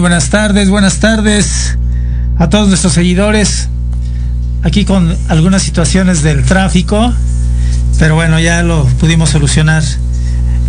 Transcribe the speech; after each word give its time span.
Buenas 0.00 0.30
tardes, 0.30 0.70
buenas 0.70 0.98
tardes 1.00 1.76
a 2.38 2.48
todos 2.48 2.68
nuestros 2.68 2.92
seguidores. 2.92 3.68
Aquí 4.62 4.84
con 4.84 5.16
algunas 5.28 5.62
situaciones 5.62 6.22
del 6.22 6.44
tráfico, 6.44 7.12
pero 7.98 8.14
bueno, 8.14 8.38
ya 8.38 8.62
lo 8.62 8.84
pudimos 9.00 9.30
solucionar. 9.30 9.82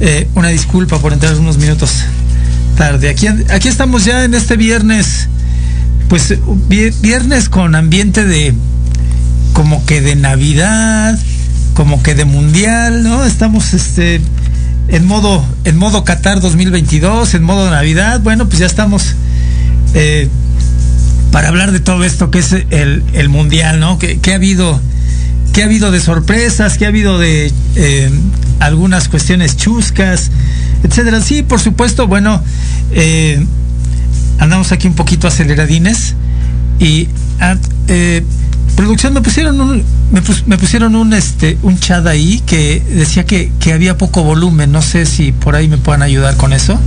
Eh, 0.02 0.28
una 0.36 0.48
disculpa 0.50 0.98
por 1.00 1.14
entrar 1.14 1.36
unos 1.36 1.58
minutos 1.58 2.04
tarde. 2.78 3.10
Aquí, 3.10 3.28
aquí 3.28 3.68
estamos 3.68 4.06
ya 4.06 4.24
en 4.24 4.34
este 4.34 4.56
viernes, 4.58 5.28
pues 6.08 6.34
vi- 6.68 6.92
viernes 7.02 7.50
con 7.50 7.76
ambiente 7.76 8.26
de 8.26 8.54
como 9.54 9.86
que 9.86 10.02
de 10.02 10.16
Navidad, 10.16 11.18
como 11.74 12.02
que 12.02 12.16
de 12.16 12.26
Mundial, 12.26 13.04
¿no? 13.04 13.26
Estamos 13.26 13.74
este 13.74 14.22
en 14.90 15.06
modo 15.06 15.46
en 15.66 15.78
modo 15.78 16.04
Qatar 16.04 16.42
2022, 16.42 17.34
en 17.36 17.44
modo 17.44 17.70
Navidad. 17.70 18.22
Bueno, 18.22 18.48
pues 18.48 18.60
ya 18.60 18.66
estamos 18.66 19.16
eh, 19.94 20.28
para 21.32 21.50
hablar 21.50 21.72
de 21.72 21.80
todo 21.80 22.04
esto 22.04 22.32
que 22.32 22.40
es 22.40 22.54
el, 22.54 23.04
el 23.14 23.30
Mundial, 23.30 23.80
¿no? 23.80 24.00
Que, 24.00 24.20
que 24.20 24.34
ha 24.34 24.36
habido 24.36 24.82
que 25.54 25.64
ha 25.64 25.66
habido 25.66 25.92
de 25.92 26.00
sorpresas, 26.00 26.78
que 26.78 26.86
ha 26.86 26.90
habido 26.90 27.18
de 27.18 27.52
eh, 27.76 28.10
algunas 28.60 29.10
cuestiones 29.10 29.58
chuscas, 29.58 30.32
etcétera. 30.84 31.22
Sí, 31.22 31.44
por 31.44 31.60
supuesto, 31.60 32.08
bueno, 32.08 32.44
eh, 32.92 33.44
andamos 34.38 34.72
aquí 34.72 34.88
un 34.88 34.96
poquito 34.96 35.28
aceleradines 35.28 36.16
y 36.80 37.08
ah, 37.40 37.56
producción 38.80 39.14
me 39.14 39.22
pusieron 39.22 39.60
un 39.60 39.84
me, 40.14 40.22
pus- 40.22 40.44
me 40.48 40.58
pusieron 40.58 40.96
un 40.96 41.14
este 41.14 41.58
un 41.64 41.78
chat 41.78 42.08
ahí 42.08 42.42
que 42.46 42.82
decía 42.90 43.26
que, 43.26 43.52
que 43.60 43.74
había 43.74 43.98
poco 43.98 44.24
volumen. 44.24 44.72
No 44.72 44.82
sé 44.82 45.06
si 45.06 45.34
por 45.34 45.56
ahí 45.56 45.68
me 45.68 45.78
puedan 45.78 46.02
ayudar 46.02 46.38
con 46.38 46.54
eso. 46.54 46.80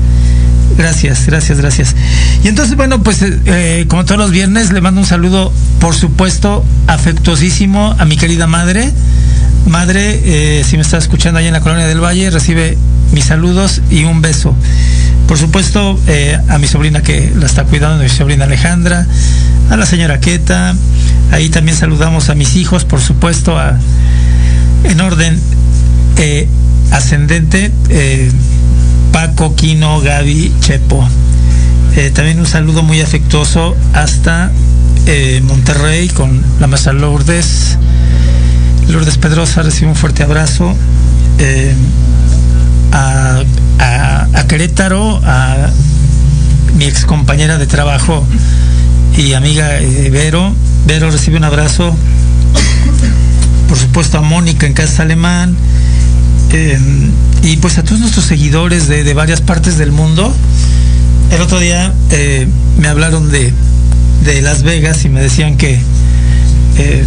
Gracias 0.78 1.26
gracias 1.26 1.58
gracias. 1.58 1.94
Y 2.42 2.48
entonces 2.48 2.76
bueno 2.76 3.02
pues 3.02 3.20
eh, 3.20 3.38
eh, 3.44 3.84
como 3.88 4.06
todos 4.06 4.18
los 4.18 4.30
viernes 4.30 4.72
le 4.72 4.80
mando 4.80 5.02
un 5.02 5.06
saludo 5.06 5.52
por 5.80 5.94
supuesto 5.94 6.64
afectuosísimo 6.86 7.94
a 7.98 8.06
mi 8.06 8.16
querida 8.16 8.46
madre. 8.46 8.90
Madre 9.66 10.20
eh, 10.24 10.64
si 10.64 10.76
me 10.76 10.82
está 10.82 10.96
escuchando 10.96 11.40
allá 11.40 11.48
en 11.48 11.52
la 11.54 11.60
colonia 11.60 11.86
del 11.86 12.00
Valle 12.00 12.30
recibe 12.30 12.78
mis 13.12 13.26
saludos 13.26 13.82
y 13.90 14.04
un 14.04 14.22
beso. 14.22 14.54
Por 15.28 15.36
supuesto, 15.38 16.00
eh, 16.08 16.38
a 16.48 16.58
mi 16.58 16.66
sobrina 16.66 17.02
que 17.02 17.32
la 17.38 17.46
está 17.46 17.64
cuidando, 17.64 18.02
mi 18.02 18.08
sobrina 18.08 18.44
Alejandra, 18.44 19.06
a 19.70 19.76
la 19.76 19.86
señora 19.86 20.18
Queta, 20.20 20.74
ahí 21.32 21.49
también 21.49 21.76
saludamos 21.76 22.29
a 22.31 22.34
mis 22.37 22.55
hijos, 22.56 22.84
por 22.84 23.00
supuesto, 23.00 23.58
a, 23.58 23.76
en 24.84 25.00
orden 25.00 25.38
eh, 26.19 26.46
ascendente, 26.93 27.73
eh, 27.88 28.31
Paco, 29.12 29.56
Quino, 29.56 30.00
Gaby, 30.00 30.52
Chepo. 30.61 31.06
Eh, 31.96 32.11
también 32.14 32.38
un 32.38 32.46
saludo 32.46 32.82
muy 32.82 33.00
afectuoso 33.00 33.76
hasta 33.93 34.50
Monterrey 35.43 36.08
con 36.08 36.43
la 36.61 36.67
maestra 36.69 36.93
Lourdes. 36.93 37.76
Lourdes 38.88 39.19
Pedrosa 39.19 39.62
recibe 39.62 39.88
un 39.90 39.96
fuerte 39.96 40.23
abrazo. 40.23 40.75
A, 42.93 43.43
a- 43.78 44.28
a 44.35 44.46
Querétaro, 44.46 45.20
a 45.25 45.69
mi 46.76 46.85
ex 46.85 47.05
compañera 47.05 47.58
de 47.58 47.67
trabajo 47.67 48.25
y 49.17 49.32
amiga 49.32 49.78
eh, 49.81 50.08
Vero. 50.11 50.55
Vero 50.87 51.11
recibe 51.11 51.37
un 51.37 51.44
abrazo. 51.44 51.94
Por 53.69 53.79
supuesto 53.79 54.19
a 54.19 54.20
Mónica 54.23 54.67
en 54.67 54.75
Casa 54.75 55.02
Alemán. 55.02 55.56
y 57.43 57.56
pues 57.56 57.79
a 57.79 57.82
todos 57.82 58.00
nuestros 58.00 58.26
seguidores 58.26 58.88
de, 58.88 59.05
de 59.05 59.14
varias 59.14 59.40
partes 59.40 59.79
del 59.79 59.93
mundo. 59.93 60.34
El 61.31 61.40
otro 61.40 61.58
día 61.61 61.93
eh, 62.11 62.46
me 62.79 62.88
hablaron 62.88 63.31
de, 63.31 63.52
de 64.25 64.43
Las 64.43 64.62
Vegas 64.62 65.05
y 65.05 65.08
me 65.08 65.20
decían 65.20 65.56
que 65.56 65.81
eh, 66.79 67.05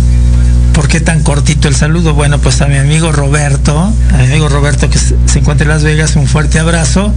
¿por 0.74 0.88
qué 0.88 1.00
tan 1.00 1.22
cortito 1.22 1.68
el 1.68 1.76
saludo? 1.76 2.14
Bueno, 2.14 2.40
pues 2.40 2.62
a 2.62 2.68
mi 2.68 2.78
amigo 2.78 3.12
Roberto, 3.12 3.78
a 4.14 4.18
mi 4.18 4.26
amigo 4.26 4.50
Roberto 4.50 4.90
que 4.90 4.98
se 4.98 5.40
encuentra 5.40 5.66
en 5.66 5.70
Las 5.70 5.84
Vegas, 5.84 6.16
un 6.16 6.28
fuerte 6.28 6.60
abrazo. 6.60 7.14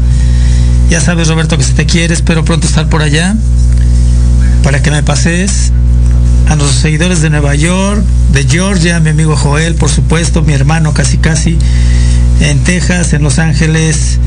Ya 0.90 1.00
sabes, 1.00 1.28
Roberto, 1.28 1.56
que 1.58 1.64
si 1.64 1.72
te 1.72 1.87
quieres, 1.87 2.19
espero 2.19 2.44
pronto 2.44 2.66
estar 2.66 2.88
por 2.88 3.02
allá 3.02 3.34
para 4.62 4.82
que 4.82 4.90
me 4.90 5.02
pases. 5.02 5.72
A 6.48 6.56
nuestros 6.56 6.80
seguidores 6.80 7.20
de 7.20 7.30
Nueva 7.30 7.54
York, 7.54 8.02
de 8.32 8.44
Georgia, 8.44 9.00
mi 9.00 9.10
amigo 9.10 9.36
Joel, 9.36 9.75
por 9.75 9.90
supuesto, 9.90 10.42
mi 10.42 10.52
hermano 10.52 10.94
casi 10.94 11.19
casi, 11.19 11.58
en 12.40 12.64
Texas, 12.64 13.12
en 13.12 13.22
Los 13.22 13.38
Ángeles, 13.38 14.19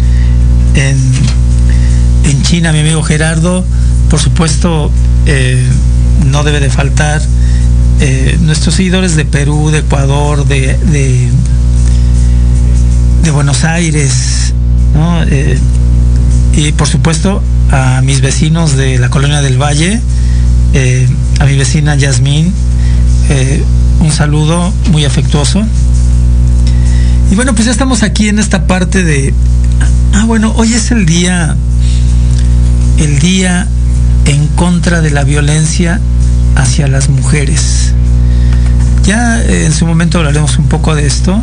en, 0.76 0.98
en 2.30 2.44
China, 2.44 2.72
mi 2.72 2.80
amigo 2.80 3.02
Gerardo, 3.04 3.66
por 4.10 4.20
supuesto, 4.20 4.92
eh, 5.26 5.64
no 6.26 6.44
debe 6.44 6.60
de 6.60 6.70
faltar 6.70 7.22
eh, 8.02 8.38
nuestros 8.42 8.76
seguidores 8.76 9.16
de 9.16 9.24
Perú, 9.24 9.70
de 9.72 9.80
Ecuador, 9.80 10.46
de, 10.46 10.78
de, 10.78 11.30
Buenos 13.32 13.64
Aires. 13.64 14.54
Eh, 15.30 15.58
y 16.54 16.74
por 16.74 16.90
supuesto 16.90 17.42
a 17.72 18.02
mis 18.04 18.20
vecinos 18.20 18.76
de 18.76 19.00
la 19.00 19.10
colonia 19.10 19.42
del 19.42 19.58
Valle, 19.58 20.02
a 21.42 21.46
mi 21.46 21.58
vecina 21.58 21.96
Yasmín, 21.96 22.54
eh, 23.30 23.64
un 24.00 24.12
saludo 24.12 24.72
muy 24.92 25.06
afectuoso. 25.06 25.66
Y 27.32 27.36
bueno, 27.36 27.56
pues 27.56 27.66
ya 27.66 27.72
estamos 27.72 28.04
aquí 28.04 28.30
en 28.30 28.38
esta 28.38 28.68
parte 28.68 29.04
de... 29.04 29.34
Ah, 30.14 30.26
bueno, 30.26 30.54
hoy 30.56 30.72
es 30.76 30.92
el 30.92 31.08
día, 31.08 31.56
el 33.00 33.18
día 33.18 33.68
en 34.26 34.46
contra 34.50 35.02
de 35.02 35.10
la 35.10 35.24
violencia 35.24 36.00
hacia 36.56 36.88
las 36.88 37.10
mujeres. 37.10 37.94
Ya 39.04 39.42
eh, 39.42 39.66
en 39.66 39.74
su 39.74 39.88
momento 39.88 40.20
hablaremos 40.20 40.60
un 40.60 40.68
poco 40.68 40.94
de 40.94 41.08
esto, 41.08 41.42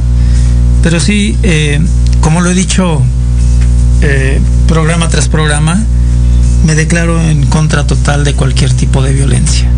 pero 0.81 1.00
sí, 1.00 1.37
eh, 1.43 1.81
como 2.21 2.40
lo 2.40 2.50
he 2.50 2.55
dicho 2.55 3.02
programa 4.69 5.09
tras 5.09 5.26
programa, 5.26 5.83
me 6.65 6.75
declaro 6.75 7.21
en 7.21 7.47
contra 7.47 7.87
total 7.87 8.25
de 8.25 8.35
cualquier 8.35 8.73
tipo 8.73 9.03
de 9.03 9.12
violencia. 9.12 9.69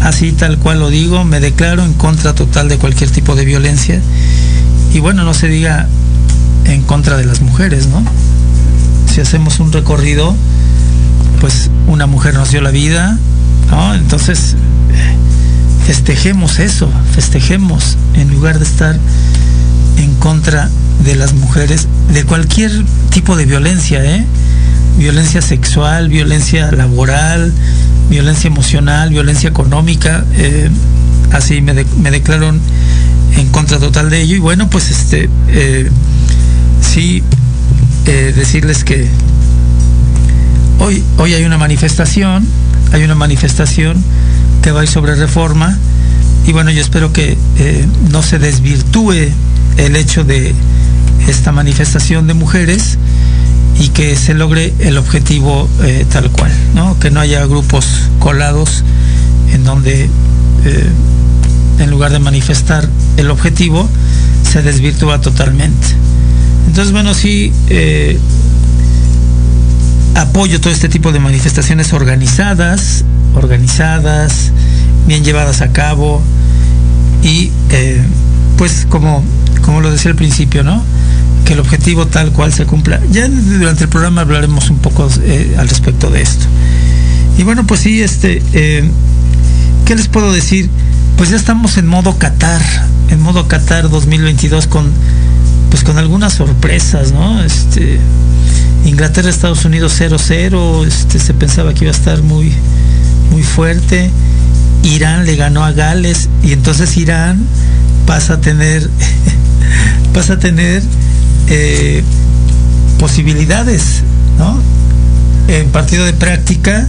Así 0.00 0.32
tal 0.32 0.58
cual 0.58 0.80
lo 0.80 0.90
digo, 0.90 1.24
me 1.24 1.40
declaro 1.40 1.84
en 1.84 1.94
contra 1.94 2.34
total 2.34 2.68
de 2.68 2.78
cualquier 2.78 3.10
tipo 3.10 3.36
de 3.36 3.44
violencia. 3.44 4.00
Y 4.92 4.98
bueno, 4.98 5.22
no 5.22 5.32
se 5.32 5.48
diga 5.48 5.88
en 6.64 6.82
contra 6.82 7.16
de 7.16 7.24
las 7.24 7.40
mujeres, 7.40 7.86
¿no? 7.86 8.02
Si 9.12 9.20
hacemos 9.20 9.60
un 9.60 9.72
recorrido, 9.72 10.34
pues 11.40 11.70
una 11.86 12.06
mujer 12.06 12.34
nos 12.34 12.50
dio 12.50 12.60
la 12.60 12.70
vida, 12.70 13.18
¿no? 13.70 13.94
Entonces, 13.94 14.56
festejemos 15.86 16.58
eso, 16.58 16.90
festejemos 17.14 17.96
en 18.14 18.30
lugar 18.30 18.58
de 18.58 18.64
estar 18.64 18.98
en 19.98 20.14
contra 20.14 20.68
de 21.04 21.16
las 21.16 21.32
mujeres, 21.34 21.88
de 22.12 22.24
cualquier 22.24 22.72
tipo 23.10 23.36
de 23.36 23.46
violencia, 23.46 24.04
¿eh? 24.04 24.24
Violencia 24.98 25.42
sexual, 25.42 26.08
violencia 26.08 26.70
laboral, 26.70 27.52
violencia 28.10 28.48
emocional, 28.48 29.10
violencia 29.10 29.48
económica, 29.48 30.24
eh, 30.34 30.70
así 31.32 31.60
me, 31.60 31.74
de- 31.74 31.86
me 32.00 32.10
declaro 32.10 32.48
en- 32.50 32.60
contra 33.50 33.78
total 33.78 34.10
de 34.10 34.20
ello. 34.22 34.36
Y 34.36 34.38
bueno, 34.38 34.68
pues 34.70 34.90
este, 34.90 35.28
eh, 35.48 35.90
sí, 36.80 37.22
eh, 38.06 38.32
decirles 38.36 38.84
que 38.84 39.08
hoy, 40.78 41.02
hoy 41.18 41.34
hay 41.34 41.44
una 41.44 41.58
manifestación, 41.58 42.46
hay 42.92 43.02
una 43.04 43.14
manifestación 43.14 44.02
que 44.62 44.70
va 44.72 44.80
a 44.80 44.84
ir 44.84 44.90
sobre 44.90 45.14
reforma. 45.14 45.76
Y 46.46 46.52
bueno, 46.52 46.70
yo 46.70 46.80
espero 46.80 47.12
que 47.12 47.36
no 48.10 48.22
se 48.22 48.38
desvirtúe 48.38 49.28
el 49.76 49.96
hecho 49.96 50.24
de 50.24 50.54
esta 51.28 51.52
manifestación 51.52 52.26
de 52.26 52.34
mujeres 52.34 52.98
y 53.82 53.88
que 53.88 54.14
se 54.14 54.32
logre 54.32 54.72
el 54.78 54.96
objetivo 54.96 55.68
eh, 55.82 56.06
tal 56.08 56.30
cual, 56.30 56.52
¿no? 56.72 56.96
Que 57.00 57.10
no 57.10 57.18
haya 57.18 57.44
grupos 57.46 57.84
colados 58.20 58.84
en 59.52 59.64
donde 59.64 60.04
eh, 60.04 60.90
en 61.80 61.90
lugar 61.90 62.12
de 62.12 62.20
manifestar 62.20 62.88
el 63.16 63.28
objetivo 63.28 63.88
se 64.48 64.62
desvirtúa 64.62 65.20
totalmente. 65.20 65.88
Entonces, 66.68 66.92
bueno, 66.92 67.12
sí, 67.12 67.52
eh, 67.70 68.20
apoyo 70.14 70.60
todo 70.60 70.72
este 70.72 70.88
tipo 70.88 71.10
de 71.10 71.18
manifestaciones 71.18 71.92
organizadas, 71.92 73.04
organizadas, 73.34 74.52
bien 75.08 75.24
llevadas 75.24 75.60
a 75.60 75.72
cabo 75.72 76.22
y 77.24 77.50
pues 78.56 78.86
como, 78.88 79.24
como 79.62 79.80
lo 79.80 79.90
decía 79.90 80.12
al 80.12 80.16
principio, 80.16 80.62
¿no? 80.62 80.84
Que 81.44 81.54
el 81.54 81.60
objetivo 81.60 82.06
tal 82.06 82.32
cual 82.32 82.52
se 82.52 82.66
cumpla. 82.66 83.00
Ya 83.10 83.28
durante 83.28 83.84
el 83.84 83.90
programa 83.90 84.22
hablaremos 84.22 84.70
un 84.70 84.78
poco 84.78 85.08
eh, 85.22 85.54
al 85.58 85.68
respecto 85.68 86.10
de 86.10 86.22
esto. 86.22 86.46
Y 87.38 87.42
bueno, 87.42 87.66
pues 87.66 87.80
sí, 87.80 88.02
este, 88.02 88.42
eh, 88.52 88.88
¿qué 89.84 89.94
les 89.94 90.08
puedo 90.08 90.32
decir? 90.32 90.68
Pues 91.16 91.30
ya 91.30 91.36
estamos 91.36 91.76
en 91.78 91.86
modo 91.86 92.18
Qatar, 92.18 92.60
en 93.10 93.20
modo 93.20 93.48
Qatar 93.48 93.88
2022 93.88 94.66
con, 94.66 94.90
pues 95.70 95.82
con 95.82 95.98
algunas 95.98 96.34
sorpresas, 96.34 97.12
¿no? 97.12 97.42
Este, 97.42 97.98
Inglaterra, 98.84 99.30
Estados 99.30 99.64
Unidos 99.64 100.00
0-0, 100.00 100.86
este, 100.86 101.18
se 101.18 101.34
pensaba 101.34 101.72
que 101.72 101.84
iba 101.84 101.92
a 101.92 101.96
estar 101.96 102.22
muy, 102.22 102.52
muy 103.30 103.42
fuerte. 103.42 104.10
Irán 104.82 105.24
le 105.24 105.36
ganó 105.36 105.64
a 105.64 105.72
Gales 105.72 106.28
y 106.42 106.52
entonces 106.52 106.96
Irán 106.96 107.38
pasa 108.06 108.34
a 108.34 108.40
tener, 108.40 108.88
pasa 110.12 110.34
a 110.34 110.38
tener 110.38 110.82
eh, 111.48 112.02
posibilidades, 112.98 114.02
¿no? 114.38 114.60
En 115.48 115.68
partido 115.70 116.04
de 116.04 116.12
práctica, 116.12 116.88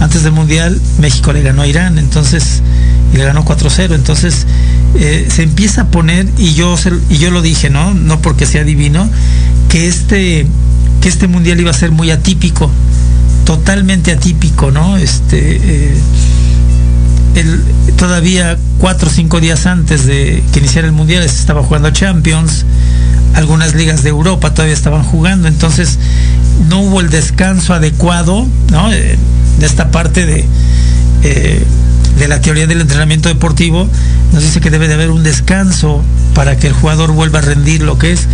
antes 0.00 0.22
del 0.22 0.32
Mundial, 0.32 0.80
México 0.98 1.32
le 1.32 1.42
ganó 1.42 1.62
a 1.62 1.66
Irán, 1.66 1.98
entonces, 1.98 2.62
y 3.12 3.16
le 3.16 3.24
ganó 3.24 3.44
4-0, 3.44 3.94
entonces 3.94 4.46
eh, 4.94 5.26
se 5.34 5.42
empieza 5.42 5.82
a 5.82 5.84
poner, 5.86 6.26
y 6.38 6.54
yo, 6.54 6.76
y 7.08 7.16
yo 7.16 7.30
lo 7.30 7.42
dije, 7.42 7.70
¿no? 7.70 7.94
No 7.94 8.20
porque 8.20 8.46
sea 8.46 8.64
divino, 8.64 9.08
que 9.68 9.88
este, 9.88 10.46
que 11.00 11.08
este 11.08 11.26
Mundial 11.26 11.60
iba 11.60 11.70
a 11.70 11.74
ser 11.74 11.90
muy 11.90 12.10
atípico, 12.10 12.70
totalmente 13.44 14.12
atípico, 14.12 14.70
¿no? 14.70 14.96
Este, 14.96 15.56
eh, 15.62 15.94
todavía 17.96 18.56
cuatro 18.78 19.08
o 19.08 19.10
cinco 19.10 19.40
días 19.40 19.66
antes 19.66 20.06
de 20.06 20.42
que 20.52 20.60
iniciara 20.60 20.86
el 20.86 20.92
Mundial 20.92 21.22
se 21.28 21.40
estaba 21.40 21.62
jugando 21.62 21.90
Champions, 21.90 22.64
algunas 23.34 23.74
ligas 23.74 24.02
de 24.02 24.10
Europa 24.10 24.54
todavía 24.54 24.74
estaban 24.74 25.02
jugando, 25.02 25.48
entonces 25.48 25.98
no 26.68 26.80
hubo 26.80 27.00
el 27.00 27.10
descanso 27.10 27.74
adecuado, 27.74 28.46
¿no? 28.70 28.92
Eh, 28.92 29.18
de 29.58 29.66
esta 29.66 29.90
parte 29.90 30.26
de, 30.26 30.44
eh, 31.22 31.62
de 32.18 32.28
la 32.28 32.40
teoría 32.40 32.66
del 32.66 32.80
entrenamiento 32.80 33.28
deportivo, 33.28 33.88
nos 34.32 34.42
dice 34.42 34.60
que 34.60 34.70
debe 34.70 34.88
de 34.88 34.94
haber 34.94 35.10
un 35.10 35.22
descanso 35.22 36.02
para 36.34 36.56
que 36.56 36.68
el 36.68 36.72
jugador 36.72 37.12
vuelva 37.12 37.40
a 37.40 37.42
rendir 37.42 37.82
lo 37.82 37.98
que 37.98 38.12
es. 38.12 38.26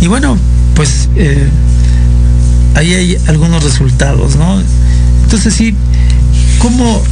Y 0.00 0.06
bueno, 0.08 0.36
pues 0.74 1.08
eh, 1.16 1.48
ahí 2.74 2.94
hay 2.94 3.18
algunos 3.26 3.64
resultados, 3.64 4.36
¿no? 4.36 4.60
Entonces 5.24 5.54
sí, 5.54 5.74
¿cómo, 6.58 7.02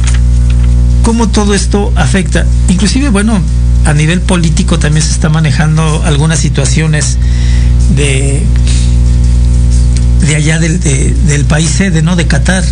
cómo 1.05 1.29
todo 1.29 1.53
esto 1.53 1.93
afecta? 1.95 2.45
Inclusive, 2.67 3.09
bueno, 3.09 3.39
a 3.85 3.93
nivel 3.93 4.21
político 4.21 4.79
también 4.79 5.05
se 5.05 5.11
está 5.11 5.29
manejando 5.29 6.01
algunas 6.03 6.39
situaciones 6.39 7.19
de 7.95 8.43
de 10.21 10.35
allá 10.35 10.57
del, 10.57 10.79
del 10.79 11.45
país 11.45 11.69
sede, 11.69 12.01
¿no? 12.01 12.15
De 12.15 12.25
Qatar, 12.25 12.63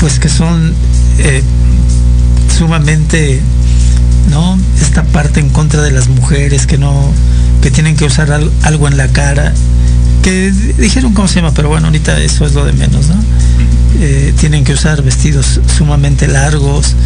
pues 0.00 0.18
que 0.18 0.28
son 0.28 0.74
eh, 1.18 1.40
sumamente, 2.58 3.40
¿no? 4.30 4.58
Esta 4.82 5.04
parte 5.04 5.38
en 5.38 5.50
contra 5.50 5.82
de 5.82 5.92
las 5.92 6.08
mujeres 6.08 6.66
que 6.66 6.78
no, 6.78 7.12
que 7.62 7.70
tienen 7.70 7.96
que 7.96 8.06
usar 8.06 8.32
algo 8.62 8.88
en 8.88 8.96
la 8.96 9.06
cara, 9.06 9.54
que 10.24 10.50
dijeron 10.50 11.14
cómo 11.14 11.28
se 11.28 11.36
llama, 11.36 11.52
pero 11.54 11.68
bueno, 11.68 11.86
ahorita 11.86 12.20
eso 12.20 12.44
es 12.44 12.54
lo 12.54 12.64
de 12.64 12.72
menos, 12.72 13.06
¿no? 13.06 13.22
Eh, 14.00 14.34
tienen 14.40 14.64
que 14.64 14.72
usar 14.72 15.02
vestidos 15.02 15.60
sumamente 15.78 16.26
largos 16.26 16.96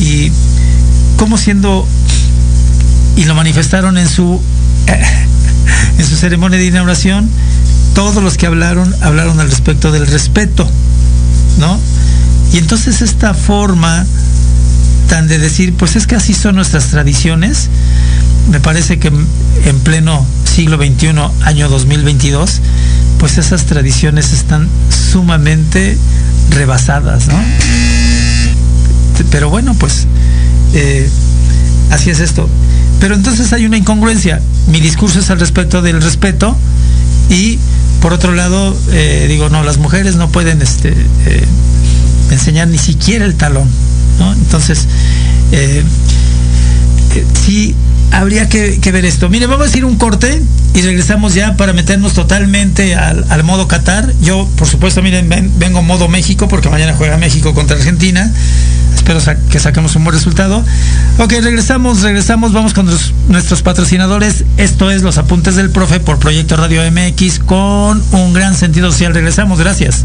y 0.00 0.32
como 1.16 1.36
siendo 1.36 1.86
y 3.16 3.24
lo 3.24 3.34
manifestaron 3.34 3.98
en 3.98 4.08
su 4.08 4.40
en 5.98 6.06
su 6.06 6.16
ceremonia 6.16 6.58
de 6.58 6.66
inauguración 6.66 7.28
todos 7.94 8.22
los 8.22 8.36
que 8.36 8.46
hablaron 8.46 8.94
hablaron 9.02 9.38
al 9.40 9.50
respecto 9.50 9.92
del 9.92 10.06
respeto 10.06 10.68
no 11.58 11.78
y 12.52 12.58
entonces 12.58 13.02
esta 13.02 13.34
forma 13.34 14.06
tan 15.08 15.28
de 15.28 15.38
decir 15.38 15.74
pues 15.74 15.96
es 15.96 16.06
que 16.06 16.16
así 16.16 16.32
son 16.32 16.54
nuestras 16.56 16.88
tradiciones 16.88 17.68
me 18.50 18.58
parece 18.58 18.98
que 18.98 19.12
en 19.64 19.80
pleno 19.80 20.24
siglo 20.44 20.78
XXI 20.78 21.12
año 21.42 21.68
2022 21.68 22.60
pues 23.18 23.36
esas 23.36 23.66
tradiciones 23.66 24.32
están 24.32 24.66
sumamente 25.12 25.98
rebasadas 26.50 27.28
no 27.28 27.38
pero 29.24 29.50
bueno 29.50 29.74
pues 29.74 30.06
eh, 30.74 31.08
así 31.90 32.10
es 32.10 32.20
esto 32.20 32.48
pero 33.00 33.14
entonces 33.14 33.50
hay 33.54 33.64
una 33.64 33.78
incongruencia. 33.78 34.42
Mi 34.66 34.78
discurso 34.78 35.20
es 35.20 35.30
al 35.30 35.40
respecto 35.40 35.80
del 35.80 36.02
respeto 36.02 36.54
y 37.30 37.58
por 38.02 38.12
otro 38.12 38.34
lado 38.34 38.76
eh, 38.92 39.24
digo, 39.26 39.48
no, 39.48 39.62
las 39.64 39.78
mujeres 39.78 40.16
no 40.16 40.28
pueden 40.28 40.60
este, 40.60 40.90
eh, 40.90 41.44
enseñar 42.30 42.68
ni 42.68 42.76
siquiera 42.76 43.24
el 43.24 43.36
talón. 43.36 43.68
Entonces, 44.44 44.86
sí 47.42 47.74
habría 48.10 48.48
que, 48.48 48.78
ver 48.92 49.06
esto. 49.06 49.28
Mire, 49.30 49.46
vamos 49.46 49.72
a 49.72 49.78
ir 49.78 49.86
un 49.86 49.96
corte 49.96 50.42
y 50.74 50.82
regresamos 50.82 51.34
ya 51.34 51.56
para 51.56 51.72
meternos 51.72 52.12
totalmente 52.12 52.94
al, 52.94 53.24
al 53.30 53.44
modo 53.44 53.66
Qatar. 53.66 54.12
Yo, 54.20 54.48
por 54.56 54.68
supuesto, 54.68 55.00
miren, 55.00 55.28
vengo 55.58 55.82
modo 55.82 56.08
México 56.08 56.48
porque 56.48 56.68
mañana 56.68 56.94
juega 56.96 57.16
México 57.16 57.54
contra 57.54 57.76
Argentina. 57.76 58.30
Espero 59.10 59.40
que 59.50 59.58
saquemos 59.58 59.96
un 59.96 60.04
buen 60.04 60.14
resultado. 60.14 60.64
Ok, 61.18 61.32
regresamos, 61.42 62.02
regresamos, 62.02 62.52
vamos 62.52 62.74
con 62.74 62.88
nuestros 63.28 63.60
patrocinadores. 63.60 64.44
Esto 64.56 64.88
es 64.92 65.02
Los 65.02 65.18
Apuntes 65.18 65.56
del 65.56 65.70
Profe 65.70 65.98
por 65.98 66.20
Proyecto 66.20 66.54
Radio 66.54 66.82
MX 66.88 67.40
con 67.40 68.04
un 68.12 68.32
gran 68.32 68.54
sentido 68.54 68.92
social. 68.92 69.12
Regresamos, 69.12 69.58
gracias. 69.58 70.04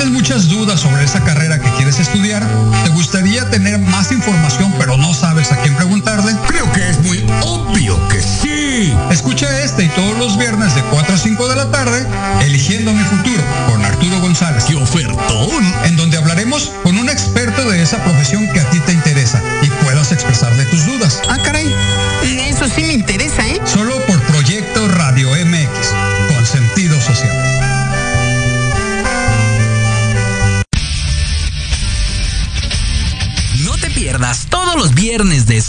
tienes 0.00 0.14
muchas 0.14 0.48
dudas 0.48 0.80
sobre 0.80 1.04
esa 1.04 1.22
carrera 1.24 1.58
que 1.58 1.68
quieres 1.72 2.00
estudiar, 2.00 2.42
te 2.84 2.88
gustaría 2.90 3.44
tener 3.50 3.78
más 3.78 4.10
información 4.12 4.72
pero 4.78 4.96
no 4.96 5.12
sabes 5.12 5.52
a 5.52 5.56
quién 5.56 5.74
preguntarle, 5.76 6.34
creo 6.46 6.72
que 6.72 6.88
es 6.88 6.98
muy 7.04 7.22
obvio 7.42 8.08
que 8.08 8.22
sí. 8.22 8.94
Escucha 9.10 9.46
este 9.60 9.84
y 9.84 9.88
todos 9.88 10.16
los 10.16 10.38
viernes 10.38 10.74
de 10.74 10.82
4 10.84 11.14
a 11.14 11.18
5 11.18 11.48
de 11.48 11.56
la 11.56 11.70
tarde, 11.70 12.06
Eligiendo 12.40 12.94
mi 12.94 13.02
futuro 13.04 13.42
con 13.70 13.84
Arturo 13.84 14.20
González. 14.20 14.64
¡Qué 14.64 14.74
ofertón! 14.74 15.64
En 15.84 15.96
donde 15.96 16.16
hablaremos 16.16 16.72
con 16.82 16.96
un 16.96 17.10
experto 17.10 17.68
de 17.68 17.82
esa 17.82 18.02
profesión 18.02 18.48
que 18.52 18.60
a 18.60 18.70
ti 18.70 18.80
te 18.80 18.92
interesa 18.92 19.42
y 19.62 19.66
puedas 19.84 20.12
expresarle 20.12 20.64
tus 20.66 20.86
dudas. 20.86 21.20
Ah, 21.28 21.38
caray. 21.44 21.70
Eso 22.22 22.66
sí 22.68 22.84
me 22.84 22.94
interesa 22.94 23.29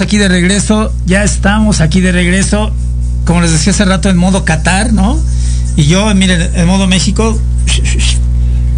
Aquí 0.00 0.18
de 0.18 0.28
regreso, 0.28 0.92
ya 1.06 1.24
estamos 1.24 1.80
aquí 1.80 2.00
de 2.00 2.12
regreso, 2.12 2.72
como 3.24 3.40
les 3.40 3.52
decía 3.52 3.72
hace 3.72 3.84
rato, 3.84 4.08
en 4.08 4.16
modo 4.16 4.44
Qatar, 4.44 4.92
¿no? 4.92 5.18
Y 5.76 5.86
yo, 5.86 6.14
miren, 6.14 6.50
en 6.54 6.66
modo 6.66 6.86
México, 6.86 7.38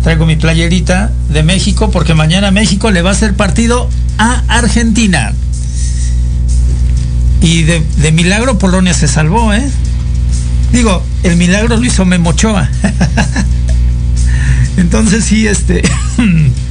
traigo 0.02 0.26
mi 0.26 0.36
playerita 0.36 1.10
de 1.30 1.42
México, 1.42 1.90
porque 1.90 2.14
mañana 2.14 2.50
México 2.50 2.90
le 2.90 3.02
va 3.02 3.10
a 3.10 3.12
hacer 3.12 3.34
partido 3.34 3.88
a 4.18 4.42
Argentina. 4.48 5.32
Y 7.40 7.62
de, 7.62 7.82
de 7.96 8.12
milagro 8.12 8.58
Polonia 8.58 8.94
se 8.94 9.08
salvó, 9.08 9.52
¿eh? 9.52 9.68
Digo, 10.72 11.02
el 11.22 11.36
milagro 11.36 11.76
lo 11.76 11.84
hizo 11.84 12.04
Memochoa. 12.04 12.70
Entonces 14.76 15.24
sí, 15.24 15.46
este... 15.46 15.82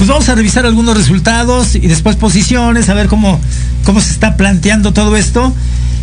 pues 0.00 0.08
vamos 0.08 0.30
a 0.30 0.34
revisar 0.34 0.64
algunos 0.64 0.96
resultados 0.96 1.74
y 1.74 1.80
después 1.80 2.16
posiciones, 2.16 2.88
a 2.88 2.94
ver 2.94 3.06
cómo, 3.06 3.38
cómo 3.84 4.00
se 4.00 4.12
está 4.12 4.34
planteando 4.34 4.94
todo 4.94 5.14
esto. 5.14 5.52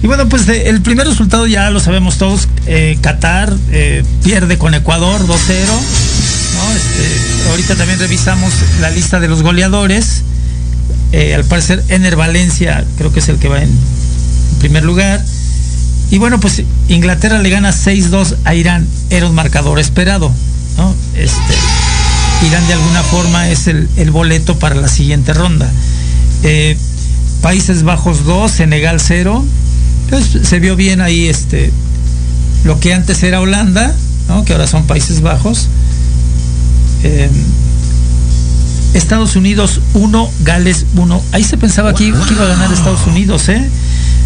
Y 0.04 0.06
bueno, 0.06 0.30
pues 0.30 0.46
de, 0.46 0.70
el 0.70 0.84
primer 0.84 1.08
resultado 1.08 1.48
ya 1.48 1.72
lo 1.72 1.80
sabemos 1.80 2.20
todos, 2.20 2.48
eh, 2.68 3.00
Qatar 3.02 3.52
eh, 3.72 4.04
pierde 4.24 4.60
con 4.60 4.76
Ecuador 4.76 5.20
2-0. 5.22 5.26
¿no? 5.26 6.76
Este, 6.76 7.50
ahorita 7.50 7.74
también 7.74 7.98
revisamos 7.98 8.54
la 8.82 8.92
lista 8.92 9.20
de 9.20 9.30
los 9.30 9.42
goleadores. 9.42 10.22
Eh, 11.12 11.34
al 11.34 11.46
parecer 11.46 11.84
Ener 11.88 12.16
Valencia 12.16 12.86
creo 13.00 13.12
que 13.12 13.20
es 13.20 13.30
el 13.30 13.40
que 13.40 13.48
va 13.48 13.64
en 13.64 13.72
primer 14.60 14.84
lugar. 14.84 15.26
Y 16.12 16.20
bueno, 16.20 16.40
pues 16.40 16.62
Inglaterra 16.88 17.40
le 17.40 17.50
gana 17.50 17.72
6-2 17.72 18.36
a 18.44 18.54
Irán. 18.54 18.88
Era 19.10 19.26
un 19.26 19.34
marcador 19.34 19.80
esperado. 19.80 20.32
¿no? 20.78 20.94
Este, 21.16 21.56
Irán 22.46 22.68
de 22.68 22.74
alguna 22.74 23.04
forma 23.04 23.50
es 23.50 23.68
el, 23.68 23.90
el 23.96 24.12
boleto 24.12 24.60
para 24.60 24.76
la 24.76 24.88
siguiente 24.88 25.34
ronda. 25.34 25.70
Eh, 26.44 26.78
Países 27.42 27.84
Bajos 27.84 28.26
2, 28.26 28.52
Senegal 28.52 29.00
0. 29.00 29.44
Entonces 30.06 30.48
se 30.48 30.60
vio 30.60 30.76
bien 30.76 31.02
ahí 31.02 31.28
este 31.28 31.72
lo 32.64 32.80
que 32.80 32.94
antes 32.94 33.24
era 33.24 33.40
Holanda, 33.40 33.96
¿no? 34.28 34.44
que 34.44 34.54
ahora 34.54 34.68
son 34.68 34.86
Países 34.86 35.22
Bajos. 35.22 35.68
Eh, 37.04 37.30
Estados 38.94 39.36
Unidos 39.36 39.80
1, 39.94 40.32
Gales 40.42 40.86
1. 40.96 41.24
Ahí 41.32 41.44
se 41.44 41.58
pensaba 41.58 41.94
que, 41.94 42.06
que, 42.06 42.34
iba 42.34 42.44
a 42.44 42.48
ganar 42.48 42.72
Estados 42.72 43.06
Unidos, 43.08 43.48
¿eh? 43.50 43.64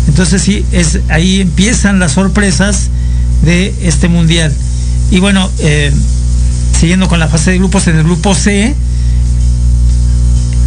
Entonces 0.08 0.42
sí, 0.42 0.66
es, 0.72 1.00
ahí 1.10 1.42
empiezan 1.42 2.00
las 2.00 2.14
sorpresas 2.14 2.90
de 3.44 3.74
este 3.84 4.08
mundial. 4.08 4.54
Y 5.12 5.20
bueno, 5.20 5.50
eh, 5.60 5.92
siguiendo 6.82 7.08
con 7.08 7.20
la 7.20 7.28
fase 7.28 7.52
de 7.52 7.60
grupos, 7.60 7.86
en 7.86 7.98
el 7.98 8.04
grupo 8.04 8.34
C, 8.34 8.76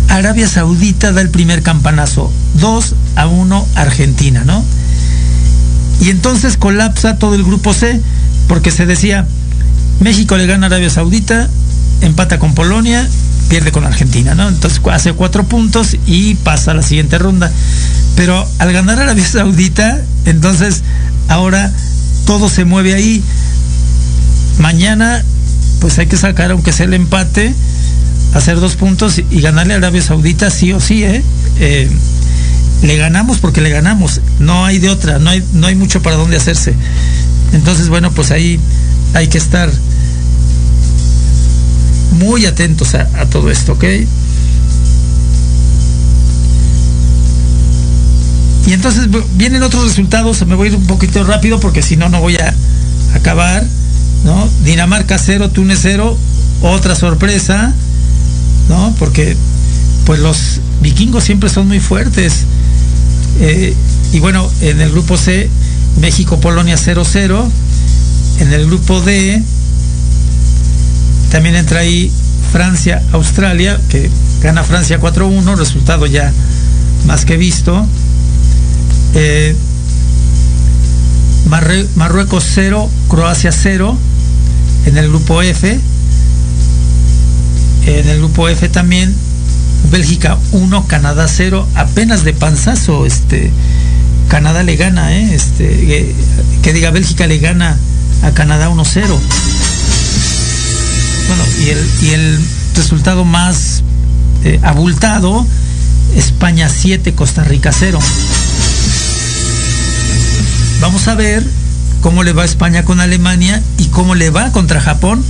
Arabia 0.09 0.47
Saudita 0.47 1.11
da 1.11 1.21
el 1.21 1.29
primer 1.29 1.65
campanazo, 1.65 2.33
2 2.61 2.95
a 3.17 3.27
1 3.27 3.67
Argentina, 3.75 4.45
¿no? 4.45 4.65
Y 6.01 6.11
entonces 6.11 6.57
colapsa 6.57 7.19
todo 7.19 7.35
el 7.35 7.43
grupo 7.43 7.75
C, 7.75 8.01
porque 8.47 8.71
se 8.71 8.87
decía, 8.87 9.27
México 9.99 10.37
le 10.37 10.47
gana 10.47 10.67
a 10.67 10.69
Arabia 10.69 10.89
Saudita, 10.89 11.51
empata 12.01 12.39
con 12.39 12.55
Polonia, 12.55 13.05
pierde 13.49 13.73
con 13.73 13.85
Argentina, 13.85 14.37
¿no? 14.37 14.47
Entonces 14.47 14.81
hace 14.93 15.15
cuatro 15.15 15.43
puntos 15.43 15.97
y 16.07 16.37
pasa 16.37 16.71
a 16.71 16.75
la 16.75 16.83
siguiente 16.83 17.19
ronda. 17.19 17.51
Pero 18.15 18.49
al 18.61 18.73
ganar 18.73 19.01
Arabia 19.01 19.27
Saudita, 19.27 20.01
entonces 20.27 20.85
ahora 21.27 21.73
todo 22.25 22.49
se 22.49 22.65
mueve 22.65 22.95
ahí. 22.95 23.21
Mañana 24.61 25.25
pues 25.85 25.99
hay 25.99 26.07
que 26.07 26.17
sacar, 26.17 26.51
aunque 26.51 26.73
sea 26.73 26.87
el 26.87 26.95
empate, 26.95 27.53
hacer 28.33 28.59
dos 28.59 28.75
puntos 28.75 29.19
y 29.19 29.41
ganarle 29.43 29.75
a 29.75 29.77
Arabia 29.77 30.01
Saudita 30.01 30.49
sí 30.51 30.73
o 30.73 30.81
sí, 30.81 31.05
¿eh? 31.05 31.23
eh 31.61 31.91
le 32.81 32.97
ganamos 32.97 33.37
porque 33.37 33.61
le 33.61 33.69
ganamos, 33.69 34.23
no 34.39 34.65
hay 34.65 34.79
de 34.79 34.89
otra, 34.89 35.19
no 35.19 35.29
hay, 35.29 35.45
no 35.53 35.67
hay 35.67 35.75
mucho 35.75 36.01
para 36.01 36.17
dónde 36.17 36.39
hacerse. 36.39 36.73
Entonces, 37.53 37.91
bueno, 37.91 38.11
pues 38.13 38.31
ahí 38.31 38.59
hay 39.13 39.29
que 39.29 39.37
estar 39.37 39.71
muy 42.13 42.47
atentos 42.47 42.95
a, 42.95 43.03
a 43.21 43.27
todo 43.27 43.51
esto, 43.51 43.73
¿ok? 43.73 43.85
Y 48.67 48.73
entonces 48.73 49.07
vienen 49.35 49.63
otros 49.63 49.85
resultados, 49.85 50.47
me 50.47 50.55
voy 50.55 50.69
a 50.69 50.71
ir 50.71 50.77
un 50.79 50.87
poquito 50.87 51.25
rápido 51.25 51.61
porque 51.61 51.83
si 51.83 51.99
no, 51.99 52.09
no 52.09 52.23
voy 52.23 52.37
a 52.37 52.55
acabar. 53.15 53.67
¿No? 54.25 54.49
Dinamarca 54.65 55.19
0, 55.19 55.51
Túnez 55.51 55.79
0, 55.83 56.17
otra 56.63 56.95
sorpresa, 56.95 57.73
¿no? 58.69 58.95
Porque 58.99 59.37
pues 60.07 60.21
los 60.21 60.61
vikingos 60.81 61.25
siempre 61.25 61.49
son 61.49 61.69
muy 61.69 61.81
fuertes. 61.81 62.45
Eh, 63.41 63.75
y 64.13 64.21
bueno, 64.21 64.51
en 64.61 64.81
el 64.81 64.91
grupo 64.91 65.17
C, 65.17 65.49
México-Polonia 66.01 66.77
0-0. 66.77 67.45
En 68.41 68.53
el 68.53 68.67
grupo 68.67 69.01
D, 69.01 69.43
también 71.31 71.55
entra 71.55 71.81
ahí 71.81 72.11
Francia-Australia, 72.53 73.81
que 73.89 74.11
gana 74.41 74.65
Francia 74.65 75.01
4-1, 75.01 75.57
resultado 75.57 76.07
ya 76.07 76.33
más 77.07 77.25
que 77.25 77.37
visto. 77.37 77.87
Eh, 79.15 79.55
Marruecos 81.95 82.45
0, 82.55 82.91
Croacia 83.09 83.53
0 83.53 83.97
en 84.87 84.97
el 84.97 85.09
grupo 85.09 85.43
F. 85.43 85.79
En 87.87 88.09
el 88.09 88.19
grupo 88.19 88.49
F 88.49 88.69
también 88.69 89.15
Bélgica 89.91 90.39
1, 90.53 90.87
Canadá 90.87 91.27
0, 91.29 91.69
apenas 91.75 92.25
de 92.25 92.33
panzazo, 92.33 93.07
este 93.07 93.51
Canadá 94.29 94.63
le 94.63 94.77
gana, 94.77 95.15
¿eh? 95.15 95.35
este, 95.35 96.15
que, 96.63 96.73
diga 96.73 96.91
Bélgica 96.91 97.27
le 97.27 97.39
gana 97.39 97.77
a 98.23 98.31
Canadá 98.33 98.71
1-0. 98.71 99.07
Bueno, 101.29 101.45
y 101.61 101.69
el, 101.69 101.91
y 102.03 102.09
el 102.11 102.41
resultado 102.75 103.25
más 103.25 103.83
eh, 104.45 104.59
abultado, 104.63 105.47
España 106.17 106.69
7, 106.69 107.15
Costa 107.15 107.45
Rica 107.45 107.71
0. 107.73 107.99
Vamos 110.81 111.07
a 111.09 111.15
ver 111.15 111.45
cómo 112.05 112.23
le 112.23 112.35
va 112.35 112.45
España 112.45 112.85
con 112.85 113.01
Alemania 113.01 113.63
y 113.79 113.87
cómo 113.87 114.15
le 114.15 114.29
va 114.29 114.53
contra 114.53 114.79
Japón, 114.79 115.25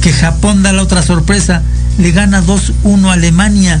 que 0.00 0.12
Japón 0.12 0.62
da 0.62 0.72
la 0.72 0.80
otra 0.80 1.02
sorpresa, 1.02 1.62
le 1.98 2.12
gana 2.12 2.40
2-1 2.40 3.08
a 3.08 3.14
Alemania. 3.14 3.80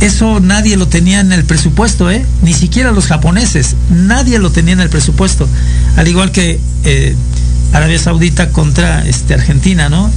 eso 0.00 0.38
nadie 0.38 0.76
lo 0.76 0.86
tenía 0.86 1.18
en 1.18 1.32
el 1.32 1.42
presupuesto, 1.42 2.08
¿eh? 2.08 2.24
Ni 2.42 2.54
siquiera 2.54 2.92
los 2.92 3.08
japoneses, 3.08 3.74
nadie 3.90 4.38
lo 4.38 4.52
tenía 4.52 4.74
en 4.74 4.80
el 4.80 4.90
presupuesto. 4.90 5.48
Al 5.96 6.06
igual 6.06 6.30
que 6.30 6.60
eh, 6.84 7.16
Arabia 7.72 7.98
Saudita 7.98 8.50
contra 8.50 9.04
este, 9.04 9.34
Argentina, 9.34 9.88
¿no? 9.88 10.08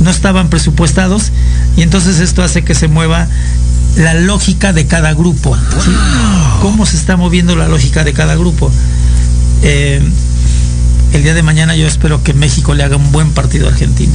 No 0.00 0.08
estaban 0.08 0.48
presupuestados 0.48 1.32
y 1.76 1.82
entonces 1.82 2.18
esto 2.20 2.42
hace 2.42 2.64
que 2.64 2.74
se 2.74 2.88
mueva 2.88 3.28
la 3.96 4.14
lógica 4.14 4.72
de 4.72 4.86
cada 4.86 5.12
grupo. 5.12 5.54
¿Cómo 6.62 6.86
se 6.86 6.96
está 6.96 7.18
moviendo 7.18 7.56
la 7.56 7.68
lógica 7.68 8.04
de 8.04 8.14
cada 8.14 8.36
grupo? 8.36 8.72
Eh, 9.62 10.00
el 11.12 11.22
día 11.22 11.34
de 11.34 11.42
mañana 11.42 11.76
yo 11.76 11.86
espero 11.86 12.22
que 12.22 12.34
México 12.34 12.74
le 12.74 12.84
haga 12.84 12.96
un 12.96 13.12
buen 13.12 13.30
partido 13.30 13.66
a 13.66 13.70
Argentina. 13.70 14.14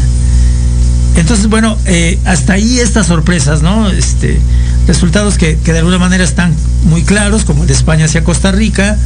Entonces, 1.15 1.47
bueno, 1.47 1.77
eh, 1.85 2.19
hasta 2.25 2.53
ahí 2.53 2.79
estas 2.79 3.07
sorpresas, 3.07 3.61
¿no? 3.61 3.89
Este, 3.89 4.39
resultados 4.87 5.37
que, 5.37 5.57
que, 5.57 5.71
de 5.71 5.79
alguna 5.79 5.99
manera 5.99 6.23
están 6.23 6.55
muy 6.85 7.03
claros, 7.03 7.45
como 7.45 7.61
el 7.61 7.67
de 7.67 7.73
España 7.73 8.05
hacia 8.05 8.23
Costa 8.23 8.51
Rica, 8.51 8.97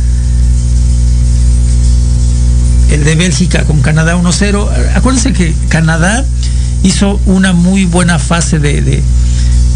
el 2.92 3.04
de 3.04 3.16
Bélgica 3.16 3.64
con 3.64 3.82
Canadá 3.82 4.16
1-0. 4.16 4.70
Acuérdense 4.96 5.34
que 5.34 5.54
Canadá 5.70 6.24
hizo 6.84 7.20
una 7.26 7.54
muy 7.54 7.86
buena 7.86 8.20
fase 8.20 8.60
de, 8.60 9.04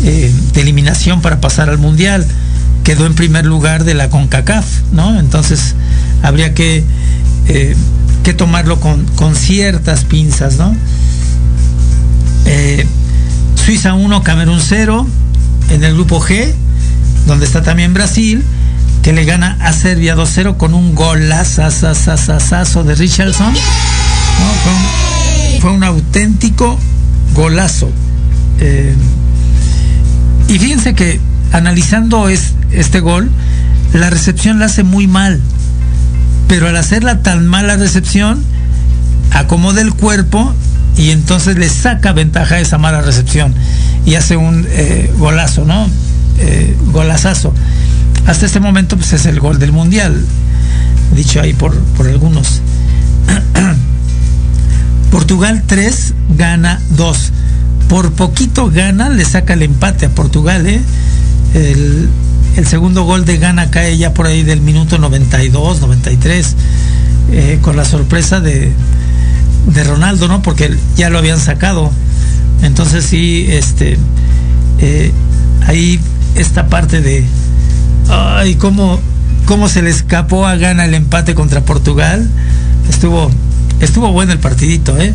eh, 0.04 0.34
de, 0.54 0.62
eliminación 0.62 1.22
para 1.22 1.42
pasar 1.42 1.70
al 1.70 1.78
Mundial. 1.78 2.26
Quedó 2.84 3.06
en 3.06 3.14
primer 3.14 3.46
lugar 3.46 3.84
de 3.84 3.94
la 3.94 4.10
CONCACAF, 4.10 4.66
¿no? 4.92 5.20
Entonces 5.20 5.76
habría 6.24 6.54
que, 6.54 6.84
eh, 7.48 7.76
que 8.24 8.34
tomarlo 8.34 8.80
con, 8.80 9.06
con, 9.16 9.36
ciertas 9.36 10.04
pinzas, 10.06 10.58
¿no? 10.58 10.76
Eh, 12.46 12.86
Suiza 13.56 13.94
1, 13.94 14.24
Camerún 14.24 14.60
0 14.62 15.08
en 15.70 15.84
el 15.84 15.94
grupo 15.94 16.20
G, 16.20 16.54
donde 17.28 17.46
está 17.46 17.62
también 17.62 17.94
Brasil, 17.94 18.44
que 19.02 19.14
le 19.14 19.26
gana 19.26 19.58
a 19.62 19.74
Serbia 19.74 20.16
2-0 20.16 20.58
con 20.58 20.74
un 20.74 20.94
golazo 20.96 21.64
de 21.64 22.96
Richardson. 22.96 23.54
¿no? 23.54 23.60
Fue, 24.64 24.74
un, 24.74 25.62
fue, 25.62 25.72
un, 25.72 25.84
auténtico 25.84 26.80
golazo. 27.34 27.92
Eh, 28.60 28.94
y 30.48 30.60
fíjense 30.60 30.94
que 30.94 31.20
analizando 31.52 32.30
es, 32.30 32.54
este 32.72 33.00
gol, 33.00 33.32
la 33.94 34.10
recepción 34.10 34.60
la 34.60 34.66
hace 34.66 34.84
muy 34.84 35.08
mal. 35.08 35.42
Pero 36.52 36.68
al 36.68 36.76
hacerla 36.76 37.24
tan 37.24 37.48
mala 37.48 37.78
recepción, 37.78 38.44
acomoda 39.32 39.80
el 39.80 39.94
cuerpo 39.94 40.54
y 40.98 41.12
entonces 41.12 41.58
le 41.58 41.70
saca 41.70 42.12
ventaja 42.12 42.56
a 42.56 42.60
esa 42.60 42.78
mala 42.78 43.00
recepción 43.02 43.56
y 44.06 44.16
hace 44.16 44.36
un 44.36 44.68
eh, 44.70 45.10
golazo, 45.18 45.64
¿no? 45.64 45.88
Eh, 46.40 46.76
golazazo. 46.88 47.54
Hasta 48.28 48.46
este 48.46 48.60
momento 48.60 48.98
pues 48.98 49.14
es 49.14 49.26
el 49.28 49.40
gol 49.40 49.60
del 49.60 49.72
mundial, 49.72 50.26
dicho 51.16 51.40
ahí 51.40 51.54
por, 51.54 51.74
por 51.96 52.10
algunos. 52.10 52.60
Portugal 55.10 55.64
3, 55.66 56.14
gana 56.38 56.82
2. 56.98 57.32
Por 57.88 58.12
poquito 58.12 58.70
gana, 58.70 59.08
le 59.08 59.24
saca 59.24 59.54
el 59.54 59.62
empate 59.62 60.08
a 60.08 60.10
Portugal, 60.10 60.68
¿eh? 60.68 60.82
El, 61.54 62.10
el 62.56 62.68
segundo 62.68 63.04
gol 63.04 63.26
de 63.26 63.38
Gana 63.38 63.72
cae 63.72 63.98
ya 63.98 64.14
por 64.14 64.28
ahí 64.28 64.44
del 64.44 64.62
minuto 64.62 64.98
92, 64.98 65.82
93, 65.82 66.56
eh, 67.32 67.60
con 67.62 67.78
la 67.78 67.86
sorpresa 67.86 68.42
de, 68.42 68.72
de 69.68 69.84
Ronaldo, 69.84 70.28
¿no? 70.28 70.42
Porque 70.42 70.76
ya 70.96 71.10
lo 71.10 71.18
habían 71.18 71.40
sacado. 71.40 71.92
Entonces 72.62 73.06
sí, 73.06 73.46
este, 73.50 73.98
eh, 74.80 75.12
ahí 75.66 76.00
esta 76.36 76.68
parte 76.68 77.02
de, 77.02 77.24
ay, 78.10 78.56
cómo, 78.56 79.00
cómo 79.46 79.70
se 79.70 79.82
le 79.82 79.90
escapó 79.90 80.46
a 80.46 80.56
Gana 80.56 80.86
el 80.86 80.94
empate 80.94 81.36
contra 81.36 81.62
Portugal, 81.62 82.30
estuvo, 82.90 83.32
estuvo 83.80 84.12
bueno 84.12 84.34
el 84.34 84.40
partidito, 84.40 84.98
¿eh? 85.00 85.14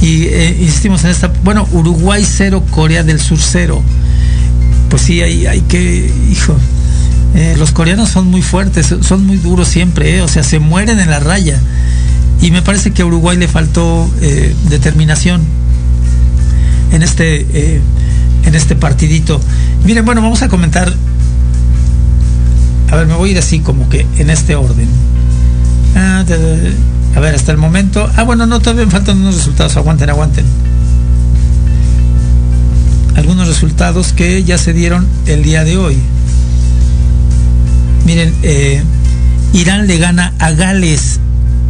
Y 0.00 0.24
eh, 0.24 0.56
insistimos 0.60 1.04
en 1.04 1.10
esta, 1.10 1.32
bueno, 1.42 1.66
Uruguay 1.72 2.24
0, 2.26 2.64
Corea 2.70 3.02
del 3.02 3.20
Sur 3.20 3.38
0. 3.40 3.82
Pues 4.88 5.02
sí, 5.02 5.20
hay, 5.20 5.46
hay 5.46 5.60
que, 5.62 6.12
hijo, 6.30 6.56
eh, 7.34 7.56
los 7.58 7.72
coreanos 7.72 8.10
son 8.10 8.28
muy 8.28 8.42
fuertes, 8.42 8.94
son 9.00 9.26
muy 9.26 9.38
duros 9.38 9.66
siempre, 9.66 10.16
¿eh? 10.16 10.22
o 10.22 10.28
sea, 10.28 10.44
se 10.44 10.60
mueren 10.60 11.00
en 11.00 11.10
la 11.10 11.18
raya. 11.18 11.60
Y 12.40 12.50
me 12.50 12.62
parece 12.62 12.92
que 12.92 13.02
a 13.02 13.06
Uruguay 13.06 13.36
le 13.36 13.48
faltó 13.48 14.08
eh, 14.20 14.54
determinación 14.68 15.42
en 16.92 17.02
este, 17.02 17.80
en 18.44 18.54
este 18.54 18.76
partidito. 18.76 19.40
Miren, 19.84 20.04
bueno, 20.04 20.22
vamos 20.22 20.42
a 20.42 20.48
comentar. 20.48 20.92
A 22.90 22.96
ver, 22.96 23.06
me 23.06 23.14
voy 23.14 23.30
a 23.30 23.32
ir 23.32 23.38
así 23.38 23.60
como 23.60 23.88
que 23.88 24.06
en 24.18 24.30
este 24.30 24.54
orden. 24.54 24.88
Ah, 25.96 26.24
a 27.16 27.20
ver, 27.20 27.34
hasta 27.34 27.52
el 27.52 27.58
momento. 27.58 28.08
Ah, 28.16 28.22
bueno, 28.24 28.46
no, 28.46 28.60
todavía 28.60 28.84
me 28.84 28.90
faltan 28.90 29.18
unos 29.20 29.36
resultados. 29.36 29.76
Aguanten, 29.76 30.10
aguanten. 30.10 30.44
Algunos 33.16 33.48
resultados 33.48 34.12
que 34.12 34.42
ya 34.44 34.58
se 34.58 34.72
dieron 34.72 35.06
el 35.26 35.42
día 35.42 35.64
de 35.64 35.76
hoy. 35.76 35.96
Miren, 38.04 38.34
eh, 38.42 38.82
Irán 39.52 39.86
le 39.86 39.98
gana 39.98 40.32
a 40.38 40.50
Gales, 40.50 41.20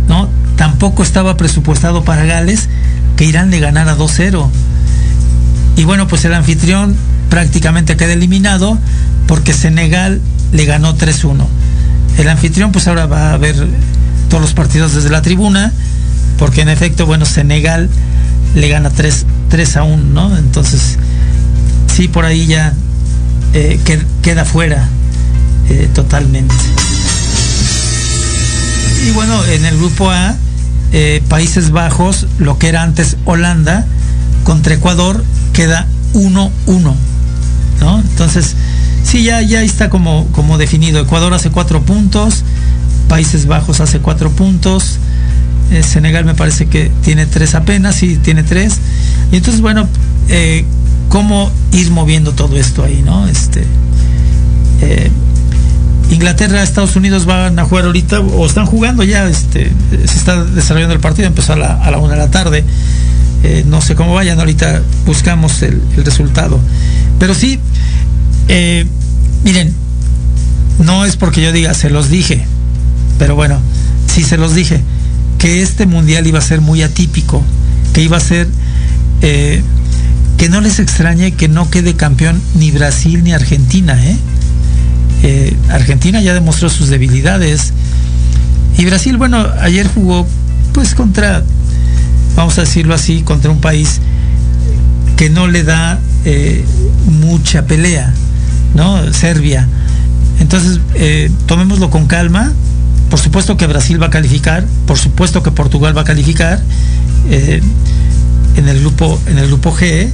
¿no? 0.08 0.28
Tampoco 0.56 1.02
estaba 1.02 1.36
presupuestado 1.36 2.02
para 2.02 2.24
Gales 2.24 2.68
que 3.16 3.24
Irán 3.24 3.50
le 3.50 3.60
ganara 3.60 3.96
2-0. 3.96 4.48
Y 5.76 5.84
bueno, 5.84 6.08
pues 6.08 6.24
el 6.24 6.34
anfitrión 6.34 6.96
prácticamente 7.28 7.96
queda 7.96 8.12
eliminado 8.12 8.78
porque 9.26 9.52
Senegal 9.52 10.20
le 10.52 10.64
ganó 10.64 10.96
3-1. 10.96 11.46
El 12.18 12.28
anfitrión 12.28 12.72
pues 12.72 12.88
ahora 12.88 13.06
va 13.06 13.32
a 13.32 13.36
ver 13.38 13.56
todos 14.28 14.40
los 14.40 14.54
partidos 14.54 14.94
desde 14.94 15.10
la 15.10 15.22
tribuna, 15.22 15.72
porque 16.38 16.62
en 16.62 16.68
efecto, 16.68 17.06
bueno, 17.06 17.24
Senegal 17.24 17.88
le 18.54 18.68
gana 18.68 18.90
3, 18.90 19.26
3 19.50 19.76
a 19.76 19.82
1, 19.82 19.96
¿no? 19.96 20.36
Entonces, 20.36 20.98
sí, 21.94 22.08
por 22.08 22.24
ahí 22.24 22.46
ya 22.46 22.72
eh, 23.52 23.78
queda 24.22 24.44
fuera 24.44 24.88
eh, 25.68 25.88
totalmente. 25.94 26.54
Y 29.06 29.10
bueno, 29.12 29.44
en 29.44 29.64
el 29.64 29.76
grupo 29.76 30.10
A, 30.10 30.34
eh, 30.92 31.22
Países 31.28 31.70
Bajos, 31.70 32.26
lo 32.38 32.58
que 32.58 32.68
era 32.68 32.82
antes 32.82 33.16
Holanda, 33.26 33.86
contra 34.42 34.74
Ecuador, 34.74 35.24
queda 35.52 35.86
1-1. 36.14 36.50
¿no? 37.80 38.00
Entonces, 38.00 38.56
sí, 39.04 39.22
ya, 39.22 39.40
ya 39.42 39.62
está 39.62 39.88
como, 39.88 40.26
como 40.32 40.58
definido. 40.58 41.00
Ecuador 41.00 41.32
hace 41.32 41.50
cuatro 41.50 41.82
puntos, 41.82 42.42
Países 43.08 43.46
Bajos 43.46 43.80
hace 43.80 44.00
cuatro 44.00 44.30
puntos, 44.30 44.98
Senegal 45.82 46.24
me 46.24 46.34
parece 46.34 46.66
que 46.66 46.90
tiene 47.02 47.26
tres 47.26 47.54
apenas, 47.54 47.94
sí, 47.96 48.18
tiene 48.22 48.42
tres. 48.42 48.78
Y 49.30 49.36
entonces, 49.36 49.60
bueno, 49.60 49.88
¿cómo 51.14 51.48
ir 51.70 51.92
moviendo 51.92 52.32
todo 52.32 52.56
esto 52.56 52.82
ahí, 52.82 53.00
no? 53.06 53.28
Este, 53.28 53.64
eh, 54.80 55.08
Inglaterra, 56.10 56.60
Estados 56.60 56.96
Unidos 56.96 57.24
van 57.24 57.56
a 57.56 57.64
jugar 57.64 57.84
ahorita, 57.84 58.18
o 58.18 58.44
están 58.44 58.66
jugando 58.66 59.04
ya, 59.04 59.28
este, 59.28 59.70
se 59.92 60.18
está 60.18 60.42
desarrollando 60.42 60.92
el 60.92 60.98
partido, 60.98 61.28
empezó 61.28 61.52
a 61.52 61.56
la, 61.56 61.74
a 61.74 61.98
una 61.98 62.14
de 62.14 62.18
la 62.18 62.32
tarde. 62.32 62.64
Eh, 63.44 63.62
no 63.64 63.80
sé 63.80 63.94
cómo 63.94 64.12
vayan, 64.12 64.40
ahorita 64.40 64.82
buscamos 65.06 65.62
el, 65.62 65.80
resultado. 65.98 66.58
Pero 67.20 67.32
sí, 67.32 67.60
eh, 68.48 68.84
miren, 69.44 69.72
no 70.80 71.04
es 71.04 71.14
porque 71.14 71.40
yo 71.40 71.52
diga, 71.52 71.74
se 71.74 71.90
los 71.90 72.10
dije, 72.10 72.44
pero 73.20 73.36
bueno, 73.36 73.60
sí 74.12 74.24
se 74.24 74.36
los 74.36 74.52
dije, 74.52 74.80
que 75.38 75.62
este 75.62 75.86
mundial 75.86 76.26
iba 76.26 76.40
a 76.40 76.42
ser 76.42 76.60
muy 76.60 76.82
atípico, 76.82 77.40
que 77.92 78.02
iba 78.02 78.16
a 78.16 78.20
ser, 78.20 78.48
que 80.38 80.48
no 80.48 80.60
les 80.60 80.78
extrañe 80.78 81.32
que 81.32 81.48
no 81.48 81.70
quede 81.70 81.94
campeón 81.94 82.40
ni 82.56 82.70
Brasil 82.70 83.22
ni 83.22 83.32
Argentina, 83.32 84.02
¿eh? 84.04 84.16
Eh, 85.22 85.56
Argentina 85.70 86.20
ya 86.20 86.34
demostró 86.34 86.68
sus 86.68 86.88
debilidades. 86.88 87.72
Y 88.76 88.84
Brasil, 88.84 89.16
bueno, 89.16 89.46
ayer 89.60 89.88
jugó 89.88 90.26
pues 90.72 90.94
contra, 90.94 91.42
vamos 92.36 92.58
a 92.58 92.62
decirlo 92.62 92.94
así, 92.94 93.22
contra 93.22 93.50
un 93.50 93.60
país 93.60 94.00
que 95.16 95.30
no 95.30 95.46
le 95.46 95.62
da 95.62 95.98
eh, 96.24 96.64
mucha 97.06 97.66
pelea, 97.66 98.12
¿no? 98.74 99.12
Serbia. 99.12 99.68
Entonces, 100.40 100.80
eh, 100.94 101.30
tomémoslo 101.46 101.90
con 101.90 102.06
calma. 102.06 102.52
Por 103.08 103.20
supuesto 103.20 103.56
que 103.56 103.66
Brasil 103.66 104.02
va 104.02 104.06
a 104.06 104.10
calificar, 104.10 104.64
por 104.86 104.98
supuesto 104.98 105.42
que 105.42 105.52
Portugal 105.52 105.96
va 105.96 106.00
a 106.00 106.04
calificar. 106.04 106.60
Eh, 108.54 108.58
en 108.58 108.68
el 108.68 108.80
grupo, 108.80 109.20
en 109.26 109.38
el 109.38 109.46
grupo 109.46 109.74
G, 109.74 110.08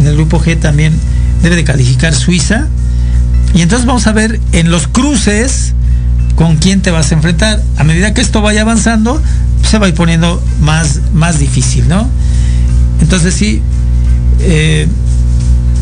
en 0.00 0.06
el 0.06 0.14
grupo 0.14 0.40
G 0.40 0.58
también 0.58 0.94
debe 1.42 1.56
de 1.56 1.64
calificar 1.64 2.14
Suiza, 2.14 2.66
y 3.54 3.62
entonces 3.62 3.86
vamos 3.86 4.06
a 4.06 4.12
ver 4.12 4.40
en 4.52 4.70
los 4.70 4.88
cruces 4.88 5.74
con 6.34 6.56
quién 6.56 6.82
te 6.82 6.90
vas 6.90 7.12
a 7.12 7.14
enfrentar. 7.14 7.62
A 7.76 7.84
medida 7.84 8.12
que 8.14 8.20
esto 8.20 8.42
vaya 8.42 8.62
avanzando, 8.62 9.22
se 9.62 9.78
va 9.78 9.86
a 9.86 9.88
ir 9.88 9.94
poniendo 9.94 10.42
más, 10.60 11.00
más 11.12 11.38
difícil, 11.38 11.88
¿no? 11.88 12.08
Entonces 13.00 13.34
sí, 13.34 13.62
eh, 14.40 14.88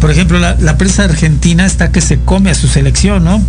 por 0.01 0.11
ejemplo, 0.11 0.39
la, 0.39 0.57
la 0.61 0.77
prensa 0.77 1.05
argentina 1.05 1.65
está 1.65 1.93
que 1.93 2.01
se 2.01 2.19
come 2.19 2.51
a 2.51 2.55
su 2.55 2.69
selección, 2.69 3.25
¿no? 3.25 3.41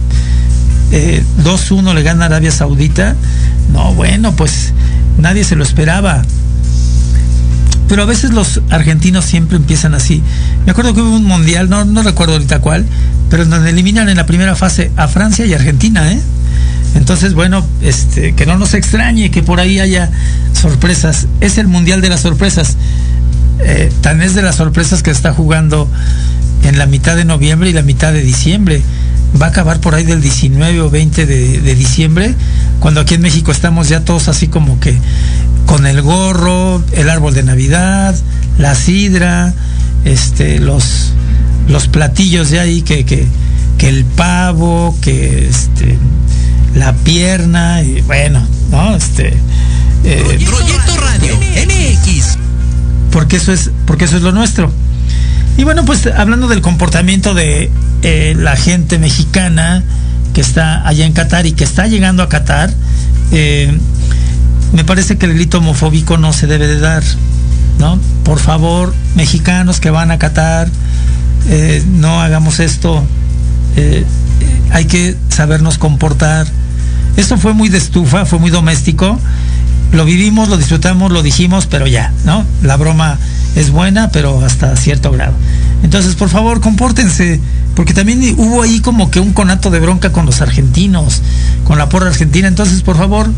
2-1 1.43 1.93
le 1.93 2.03
gana 2.03 2.25
Arabia 2.25 2.51
Saudita. 2.51 3.15
No, 3.71 3.93
bueno, 3.93 4.35
pues 4.35 4.73
nadie 5.17 5.43
se 5.43 5.55
lo 5.55 5.63
esperaba. 5.63 6.21
Pero 7.87 8.03
a 8.03 8.05
veces 8.05 8.31
los 8.31 8.61
argentinos 8.69 9.25
siempre 9.25 9.57
empiezan 9.57 9.93
así. 9.93 10.21
Me 10.65 10.71
acuerdo 10.71 10.93
que 10.93 11.01
hubo 11.01 11.15
un 11.15 11.25
mundial, 11.25 11.69
no, 11.69 11.85
no 11.85 12.01
recuerdo 12.01 12.33
ahorita 12.33 12.59
cuál, 12.59 12.85
pero 13.29 13.45
donde 13.45 13.69
eliminan 13.69 14.09
en 14.09 14.17
la 14.17 14.25
primera 14.25 14.55
fase 14.55 14.91
a 14.95 15.07
Francia 15.07 15.45
y 15.45 15.53
Argentina, 15.53 16.11
¿eh? 16.11 16.21
Entonces, 16.95 17.33
bueno, 17.33 17.65
este, 17.81 18.33
que 18.33 18.45
no 18.45 18.57
nos 18.57 18.73
extrañe 18.73 19.31
que 19.31 19.41
por 19.41 19.59
ahí 19.59 19.79
haya 19.79 20.11
sorpresas. 20.53 21.27
Es 21.41 21.57
el 21.57 21.67
mundial 21.67 22.01
de 22.01 22.09
las 22.09 22.21
sorpresas. 22.21 22.77
Eh, 23.59 23.91
tan 24.01 24.21
es 24.21 24.35
de 24.35 24.41
las 24.41 24.55
sorpresas 24.55 25.03
que 25.03 25.11
está 25.11 25.33
jugando 25.33 25.89
en 26.63 26.77
la 26.77 26.85
mitad 26.85 27.15
de 27.15 27.25
noviembre 27.25 27.69
y 27.69 27.73
la 27.73 27.81
mitad 27.81 28.13
de 28.13 28.21
diciembre. 28.21 28.81
Va 29.41 29.47
a 29.47 29.49
acabar 29.49 29.79
por 29.79 29.95
ahí 29.95 30.03
del 30.03 30.21
19 30.21 30.81
o 30.81 30.89
20 30.89 31.25
de, 31.25 31.59
de 31.61 31.75
diciembre, 31.75 32.35
cuando 32.79 33.01
aquí 33.01 33.15
en 33.15 33.21
México 33.21 33.51
estamos 33.51 33.89
ya 33.89 34.05
todos 34.05 34.27
así 34.27 34.47
como 34.47 34.79
que 34.79 34.95
con 35.65 35.85
el 35.85 36.01
gorro, 36.01 36.83
el 36.91 37.09
árbol 37.09 37.33
de 37.33 37.43
Navidad, 37.43 38.15
la 38.57 38.75
sidra, 38.75 39.53
este, 40.05 40.59
los, 40.59 41.13
los 41.67 41.87
platillos 41.87 42.49
de 42.49 42.59
ahí 42.59 42.81
que, 42.81 43.05
que, 43.05 43.27
que 43.77 43.89
el 43.89 44.05
pavo, 44.05 44.95
que 45.01 45.47
este, 45.47 45.97
la 46.75 46.93
pierna, 46.93 47.81
y 47.81 48.01
bueno, 48.01 48.45
¿no? 48.71 48.95
Este. 48.95 49.33
Eh, 50.03 50.45
Proyecto 50.45 50.97
Radio 50.97 51.37
MX. 51.37 52.37
Porque 53.11 53.37
eso 53.37 53.53
es, 53.53 53.71
porque 53.85 54.05
eso 54.05 54.17
es 54.17 54.23
lo 54.23 54.31
nuestro. 54.31 54.71
Y 55.57 55.63
bueno, 55.63 55.85
pues 55.85 56.07
hablando 56.07 56.47
del 56.47 56.61
comportamiento 56.61 57.33
de 57.33 57.69
eh, 58.01 58.35
la 58.37 58.55
gente 58.55 58.97
mexicana 58.97 59.83
que 60.33 60.41
está 60.41 60.85
allá 60.87 61.05
en 61.05 61.13
Qatar 61.13 61.45
y 61.45 61.51
que 61.51 61.63
está 61.63 61.87
llegando 61.87 62.23
a 62.23 62.29
Qatar, 62.29 62.73
eh, 63.31 63.71
me 64.73 64.83
parece 64.83 65.17
que 65.17 65.27
el 65.27 65.33
delito 65.33 65.59
homofóbico 65.59 66.17
no 66.17 66.33
se 66.33 66.47
debe 66.47 66.67
de 66.67 66.79
dar, 66.79 67.03
¿no? 67.79 67.99
Por 68.23 68.39
favor, 68.39 68.93
mexicanos 69.15 69.79
que 69.79 69.91
van 69.91 70.11
a 70.11 70.17
Qatar, 70.17 70.67
eh, 71.47 71.83
no 71.87 72.21
hagamos 72.21 72.59
esto, 72.59 73.03
eh, 73.75 74.03
hay 74.71 74.85
que 74.85 75.15
sabernos 75.29 75.77
comportar. 75.77 76.47
Esto 77.15 77.37
fue 77.37 77.53
muy 77.53 77.69
de 77.69 77.77
estufa, 77.77 78.25
fue 78.25 78.39
muy 78.39 78.49
doméstico, 78.49 79.19
lo 79.91 80.05
vivimos, 80.05 80.49
lo 80.49 80.57
disfrutamos, 80.57 81.11
lo 81.11 81.21
dijimos, 81.21 81.67
pero 81.67 81.85
ya, 81.85 82.11
¿no? 82.25 82.43
La 82.63 82.75
broma 82.75 83.19
es 83.55 83.69
buena, 83.69 84.09
pero 84.09 84.43
hasta 84.43 84.75
cierto 84.75 85.11
grado. 85.11 85.33
Entonces, 85.83 86.15
por 86.15 86.29
favor, 86.29 86.61
compórtense, 86.61 87.39
porque 87.75 87.93
también 87.93 88.35
hubo 88.37 88.61
ahí 88.61 88.79
como 88.79 89.09
que 89.09 89.19
un 89.19 89.33
conato 89.33 89.69
de 89.69 89.79
bronca 89.79 90.11
con 90.11 90.25
los 90.25 90.41
argentinos, 90.41 91.21
con 91.63 91.77
la 91.77 91.89
porra 91.89 92.07
argentina. 92.07 92.47
Entonces, 92.47 92.81
por 92.81 92.97
favor, 92.97 93.29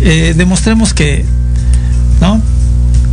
eh, 0.00 0.34
demostremos 0.36 0.94
que, 0.94 1.24
¿no? 2.20 2.40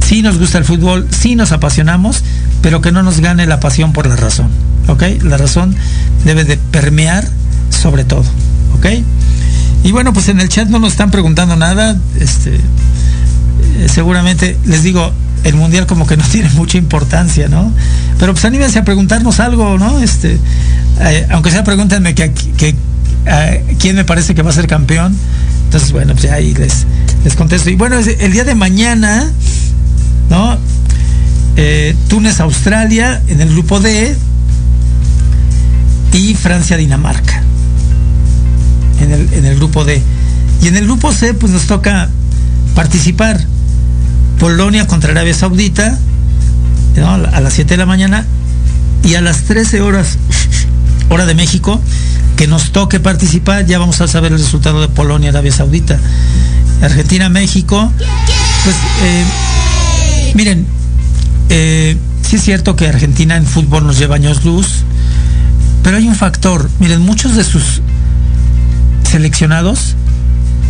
Sí 0.05 0.21
nos 0.21 0.37
gusta 0.37 0.57
el 0.57 0.65
fútbol, 0.65 1.07
sí 1.11 1.35
nos 1.35 1.51
apasionamos, 1.51 2.23
pero 2.61 2.81
que 2.81 2.91
no 2.91 3.03
nos 3.03 3.19
gane 3.19 3.45
la 3.45 3.59
pasión 3.59 3.93
por 3.93 4.07
la 4.07 4.15
razón, 4.15 4.49
¿ok? 4.87 5.03
La 5.23 5.37
razón 5.37 5.75
debe 6.25 6.43
de 6.43 6.57
permear 6.57 7.27
sobre 7.69 8.03
todo, 8.03 8.25
¿ok? 8.77 8.87
Y 9.83 9.91
bueno, 9.91 10.13
pues 10.13 10.29
en 10.29 10.39
el 10.39 10.49
chat 10.49 10.69
no 10.69 10.79
nos 10.79 10.91
están 10.91 11.11
preguntando 11.11 11.55
nada, 11.55 11.97
este, 12.19 12.55
eh, 12.55 13.87
seguramente 13.91 14.57
les 14.65 14.83
digo, 14.83 15.11
el 15.43 15.55
mundial 15.55 15.85
como 15.85 16.07
que 16.07 16.17
no 16.17 16.23
tiene 16.31 16.49
mucha 16.51 16.77
importancia, 16.77 17.47
¿no? 17.47 17.71
Pero 18.19 18.33
pues 18.33 18.45
anímense 18.45 18.79
a 18.79 18.85
preguntarnos 18.85 19.39
algo, 19.39 19.77
¿no? 19.77 19.99
Este, 19.99 20.37
eh, 21.01 21.27
aunque 21.31 21.51
sea 21.51 21.63
pregúntenme 21.63 22.15
que, 22.15 22.31
quién 23.79 23.95
me 23.95 24.05
parece 24.05 24.35
que 24.35 24.41
va 24.41 24.51
a 24.51 24.53
ser 24.53 24.67
campeón. 24.67 25.15
Entonces, 25.65 25.91
bueno, 25.91 26.13
pues 26.13 26.31
ahí 26.31 26.53
les, 26.53 26.85
les 27.23 27.35
contesto. 27.35 27.69
Y 27.69 27.75
bueno, 27.75 27.97
el 27.97 28.31
día 28.31 28.43
de 28.43 28.55
mañana, 28.55 29.29
¿no? 30.29 30.57
Eh, 31.55 31.95
Túnez, 32.07 32.39
Australia, 32.39 33.21
en 33.27 33.41
el 33.41 33.49
grupo 33.49 33.79
D, 33.79 34.15
y 36.13 36.35
Francia, 36.35 36.77
Dinamarca, 36.77 37.41
en 39.01 39.11
el, 39.11 39.33
en 39.33 39.45
el 39.45 39.55
grupo 39.55 39.83
D. 39.83 40.01
Y 40.61 40.67
en 40.67 40.77
el 40.77 40.85
grupo 40.85 41.11
C, 41.11 41.33
pues 41.33 41.51
nos 41.51 41.65
toca 41.65 42.09
participar. 42.75 43.39
Polonia 44.43 44.85
contra 44.87 45.11
Arabia 45.11 45.33
Saudita, 45.33 45.97
a 46.97 47.39
las 47.39 47.53
7 47.53 47.75
de 47.75 47.77
la 47.77 47.85
mañana, 47.85 48.25
y 49.01 49.15
a 49.15 49.21
las 49.21 49.43
13 49.43 49.79
horas, 49.79 50.17
hora 51.07 51.25
de 51.25 51.33
México, 51.33 51.79
que 52.35 52.45
nos 52.45 52.73
toque 52.73 52.99
participar, 52.99 53.65
ya 53.65 53.79
vamos 53.79 54.01
a 54.01 54.07
saber 54.09 54.33
el 54.33 54.39
resultado 54.39 54.81
de 54.81 54.89
Polonia, 54.89 55.29
Arabia 55.29 55.53
Saudita. 55.53 55.97
Argentina, 56.81 57.29
México. 57.29 57.89
Pues 58.65 58.75
eh, 59.03 59.23
miren, 60.33 60.67
eh, 61.47 61.95
sí 62.27 62.35
es 62.35 62.43
cierto 62.43 62.75
que 62.75 62.89
Argentina 62.89 63.37
en 63.37 63.45
fútbol 63.45 63.87
nos 63.87 63.97
lleva 63.97 64.15
años 64.15 64.43
luz, 64.43 64.83
pero 65.83 65.95
hay 65.95 66.05
un 66.09 66.15
factor. 66.15 66.69
Miren, 66.79 66.99
muchos 66.99 67.37
de 67.37 67.45
sus 67.45 67.81
seleccionados 69.09 69.95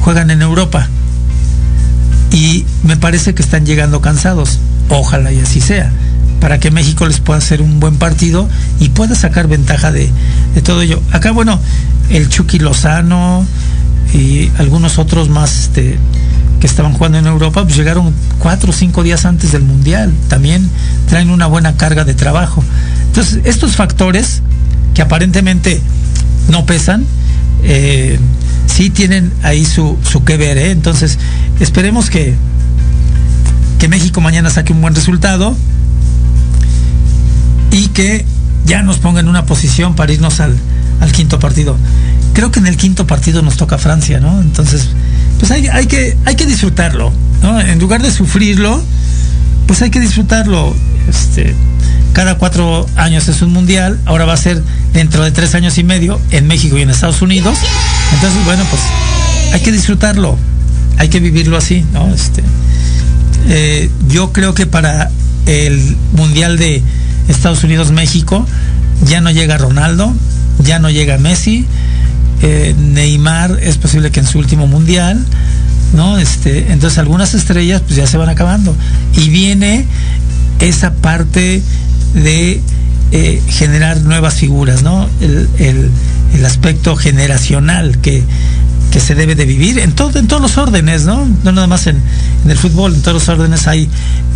juegan 0.01 0.29
en 0.29 0.43
Europa 0.43 0.89
y 2.33 2.65
me 2.83 2.97
parece 2.97 3.33
que 3.33 3.41
están 3.41 3.65
llegando 3.65 4.01
cansados. 4.01 4.59
Ojalá 4.89 5.31
y 5.31 5.39
así 5.39 5.61
sea 5.61 5.93
para 6.43 6.59
que 6.59 6.71
México 6.71 7.07
les 7.07 7.21
pueda 7.21 7.37
hacer 7.37 7.61
un 7.61 7.79
buen 7.79 7.95
partido 7.95 8.49
y 8.77 8.89
pueda 8.89 9.15
sacar 9.15 9.47
ventaja 9.47 9.93
de, 9.93 10.09
de 10.53 10.61
todo 10.61 10.81
ello. 10.81 11.01
Acá, 11.13 11.31
bueno, 11.31 11.57
el 12.09 12.27
Chucky 12.27 12.59
Lozano 12.59 13.45
y 14.13 14.51
algunos 14.57 14.97
otros 14.97 15.29
más 15.29 15.57
este, 15.57 15.97
que 16.59 16.67
estaban 16.67 16.91
jugando 16.91 17.17
en 17.17 17.27
Europa, 17.27 17.63
pues 17.63 17.77
llegaron 17.77 18.13
cuatro 18.39 18.71
o 18.71 18.73
cinco 18.73 19.03
días 19.03 19.23
antes 19.23 19.53
del 19.53 19.63
Mundial. 19.63 20.13
También 20.27 20.69
traen 21.07 21.29
una 21.29 21.47
buena 21.47 21.77
carga 21.77 22.03
de 22.03 22.13
trabajo. 22.13 22.61
Entonces, 23.07 23.39
estos 23.45 23.77
factores 23.77 24.41
que 24.93 25.01
aparentemente 25.01 25.81
no 26.49 26.65
pesan, 26.65 27.05
eh, 27.63 28.19
sí 28.67 28.89
tienen 28.89 29.32
ahí 29.43 29.65
su, 29.65 29.97
su 30.10 30.23
que 30.23 30.38
ver. 30.38 30.58
¿eh? 30.58 30.71
Entonces, 30.71 31.17
esperemos 31.60 32.10
que, 32.10 32.36
que 33.80 33.88
México 33.88 34.21
mañana 34.21 34.49
saque 34.49 34.73
un 34.73 34.82
buen 34.82 34.95
resultado 34.95 35.56
y 37.71 37.88
que 37.88 38.26
ya 38.65 38.82
nos 38.84 38.97
ponga 38.99 39.19
en 39.19 39.28
una 39.28 39.45
posición 39.45 39.95
para 39.95 40.13
irnos 40.13 40.39
al, 40.39 40.56
al, 41.02 41.12
quinto 41.12 41.39
partido. 41.39 41.78
Creo 42.34 42.52
que 42.52 42.60
en 42.60 42.67
el 42.67 42.78
quinto 42.78 43.06
partido 43.08 43.41
nos 43.41 43.58
toca 43.58 43.78
Francia, 43.78 44.19
¿no? 44.19 44.41
Entonces, 44.41 44.89
pues 45.39 45.52
hay, 45.52 45.67
hay, 45.67 45.88
que, 45.88 46.17
hay 46.26 46.36
que 46.36 46.45
disfrutarlo, 46.45 47.12
¿no? 47.41 47.60
En 47.60 47.80
lugar 47.80 48.02
de 48.02 48.12
sufrirlo, 48.12 48.82
pues 49.67 49.82
hay 49.82 49.89
que 49.89 49.99
disfrutarlo. 49.99 50.76
Este, 51.10 51.56
cada 52.13 52.38
cuatro 52.38 52.86
años 52.95 53.27
es 53.27 53.41
un 53.41 53.51
mundial, 53.51 53.99
ahora 54.06 54.25
va 54.25 54.34
a 54.34 54.38
ser 54.38 54.62
dentro 54.93 55.23
de 55.23 55.32
tres 55.32 55.56
años 55.56 55.77
y 55.77 55.84
medio 55.84 56.19
en 56.32 56.47
México 56.47 56.77
y 56.77 56.82
en 56.82 56.89
Estados 56.89 57.21
Unidos. 57.21 57.58
Entonces, 58.13 58.45
bueno, 58.45 58.63
pues 58.69 58.82
hay 59.53 59.62
que 59.62 59.71
disfrutarlo, 59.71 60.38
hay 60.97 61.10
que 61.10 61.19
vivirlo 61.19 61.58
así, 61.58 61.84
¿no? 61.91 62.13
Este, 62.13 62.43
eh, 63.47 63.89
yo 64.10 64.32
creo 64.32 64.53
que 64.53 64.65
para 64.65 65.10
el 65.47 65.97
mundial 66.13 66.58
de 66.58 66.82
Estados 67.27 67.63
Unidos, 67.63 67.91
México, 67.91 68.45
ya 69.06 69.21
no 69.21 69.32
llega 69.32 69.58
Ronaldo, 69.58 70.13
ya 70.60 70.79
no 70.79 70.89
llega 70.89 71.17
Messi, 71.17 71.65
eh, 72.41 72.75
Neymar 72.77 73.60
es 73.62 73.77
posible 73.77 74.12
que 74.12 74.19
en 74.19 74.27
su 74.27 74.38
último 74.38 74.67
mundial, 74.67 75.23
¿no? 75.93 76.17
Este, 76.17 76.71
entonces 76.71 76.99
algunas 76.99 77.34
estrellas 77.34 77.82
pues 77.82 77.95
ya 77.95 78.08
se 78.08 78.17
van 78.17 78.29
acabando. 78.29 78.75
Y 79.15 79.29
viene 79.29 79.86
esa 80.59 80.93
parte 80.93 81.61
de 82.13 82.61
eh, 83.11 83.41
generar 83.47 84.01
nuevas 84.01 84.35
figuras, 84.35 84.83
¿no? 84.83 85.07
El, 85.21 85.47
el, 85.59 85.89
el 86.33 86.45
aspecto 86.45 86.95
generacional 86.95 87.99
que, 87.99 88.23
que 88.91 88.99
se 88.99 89.15
debe 89.15 89.35
de 89.35 89.45
vivir 89.45 89.79
en, 89.79 89.93
en 90.15 90.27
todos 90.27 90.41
los 90.41 90.57
órdenes, 90.57 91.05
¿no? 91.05 91.27
No 91.43 91.51
nada 91.51 91.67
más 91.67 91.87
en, 91.87 91.97
en 92.43 92.51
el 92.51 92.57
fútbol, 92.57 92.93
en 92.95 93.01
todos 93.01 93.15
los 93.15 93.29
órdenes 93.29 93.67
hay 93.67 93.89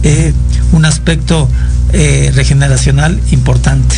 eh, 0.03 0.33
un 0.71 0.85
aspecto 0.85 1.49
eh, 1.93 2.31
regeneracional 2.35 3.19
importante, 3.31 3.95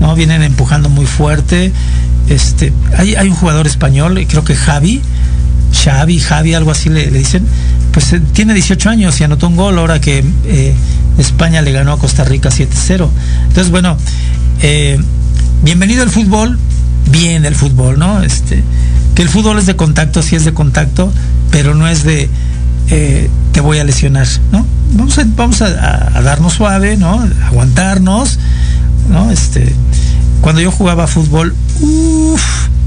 ¿no? 0.00 0.14
Vienen 0.14 0.42
empujando 0.42 0.88
muy 0.88 1.06
fuerte. 1.06 1.72
Este, 2.28 2.72
hay, 2.96 3.14
hay 3.14 3.28
un 3.28 3.34
jugador 3.34 3.66
español, 3.66 4.24
creo 4.28 4.44
que 4.44 4.54
Javi, 4.54 5.02
Xavi, 5.84 6.20
Javi, 6.20 6.54
algo 6.54 6.70
así 6.70 6.88
le, 6.88 7.10
le 7.10 7.18
dicen, 7.18 7.44
pues 7.92 8.12
eh, 8.12 8.20
tiene 8.32 8.54
18 8.54 8.90
años 8.90 9.20
y 9.20 9.24
anotó 9.24 9.48
un 9.48 9.56
gol 9.56 9.78
ahora 9.78 10.00
que 10.00 10.24
eh, 10.44 10.74
España 11.18 11.62
le 11.62 11.72
ganó 11.72 11.92
a 11.92 11.98
Costa 11.98 12.24
Rica 12.24 12.50
7-0. 12.50 13.08
Entonces, 13.48 13.70
bueno, 13.70 13.96
eh, 14.62 14.98
bienvenido 15.62 16.02
al 16.02 16.10
fútbol, 16.10 16.58
bien 17.10 17.44
el 17.44 17.54
fútbol, 17.54 17.98
¿no? 17.98 18.22
Este, 18.22 18.62
que 19.14 19.22
el 19.22 19.28
fútbol 19.28 19.58
es 19.58 19.66
de 19.66 19.76
contacto, 19.76 20.22
sí 20.22 20.36
es 20.36 20.44
de 20.44 20.54
contacto, 20.54 21.12
pero 21.50 21.74
no 21.74 21.86
es 21.86 22.04
de 22.04 22.28
te 23.52 23.60
voy 23.62 23.78
a 23.78 23.84
lesionar, 23.84 24.26
¿no? 24.50 24.66
Vamos, 24.94 25.18
a, 25.18 25.24
vamos 25.34 25.62
a, 25.62 25.70
darnos 26.22 26.52
suave, 26.52 26.98
¿no? 26.98 27.26
Aguantarnos, 27.46 28.38
¿no? 29.10 29.30
Este, 29.30 29.72
cuando 30.42 30.60
yo 30.60 30.70
jugaba 30.70 31.06
fútbol, 31.06 31.54
uff, 31.80 32.42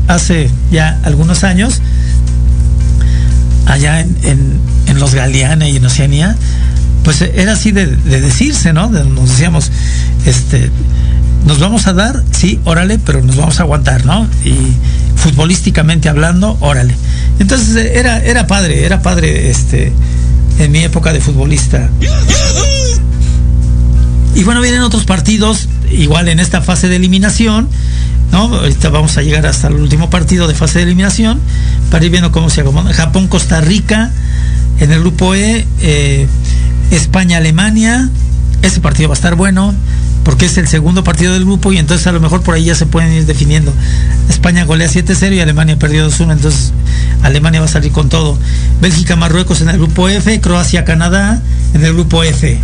hace 0.08 0.52
ya 0.72 1.00
algunos 1.04 1.44
años, 1.44 1.82
allá 3.66 4.02
en, 4.02 4.60
los 5.00 5.14
Galeanes 5.14 5.74
y 5.74 5.78
en 5.78 5.86
Oceanía, 5.86 6.36
pues 7.04 7.22
era 7.22 7.54
así 7.54 7.72
de, 7.72 7.86
decirse, 7.86 8.74
¿no? 8.74 8.90
nos 8.90 9.30
decíamos, 9.30 9.72
este, 10.26 10.72
nos 11.46 11.60
vamos 11.60 11.88
a 11.88 11.94
dar, 11.94 12.24
sí, 12.32 12.60
órale, 12.66 12.98
pero 13.00 13.22
nos 13.22 13.36
vamos 13.36 13.60
a 13.60 13.64
aguantar, 13.64 14.06
¿no? 14.06 14.28
Y 14.44 14.56
futbolísticamente 15.16 16.10
hablando, 16.10 16.58
órale. 16.60 16.96
Entonces 17.40 17.76
era, 17.94 18.24
era 18.24 18.48
padre, 18.48 18.86
era 18.86 19.02
padre 19.02 19.50
este, 19.52 19.92
en 20.60 20.72
mi 20.72 20.80
época 20.80 21.14
de 21.14 21.22
futbolista. 21.22 21.90
Y 24.34 24.44
bueno, 24.44 24.60
vienen 24.62 24.82
otros 24.82 25.06
partidos, 25.06 25.70
igual 25.92 26.28
en 26.28 26.40
esta 26.40 26.62
fase 26.62 26.90
de 26.90 26.98
eliminación, 26.98 27.70
¿no? 28.32 28.54
Ahorita 28.54 28.90
vamos 28.90 29.18
a 29.18 29.22
llegar 29.22 29.46
hasta 29.46 29.68
el 29.68 29.76
último 29.76 30.10
partido 30.10 30.48
de 30.48 30.56
fase 30.56 30.80
de 30.80 30.86
eliminación 30.86 31.40
para 31.90 32.04
ir 32.04 32.12
viendo 32.12 32.32
cómo 32.32 32.50
se 32.50 32.62
acomoda. 32.62 32.94
Japón, 32.94 33.28
Costa 33.28 33.62
Rica, 33.62 34.12
en 34.80 34.92
el 34.92 35.00
grupo 35.00 35.36
E, 35.36 35.66
eh, 35.82 36.28
España, 36.92 37.38
Alemania. 37.38 38.10
Ese 38.62 38.82
partido 38.82 39.10
va 39.10 39.14
a 39.14 39.18
estar 39.18 39.36
bueno 39.36 39.74
porque 40.26 40.48
es 40.48 40.58
el 40.58 40.68
segundo 40.68 41.04
partido 41.04 41.34
del 41.34 41.46
grupo 41.46 41.72
y 41.72 41.78
entonces 41.78 42.08
a 42.08 42.12
lo 42.12 42.20
mejor 42.20 42.42
por 42.42 42.56
ahí 42.56 42.66
ya 42.66 42.76
se 42.76 42.88
pueden 42.88 43.14
ir 43.14 43.26
definiendo. 43.28 43.72
España 44.28 44.66
golea 44.66 44.88
7-0 44.90 45.36
y 45.36 45.40
Alemania 45.40 45.78
perdió 45.78 46.10
2-1, 46.10 46.34
entonces 46.34 46.74
Alemania 47.22 47.60
va 47.60 47.68
a 47.68 47.70
salir 47.70 47.92
con 47.92 48.10
todo. 48.10 48.38
Bélgica, 48.82 49.16
Marruecos 49.16 49.62
en 49.62 49.70
el 49.70 49.78
grupo 49.78 50.10
F, 50.10 50.42
Croacia, 50.42 50.84
Canadá 50.84 51.42
en 51.76 51.86
el 51.86 51.94
grupo 51.94 52.24
F. 52.24 52.60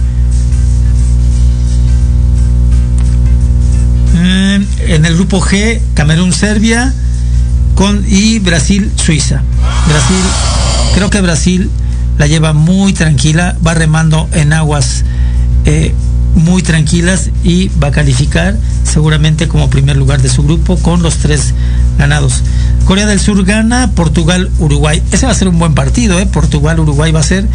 Eh, 4.16 4.66
en 4.88 5.06
el 5.06 5.14
grupo 5.14 5.40
G, 5.40 5.82
Camerún, 5.94 6.34
Serbia 6.34 6.92
con, 7.76 8.04
y 8.08 8.40
Brasil, 8.40 8.92
Suiza. 8.96 9.44
Brasil, 9.88 10.24
creo 10.96 11.12
que 11.12 11.22
Brasil 11.22 11.70
la 12.18 12.28
lleva 12.28 12.54
muy 12.54 12.94
tranquila, 12.94 13.58
va 13.66 13.74
remando 13.74 14.30
en 14.34 14.54
aguas 14.54 15.04
eh, 15.66 15.94
muy 16.36 16.62
tranquilas 16.62 17.30
y 17.44 17.70
va 17.70 17.88
a 17.88 17.92
calificar 17.92 18.56
seguramente 18.84 19.48
como 19.48 19.70
primer 19.70 19.98
lugar 19.98 20.22
de 20.22 20.30
su 20.30 20.44
grupo 20.44 20.78
con 20.78 21.02
los 21.02 21.18
tres 21.18 21.54
ganados. 21.98 22.42
Corea 22.86 23.06
del 23.06 23.20
Sur 23.20 23.44
gana, 23.46 23.92
Portugal, 23.92 24.50
Uruguay. 24.60 25.02
Ese 25.12 25.26
va 25.26 25.32
a 25.32 25.36
ser 25.36 25.48
un 25.48 25.60
buen 25.60 25.74
partido, 25.74 26.20
¿eh? 26.20 26.26
Portugal, 26.26 26.80
Uruguay 26.80 27.12
va 27.12 27.20
a 27.20 27.24
ser 27.24 27.48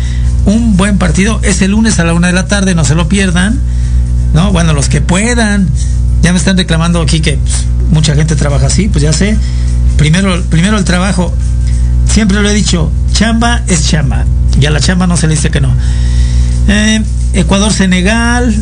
un 0.45 0.77
buen 0.77 0.99
partido. 0.99 1.40
Es 1.42 1.62
el 1.62 1.73
lunes 1.73 1.99
a 1.99 2.05
la 2.05 2.14
una 2.14 2.29
de 2.29 2.33
la 2.33 2.47
tarde, 2.47 2.75
no 2.75 2.85
se 2.85 2.95
lo 2.95 3.09
pierdan. 3.09 3.59
¿No? 4.35 4.53
Bueno, 4.53 4.73
los 4.73 4.88
que 4.88 5.01
puedan. 5.01 5.69
Ya 6.23 6.33
me 6.33 6.38
están 6.38 6.57
reclamando 6.57 7.01
aquí 7.01 7.21
que 7.21 7.38
pues, 7.38 7.66
mucha 7.90 8.14
gente 8.14 8.37
trabaja 8.37 8.66
así, 8.66 8.88
pues 8.88 9.03
ya 9.03 9.12
sé. 9.12 9.37
Primero, 9.97 10.42
primero 10.45 10.79
el 10.79 10.85
trabajo. 10.85 11.33
Siempre 12.17 12.41
lo 12.41 12.49
he 12.49 12.55
dicho, 12.55 12.91
chamba 13.13 13.61
es 13.67 13.89
chamba. 13.91 14.25
Y 14.59 14.65
a 14.65 14.71
la 14.71 14.81
chamba 14.81 15.07
no 15.07 15.19
se 15.19 15.27
le 15.27 15.35
dice 15.35 15.51
que 15.51 15.61
no. 15.61 15.71
Eh, 16.67 17.03
Ecuador-Senegal. 17.35 18.57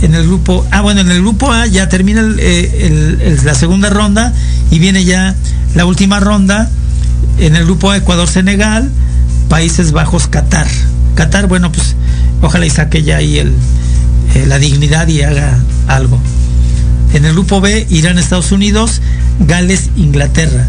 En 0.00 0.14
el 0.14 0.26
grupo, 0.26 0.66
ah 0.70 0.80
bueno, 0.80 1.02
en 1.02 1.10
el 1.10 1.20
grupo 1.20 1.52
A 1.52 1.66
ya 1.66 1.90
termina 1.90 2.22
eh, 2.38 3.36
la 3.44 3.54
segunda 3.54 3.90
ronda 3.90 4.32
y 4.70 4.78
viene 4.78 5.04
ya 5.04 5.34
la 5.74 5.84
última 5.84 6.20
ronda. 6.20 6.70
En 7.38 7.54
el 7.54 7.66
grupo 7.66 7.90
A 7.90 7.98
Ecuador-Senegal, 7.98 8.90
Países 9.50 9.92
Bajos, 9.92 10.26
Qatar. 10.26 10.68
Qatar, 11.16 11.48
bueno, 11.48 11.70
pues 11.70 11.96
ojalá 12.40 12.64
y 12.64 12.70
saque 12.70 13.02
ya 13.02 13.18
ahí 13.18 13.40
el, 13.40 13.52
eh, 14.34 14.46
la 14.46 14.58
dignidad 14.58 15.06
y 15.08 15.20
haga 15.20 15.58
algo. 15.86 16.18
En 17.12 17.26
el 17.26 17.34
grupo 17.34 17.60
B, 17.60 17.86
Irán, 17.90 18.16
Estados 18.16 18.52
Unidos, 18.52 19.02
Gales, 19.38 19.90
Inglaterra. 19.96 20.66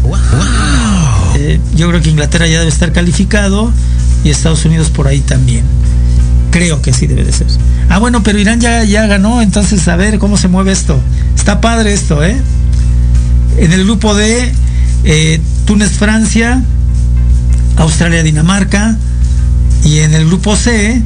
Yo 1.74 1.88
creo 1.88 2.00
que 2.00 2.10
Inglaterra 2.10 2.46
ya 2.46 2.58
debe 2.58 2.70
estar 2.70 2.92
calificado 2.92 3.72
y 4.24 4.30
Estados 4.30 4.64
Unidos 4.64 4.90
por 4.90 5.08
ahí 5.08 5.20
también. 5.20 5.64
Creo 6.50 6.82
que 6.82 6.92
sí 6.92 7.06
debe 7.06 7.24
de 7.24 7.32
ser. 7.32 7.46
Ah, 7.88 7.98
bueno, 7.98 8.22
pero 8.22 8.38
Irán 8.38 8.60
ya, 8.60 8.84
ya 8.84 9.06
ganó, 9.06 9.40
entonces 9.40 9.86
a 9.88 9.96
ver 9.96 10.18
cómo 10.18 10.36
se 10.36 10.48
mueve 10.48 10.72
esto. 10.72 11.00
Está 11.36 11.60
padre 11.60 11.92
esto, 11.92 12.24
¿eh? 12.24 12.36
En 13.58 13.72
el 13.72 13.84
grupo 13.84 14.14
D, 14.14 14.52
eh, 15.04 15.40
Túnez, 15.64 15.92
Francia, 15.92 16.62
Australia, 17.76 18.22
Dinamarca. 18.22 18.96
Y 19.84 20.00
en 20.00 20.14
el 20.14 20.26
grupo 20.26 20.56
C 20.56 21.02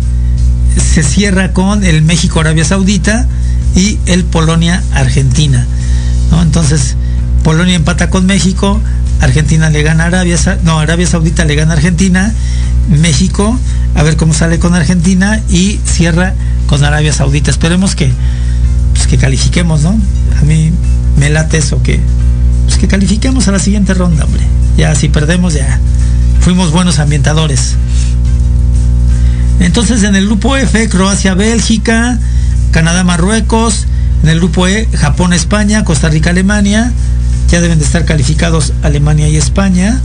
se 0.77 1.03
cierra 1.03 1.53
con 1.53 1.85
el 1.85 2.03
México, 2.03 2.41
Arabia 2.41 2.65
Saudita 2.65 3.27
y 3.77 3.99
el 4.07 4.25
Polonia, 4.25 4.83
Argentina. 4.93 5.67
¿no? 6.31 6.43
Entonces, 6.43 6.97
Polonia 7.43 7.77
empata 7.77 8.11
con 8.11 8.27
México, 8.27 8.81
Argentina 9.25 9.71
le 9.71 9.83
gana 9.83 10.05
a 10.05 10.07
Arabia, 10.09 10.37
no, 10.65 10.79
Arabia 10.79 11.07
Saudita 11.07 11.45
le 11.45 11.55
gana 11.55 11.75
Argentina, 11.75 12.33
México 12.89 13.59
a 13.95 14.03
ver 14.03 14.17
cómo 14.17 14.35
sale 14.35 14.59
con 14.59 14.75
Argentina 14.75 15.41
y 15.49 15.81
cierra 15.85 16.35
con 16.67 16.85
Arabia 16.85 17.13
Saudita. 17.13 17.51
Esperemos 17.51 17.95
que, 17.95 18.11
pues, 18.93 19.07
que 19.07 19.17
califiquemos, 19.19 19.83
¿no? 19.83 19.99
A 20.41 20.45
mí 20.45 20.73
me 21.17 21.31
late 21.31 21.59
eso, 21.59 21.83
que, 21.83 22.01
pues, 22.67 22.79
que 22.79 22.89
califiquemos 22.89 23.49
a 23.49 23.53
la 23.53 23.59
siguiente 23.59 23.95
ronda, 23.95 24.25
hombre. 24.25 24.43
Ya 24.77 24.95
si 24.95 25.09
perdemos, 25.09 25.55
ya 25.55 25.79
fuimos 26.41 26.73
buenos 26.73 26.99
ambientadores. 26.99 27.77
Entonces 29.61 30.03
en 30.03 30.17
el 30.17 30.27
grupo 30.27 30.57
F, 30.57 30.89
Croacia, 30.89 31.35
Bélgica, 31.35 32.19
Canadá, 32.73 33.05
Marruecos. 33.05 33.87
En 34.23 34.31
el 34.31 34.39
grupo 34.39 34.67
E, 34.67 34.89
Japón, 34.95 35.33
España, 35.35 35.85
Costa 35.85 36.09
Rica, 36.09 36.31
Alemania. 36.31 36.93
Ya 37.55 37.61
deben 37.61 37.79
de 37.79 37.85
estar 37.85 38.05
calificados 38.05 38.73
Alemania 38.83 39.29
y 39.29 39.37
España. 39.37 40.01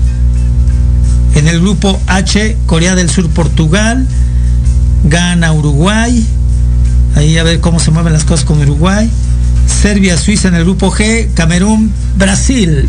En 1.34 1.48
el 1.48 1.60
grupo 1.60 2.00
H, 2.06 2.56
Corea 2.68 2.94
del 2.94 3.10
Sur, 3.10 3.28
Portugal, 3.32 4.06
gana 5.06 5.52
Uruguay. 5.52 6.24
Ahí 7.16 7.40
a 7.40 7.44
ver 7.44 7.60
cómo 7.60 7.80
se 7.80 7.90
mueven 7.90 8.14
las 8.14 8.24
cosas 8.24 8.46
con 8.46 8.62
Uruguay. 8.62 9.10
Serbia, 9.66 10.16
Suiza 10.20 10.50
en 10.50 10.54
el 10.54 10.64
grupo 10.64 10.92
G, 10.92 11.34
Camerún, 11.34 11.92
Brasil. 12.20 12.88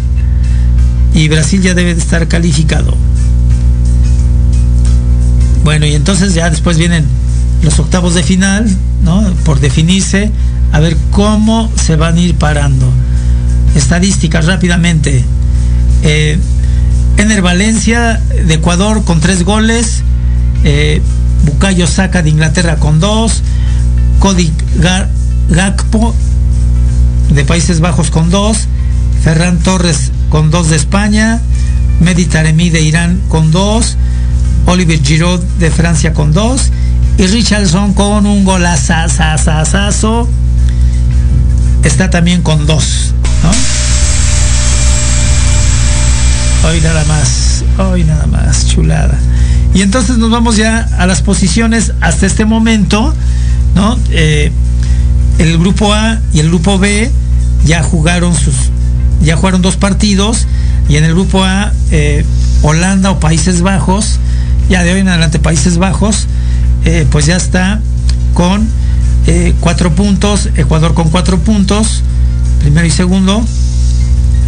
Y 1.15 1.29
Brasil 1.29 1.63
ya 1.63 1.73
debe 1.73 1.95
de 1.95 2.01
estar 2.03 2.29
calificado. 2.29 2.95
Bueno, 5.65 5.87
y 5.87 5.95
entonces 5.95 6.35
ya 6.35 6.51
después 6.51 6.77
vienen 6.77 7.07
los 7.63 7.79
octavos 7.79 8.13
de 8.13 8.23
final, 8.23 8.69
¿no? 9.03 9.23
Por 9.43 9.59
definirse, 9.59 10.31
a 10.73 10.81
ver 10.81 10.99
cómo 11.13 11.73
se 11.83 11.97
van 11.97 12.19
a 12.19 12.21
ir 12.21 12.35
parando. 12.35 12.93
Estadísticas 13.75 14.47
rápidamente. 14.47 15.25
Eh, 16.03 16.39
Ener 17.17 17.43
Valencia 17.43 18.21
de 18.47 18.55
Ecuador 18.55 19.05
con 19.05 19.21
tres 19.21 19.45
goles. 19.45 20.03
Eh, 20.65 21.03
Bucayo 21.45 21.87
Saca 21.87 22.23
de 22.23 22.31
Inglaterra 22.31 22.77
con 22.77 23.01
dos. 23.01 23.43
Cody 24.19 24.51
Gakpo 25.49 26.15
de 27.31 27.45
Países 27.45 27.81
Bajos 27.81 28.11
con 28.11 28.31
dos. 28.31 28.67
Ferran 29.23 29.59
Torres 29.59 30.13
con 30.31 30.51
dos 30.51 30.71
de 30.71 30.77
España. 30.77 31.41
Mehdi 32.01 32.25
Taremi 32.27 32.71
de 32.71 32.81
Irán 32.81 33.21
con 33.29 33.51
dos. 33.51 33.97
Oliver 34.67 35.03
Giroud 35.03 35.41
de 35.59 35.71
Francia 35.71 36.13
con 36.13 36.33
dos. 36.33 36.71
Y 37.19 37.27
Richardson 37.27 37.93
con 37.93 38.27
un 38.27 38.45
golazazazazo. 38.45 40.29
Está 41.85 42.09
también 42.11 42.43
con 42.43 42.67
dos. 42.67 43.15
Hoy 46.63 46.81
nada 46.83 47.05
más, 47.05 47.65
hoy 47.79 48.05
nada 48.05 48.27
más, 48.27 48.67
chulada. 48.67 49.19
Y 49.75 49.83
entonces 49.83 50.19
nos 50.19 50.31
vamos 50.31 50.57
ya 50.57 50.89
a 50.99 51.07
las 51.07 51.23
posiciones 51.23 51.93
hasta 52.01 52.27
este 52.27 52.45
momento, 52.45 53.15
¿no? 53.75 53.99
Eh, 54.11 54.53
el 55.39 55.59
grupo 55.59 55.93
A 55.93 56.21
y 56.33 56.41
el 56.41 56.49
grupo 56.49 56.79
B 56.79 57.11
ya 57.65 57.83
jugaron 57.83 58.35
sus, 58.35 58.55
ya 59.23 59.37
jugaron 59.37 59.63
dos 59.63 59.77
partidos 59.77 60.47
y 60.89 60.97
en 60.97 61.05
el 61.05 61.13
grupo 61.13 61.43
A 61.45 61.73
eh, 61.91 62.25
Holanda 62.63 63.11
o 63.11 63.21
Países 63.21 63.63
Bajos, 63.63 64.19
ya 64.69 64.83
de 64.83 64.93
hoy 64.93 65.01
en 65.01 65.09
adelante 65.09 65.39
Países 65.39 65.79
Bajos, 65.79 66.27
eh, 66.85 67.07
pues 67.11 67.27
ya 67.27 67.37
está 67.37 67.81
con 68.35 68.69
cuatro 69.61 69.95
puntos, 69.95 70.49
Ecuador 70.57 70.95
con 70.95 71.11
cuatro 71.11 71.39
puntos, 71.39 72.03
primero 72.61 72.87
y 72.87 72.91
segundo, 72.91 73.45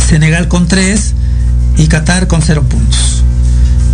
Senegal 0.07 0.49
con 0.49 0.69
tres, 0.69 1.15
y 1.77 1.87
Qatar 1.89 2.29
con 2.29 2.43
cero 2.43 2.63
puntos. 2.63 3.25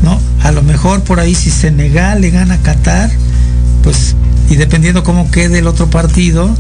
¿no? 0.02 0.20
A 0.42 0.52
lo 0.52 0.62
mejor 0.62 1.02
por 1.02 1.20
ahí 1.20 1.34
si 1.34 1.50
Senegal 1.50 2.20
le 2.20 2.30
gana 2.30 2.54
a 2.54 2.58
Qatar, 2.58 3.10
pues, 3.82 4.14
y 4.50 4.56
dependiendo 4.56 5.02
cómo 5.02 5.30
quede 5.30 5.58
el 5.58 5.66
otro 5.66 5.88
partido, 5.90 6.54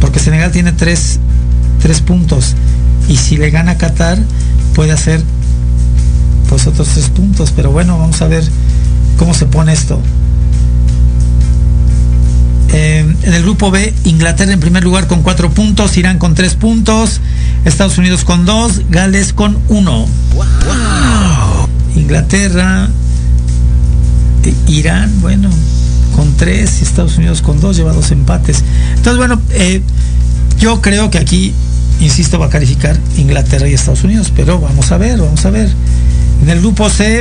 porque 0.00 0.18
Senegal 0.18 0.52
tiene 0.52 0.72
tres, 0.72 1.18
tres 1.80 2.00
puntos, 2.00 2.54
y 3.08 3.16
si 3.16 3.36
le 3.36 3.50
gana 3.50 3.72
a 3.72 3.78
Qatar, 3.78 4.18
puede 4.74 4.92
hacer 4.92 5.22
pues 6.48 6.66
otros 6.66 6.88
tres 6.88 7.08
puntos, 7.08 7.52
pero 7.54 7.70
bueno, 7.70 7.98
vamos 7.98 8.20
a 8.22 8.26
ver 8.26 8.42
cómo 9.18 9.34
se 9.34 9.46
pone 9.46 9.72
esto. 9.72 10.00
Eh, 12.72 13.04
en 13.22 13.34
el 13.34 13.42
grupo 13.42 13.70
B, 13.70 13.92
Inglaterra 14.04 14.52
en 14.52 14.60
primer 14.60 14.84
lugar 14.84 15.08
con 15.08 15.22
cuatro 15.22 15.50
puntos, 15.50 15.96
Irán 15.96 16.18
con 16.18 16.34
tres 16.34 16.54
puntos, 16.54 17.20
Estados 17.64 17.98
Unidos 17.98 18.24
con 18.24 18.44
dos, 18.44 18.82
Gales 18.90 19.32
con 19.32 19.58
uno. 19.68 20.06
Inglaterra, 21.96 22.88
eh, 24.44 24.54
Irán, 24.68 25.20
bueno, 25.20 25.50
con 26.14 26.32
tres 26.36 26.80
Estados 26.82 27.18
Unidos 27.18 27.42
con 27.42 27.60
dos, 27.60 27.76
lleva 27.76 27.92
dos 27.92 28.12
empates. 28.12 28.62
Entonces, 28.94 29.18
bueno, 29.18 29.40
eh, 29.50 29.82
yo 30.60 30.80
creo 30.80 31.10
que 31.10 31.18
aquí, 31.18 31.52
insisto, 32.00 32.38
va 32.38 32.46
a 32.46 32.50
calificar 32.50 32.96
Inglaterra 33.16 33.68
y 33.68 33.74
Estados 33.74 34.04
Unidos, 34.04 34.32
pero 34.34 34.60
vamos 34.60 34.92
a 34.92 34.98
ver, 34.98 35.18
vamos 35.18 35.44
a 35.44 35.50
ver. 35.50 35.68
En 36.42 36.48
el 36.48 36.60
grupo 36.60 36.88
C, 36.88 37.18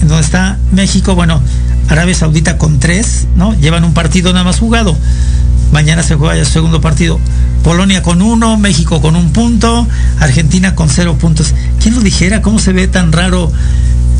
en 0.00 0.08
donde 0.08 0.22
está 0.22 0.58
México, 0.70 1.16
bueno, 1.16 1.40
Arabia 1.88 2.14
Saudita 2.14 2.58
con 2.58 2.78
tres, 2.78 3.26
¿no? 3.36 3.54
Llevan 3.54 3.84
un 3.84 3.94
partido 3.94 4.32
nada 4.32 4.44
más 4.44 4.58
jugado. 4.58 4.96
Mañana 5.72 6.02
se 6.02 6.14
juega 6.14 6.36
el 6.36 6.46
segundo 6.46 6.80
partido. 6.80 7.18
Polonia 7.62 8.02
con 8.02 8.22
uno, 8.22 8.56
México 8.56 9.00
con 9.00 9.16
un 9.16 9.32
punto, 9.32 9.86
Argentina 10.20 10.74
con 10.74 10.88
cero 10.88 11.16
puntos. 11.18 11.54
¿Quién 11.80 11.94
lo 11.94 12.00
dijera? 12.00 12.42
¿Cómo 12.42 12.58
se 12.58 12.72
ve 12.72 12.88
tan 12.88 13.12
raro? 13.12 13.52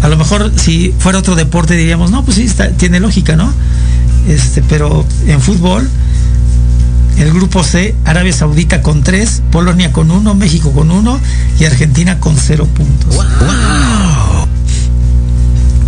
A 0.03 0.09
lo 0.09 0.17
mejor 0.17 0.53
si 0.57 0.95
fuera 0.99 1.19
otro 1.19 1.35
deporte 1.37 1.75
diríamos, 1.75 2.11
no, 2.11 2.25
pues 2.25 2.37
sí, 2.37 2.51
tiene 2.77 3.01
lógica, 3.01 3.37
¿no? 3.37 3.53
Este, 4.29 4.63
pero 4.63 5.07
en 5.27 5.41
fútbol, 5.41 5.89
el 7.19 7.33
grupo 7.33 7.63
C, 7.63 7.95
Arabia 8.05 8.33
Saudita 8.33 8.83
con 8.83 9.03
tres, 9.03 9.43
Polonia 9.51 9.93
con 9.93 10.11
uno, 10.11 10.35
México 10.35 10.73
con 10.73 10.91
uno 10.91 11.19
y 11.59 11.65
Argentina 11.65 12.19
con 12.19 12.37
cero 12.37 12.67
puntos. 12.67 13.17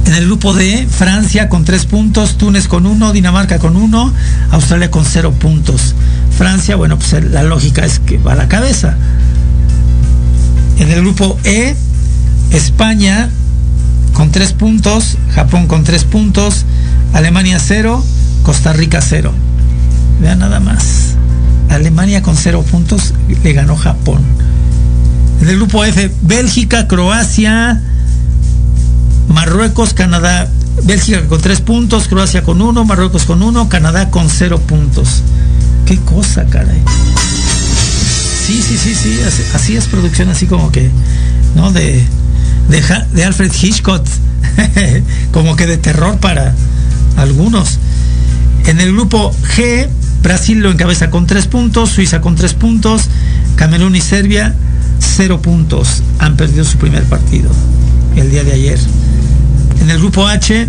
En 0.08 0.14
el 0.14 0.24
grupo 0.24 0.54
D, 0.54 0.88
Francia 0.90 1.50
con 1.50 1.66
tres 1.66 1.84
puntos, 1.84 2.38
Túnez 2.38 2.66
con 2.66 2.86
uno, 2.86 3.12
Dinamarca 3.12 3.58
con 3.58 3.76
uno, 3.76 4.10
Australia 4.50 4.90
con 4.90 5.04
cero 5.04 5.34
puntos. 5.38 5.94
Francia, 6.34 6.76
bueno, 6.76 6.98
pues 6.98 7.22
la 7.24 7.42
lógica 7.42 7.84
es 7.84 7.98
que 7.98 8.16
va 8.16 8.32
a 8.32 8.34
la 8.34 8.48
cabeza. 8.48 8.96
En 10.78 10.90
el 10.90 11.02
grupo 11.02 11.38
E, 11.44 11.76
España 12.50 13.28
con 14.14 14.30
tres 14.30 14.54
puntos, 14.54 15.18
Japón 15.34 15.66
con 15.66 15.84
tres 15.84 16.04
puntos, 16.04 16.64
Alemania 17.12 17.58
cero, 17.58 18.02
Costa 18.44 18.72
Rica 18.72 19.02
cero. 19.02 19.34
Vean 20.22 20.38
nada 20.38 20.58
más. 20.58 21.16
Alemania 21.68 22.22
con 22.22 22.34
cero 22.34 22.64
puntos 22.68 23.12
le 23.44 23.52
ganó 23.52 23.76
Japón. 23.76 24.22
En 25.42 25.50
el 25.50 25.56
grupo 25.56 25.84
F, 25.84 26.10
Bélgica, 26.22 26.88
Croacia, 26.88 27.82
Marruecos, 29.28 29.94
Canadá, 29.94 30.48
Bélgica 30.84 31.26
con 31.26 31.40
tres 31.40 31.60
puntos, 31.60 32.08
Croacia 32.08 32.42
con 32.42 32.62
uno, 32.62 32.84
Marruecos 32.84 33.24
con 33.24 33.42
uno, 33.42 33.68
Canadá 33.68 34.10
con 34.10 34.28
cero 34.30 34.58
puntos. 34.58 35.22
Qué 35.86 35.98
cosa, 35.98 36.46
caray. 36.46 36.82
Sí, 38.46 38.62
sí, 38.62 38.78
sí, 38.78 38.94
sí, 38.94 39.18
así, 39.54 39.76
es 39.76 39.86
producción, 39.86 40.30
así 40.30 40.46
como 40.46 40.72
que, 40.72 40.90
¿no? 41.54 41.70
De, 41.70 42.02
de, 42.70 42.82
de 43.12 43.24
Alfred 43.24 43.52
Hitchcock, 43.52 44.04
como 45.32 45.56
que 45.56 45.66
de 45.66 45.76
terror 45.76 46.18
para 46.18 46.54
algunos. 47.16 47.78
En 48.66 48.80
el 48.80 48.92
grupo 48.92 49.34
G, 49.56 49.88
Brasil 50.22 50.60
lo 50.60 50.70
encabeza 50.70 51.10
con 51.10 51.26
tres 51.26 51.46
puntos, 51.46 51.90
Suiza 51.90 52.20
con 52.20 52.36
tres 52.36 52.54
puntos, 52.54 53.02
Camerún 53.56 53.96
y 53.96 54.00
Serbia 54.00 54.54
cero 54.98 55.42
puntos. 55.42 56.02
Han 56.18 56.36
perdido 56.36 56.64
su 56.64 56.78
primer 56.78 57.04
partido 57.04 57.50
el 58.20 58.30
día 58.30 58.44
de 58.44 58.52
ayer. 58.52 58.78
En 59.80 59.90
el 59.90 59.98
grupo 59.98 60.26
H, 60.26 60.68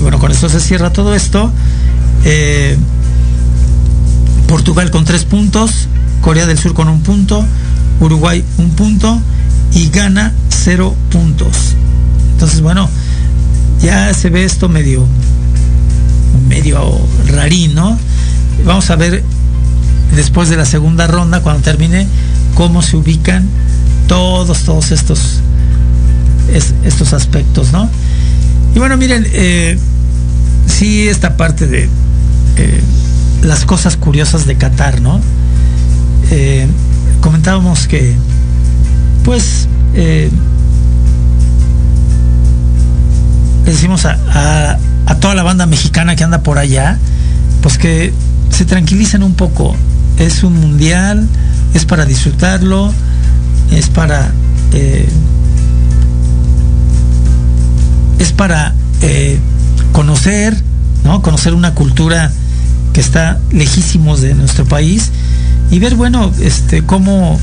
bueno, 0.00 0.18
con 0.18 0.30
esto 0.30 0.48
se 0.48 0.60
cierra 0.60 0.92
todo 0.92 1.14
esto. 1.14 1.50
Eh, 2.24 2.76
Portugal 4.46 4.90
con 4.90 5.04
tres 5.04 5.24
puntos, 5.24 5.88
Corea 6.20 6.46
del 6.46 6.58
Sur 6.58 6.74
con 6.74 6.88
un 6.88 7.00
punto, 7.00 7.44
Uruguay 8.00 8.44
un 8.58 8.70
punto 8.70 9.20
y 9.72 9.88
Ghana 9.88 10.32
cero 10.48 10.94
puntos. 11.10 11.74
Entonces, 12.32 12.60
bueno, 12.60 12.88
ya 13.82 14.12
se 14.14 14.30
ve 14.30 14.44
esto 14.44 14.68
medio, 14.68 15.06
medio 16.48 16.98
rarín. 17.28 17.74
Vamos 18.64 18.90
a 18.90 18.96
ver 18.96 19.22
después 20.14 20.48
de 20.48 20.56
la 20.56 20.64
segunda 20.64 21.06
ronda, 21.06 21.42
cuando 21.42 21.62
termine, 21.62 22.06
cómo 22.54 22.82
se 22.82 22.96
ubican 22.96 23.48
todos, 24.06 24.60
todos 24.60 24.92
estos 24.92 25.40
estos 26.52 27.12
aspectos, 27.12 27.72
¿no? 27.72 27.88
Y 28.74 28.78
bueno, 28.78 28.96
miren, 28.96 29.26
eh, 29.32 29.78
sí, 30.66 31.08
esta 31.08 31.36
parte 31.36 31.66
de 31.66 31.88
eh, 32.56 32.80
las 33.42 33.64
cosas 33.64 33.96
curiosas 33.96 34.46
de 34.46 34.56
Qatar, 34.56 35.00
¿no? 35.00 35.20
Eh, 36.30 36.66
comentábamos 37.20 37.86
que, 37.86 38.14
pues, 39.24 39.68
le 39.94 40.30
decimos 43.64 44.04
a, 44.04 44.78
a 45.06 45.14
toda 45.16 45.34
la 45.34 45.42
banda 45.42 45.66
mexicana 45.66 46.16
que 46.16 46.24
anda 46.24 46.42
por 46.42 46.58
allá, 46.58 46.98
pues 47.62 47.78
que 47.78 48.12
se 48.50 48.64
tranquilicen 48.64 49.22
un 49.22 49.34
poco. 49.34 49.76
Es 50.18 50.42
un 50.42 50.54
mundial, 50.60 51.28
es 51.74 51.84
para 51.84 52.04
disfrutarlo, 52.04 52.92
es 53.70 53.88
para 53.88 54.32
es 58.24 58.32
para 58.32 58.74
eh, 59.02 59.38
conocer, 59.92 60.56
¿no? 61.04 61.20
Conocer 61.20 61.52
una 61.52 61.74
cultura 61.74 62.32
que 62.94 63.00
está 63.00 63.38
lejísimos 63.52 64.22
de 64.22 64.34
nuestro 64.34 64.64
país 64.64 65.10
y 65.70 65.78
ver, 65.78 65.94
bueno, 65.94 66.32
este, 66.40 66.82
cómo, 66.84 67.38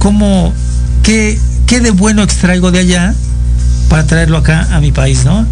cómo, 0.00 0.52
qué, 1.04 1.38
qué, 1.66 1.80
de 1.80 1.92
bueno 1.92 2.22
extraigo 2.22 2.72
de 2.72 2.80
allá 2.80 3.14
para 3.88 4.06
traerlo 4.06 4.38
acá 4.38 4.68
a 4.72 4.80
mi 4.80 4.90
país, 4.90 5.24
¿no? 5.24 5.46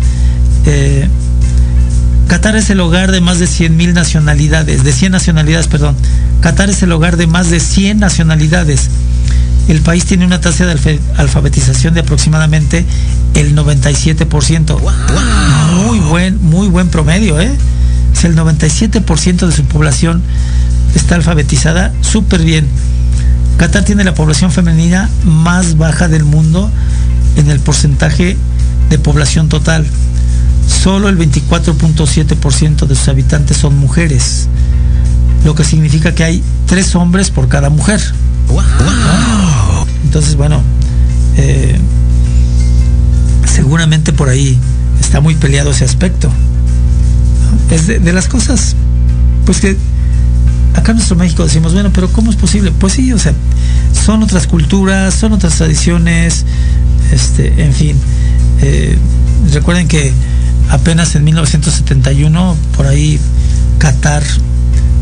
Eh, 0.66 1.08
Qatar 2.26 2.56
es 2.56 2.70
el 2.70 2.80
hogar 2.80 3.12
de 3.12 3.20
más 3.20 3.38
de 3.38 3.46
100 3.46 3.76
mil 3.76 3.94
nacionalidades, 3.94 4.82
de 4.82 4.92
100 4.92 5.12
nacionalidades, 5.12 5.68
perdón. 5.68 5.94
Qatar 6.40 6.70
es 6.70 6.82
el 6.82 6.90
hogar 6.90 7.16
de 7.16 7.28
más 7.28 7.50
de 7.50 7.60
100 7.60 8.00
nacionalidades 8.00 8.90
el 9.70 9.80
país 9.82 10.04
tiene 10.04 10.26
una 10.26 10.40
tasa 10.40 10.66
de 10.66 11.00
alfabetización 11.16 11.94
de 11.94 12.00
aproximadamente 12.00 12.84
el 13.34 13.54
97%. 13.56 14.78
Muy 15.84 15.98
buen, 16.00 16.42
muy 16.42 16.68
buen 16.68 16.88
promedio, 16.88 17.40
¿eh? 17.40 17.50
Si 18.12 18.26
el 18.26 18.36
97% 18.36 19.46
de 19.46 19.52
su 19.52 19.64
población 19.64 20.22
está 20.94 21.14
alfabetizada, 21.14 21.92
súper 22.00 22.42
bien. 22.42 22.66
Qatar 23.56 23.84
tiene 23.84 24.04
la 24.04 24.14
población 24.14 24.50
femenina 24.50 25.08
más 25.24 25.76
baja 25.76 26.08
del 26.08 26.24
mundo 26.24 26.70
en 27.36 27.50
el 27.50 27.60
porcentaje 27.60 28.36
de 28.88 28.98
población 28.98 29.48
total. 29.48 29.86
Solo 30.66 31.08
el 31.08 31.18
24.7% 31.18 32.86
de 32.86 32.94
sus 32.94 33.08
habitantes 33.08 33.56
son 33.56 33.76
mujeres, 33.78 34.48
lo 35.44 35.54
que 35.54 35.64
significa 35.64 36.14
que 36.14 36.24
hay 36.24 36.42
tres 36.66 36.94
hombres 36.94 37.30
por 37.30 37.48
cada 37.48 37.70
mujer. 37.70 38.00
Entonces, 40.04 40.36
bueno, 40.36 40.62
eh, 41.36 41.78
seguramente 43.50 44.12
por 44.12 44.28
ahí 44.28 44.58
está 45.00 45.20
muy 45.20 45.34
peleado 45.34 45.70
ese 45.70 45.84
aspecto. 45.84 46.30
Es 47.70 47.86
de, 47.86 48.12
las 48.12 48.28
cosas, 48.28 48.74
pues 49.44 49.60
que 49.60 49.76
acá 50.74 50.92
en 50.92 50.96
nuestro 50.96 51.16
México 51.16 51.44
decimos, 51.44 51.72
bueno, 51.72 51.90
pero 51.92 52.08
¿cómo 52.08 52.30
es 52.30 52.36
posible? 52.36 52.72
Pues 52.72 52.94
sí, 52.94 53.12
o 53.12 53.18
sea, 53.18 53.32
son 53.92 54.22
otras 54.22 54.46
culturas, 54.46 55.14
son 55.14 55.32
otras 55.32 55.56
tradiciones, 55.56 56.44
este, 57.12 57.62
en 57.62 57.72
fin. 57.72 57.96
Eh, 58.62 58.96
recuerden 59.52 59.88
que 59.88 60.12
apenas 60.70 61.14
en 61.14 61.24
1971, 61.24 62.56
por 62.76 62.86
ahí 62.86 63.18
Qatar 63.78 64.22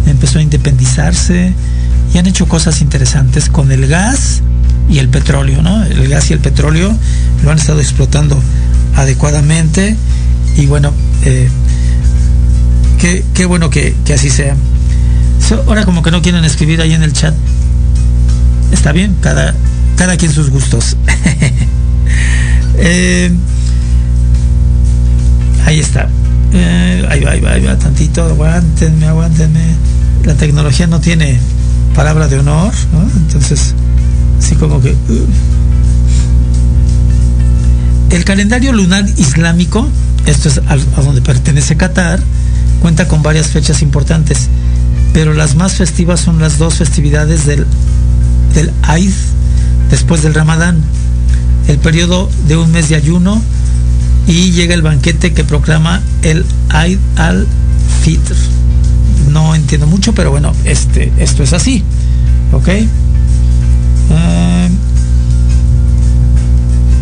empezó 0.06 0.38
a 0.38 0.42
independizarse 0.42 1.52
y 2.14 2.18
han 2.18 2.26
hecho 2.26 2.46
cosas 2.46 2.80
interesantes 2.80 3.48
con 3.48 3.72
el 3.72 3.86
gas 3.86 4.42
y 4.88 4.98
el 4.98 5.08
petróleo, 5.08 5.62
¿no? 5.62 5.84
El 5.84 6.08
gas 6.08 6.30
y 6.30 6.32
el 6.32 6.40
petróleo 6.40 6.96
lo 7.42 7.50
han 7.50 7.58
estado 7.58 7.80
explotando 7.80 8.40
adecuadamente 8.96 9.96
y 10.56 10.66
bueno, 10.66 10.92
eh, 11.24 11.48
qué, 12.98 13.44
bueno 13.46 13.70
que, 13.70 13.94
así 14.12 14.30
sea. 14.30 14.56
ahora 15.66 15.84
como 15.84 16.02
que 16.02 16.10
no 16.10 16.22
quieren 16.22 16.44
escribir 16.44 16.80
ahí 16.80 16.92
en 16.92 17.02
el 17.02 17.12
chat. 17.12 17.34
Está 18.72 18.92
bien, 18.92 19.16
cada, 19.20 19.54
cada 19.96 20.16
quien 20.16 20.32
sus 20.32 20.50
gustos. 20.50 20.96
Eh, 22.80 23.32
ahí 25.66 25.80
está. 25.80 26.08
Eh, 26.52 27.04
ahí 27.10 27.20
va, 27.24 27.32
ahí 27.32 27.40
va, 27.40 27.50
ahí 27.50 27.64
va, 27.64 27.76
tantito, 27.76 28.22
aguántenme, 28.22 29.04
aguántenme. 29.04 29.74
La 30.24 30.34
tecnología 30.34 30.86
no 30.86 31.00
tiene 31.00 31.40
palabra 31.96 32.28
de 32.28 32.38
honor, 32.38 32.72
¿no? 32.92 33.02
Entonces, 33.16 33.74
así 34.48 34.56
como 34.56 34.80
que... 34.80 34.92
Uh. 34.92 35.26
El 38.10 38.24
calendario 38.24 38.72
lunar 38.72 39.06
islámico, 39.18 39.86
esto 40.24 40.48
es 40.48 40.58
a, 40.66 41.02
donde 41.02 41.20
pertenece 41.20 41.76
Qatar, 41.76 42.20
cuenta 42.80 43.06
con 43.06 43.22
varias 43.22 43.48
fechas 43.48 43.82
importantes, 43.82 44.48
pero 45.12 45.34
las 45.34 45.54
más 45.54 45.74
festivas 45.74 46.20
son 46.20 46.40
las 46.40 46.56
dos 46.56 46.76
festividades 46.76 47.44
del, 47.44 47.66
del 48.54 48.72
Eid 48.88 49.12
después 49.90 50.22
del 50.22 50.32
Ramadán, 50.32 50.80
el 51.66 51.76
periodo 51.76 52.30
de 52.46 52.56
un 52.56 52.72
mes 52.72 52.88
de 52.88 52.96
ayuno 52.96 53.42
y 54.26 54.52
llega 54.52 54.72
el 54.72 54.80
banquete 54.80 55.34
que 55.34 55.44
proclama 55.44 56.00
el 56.22 56.46
Eid 56.72 56.98
al-Fitr. 57.16 58.34
No 59.30 59.54
entiendo 59.54 59.86
mucho, 59.86 60.14
pero 60.14 60.30
bueno, 60.30 60.54
este, 60.64 61.12
esto 61.18 61.42
es 61.42 61.52
así. 61.52 61.84
¿Ok? 62.52 62.68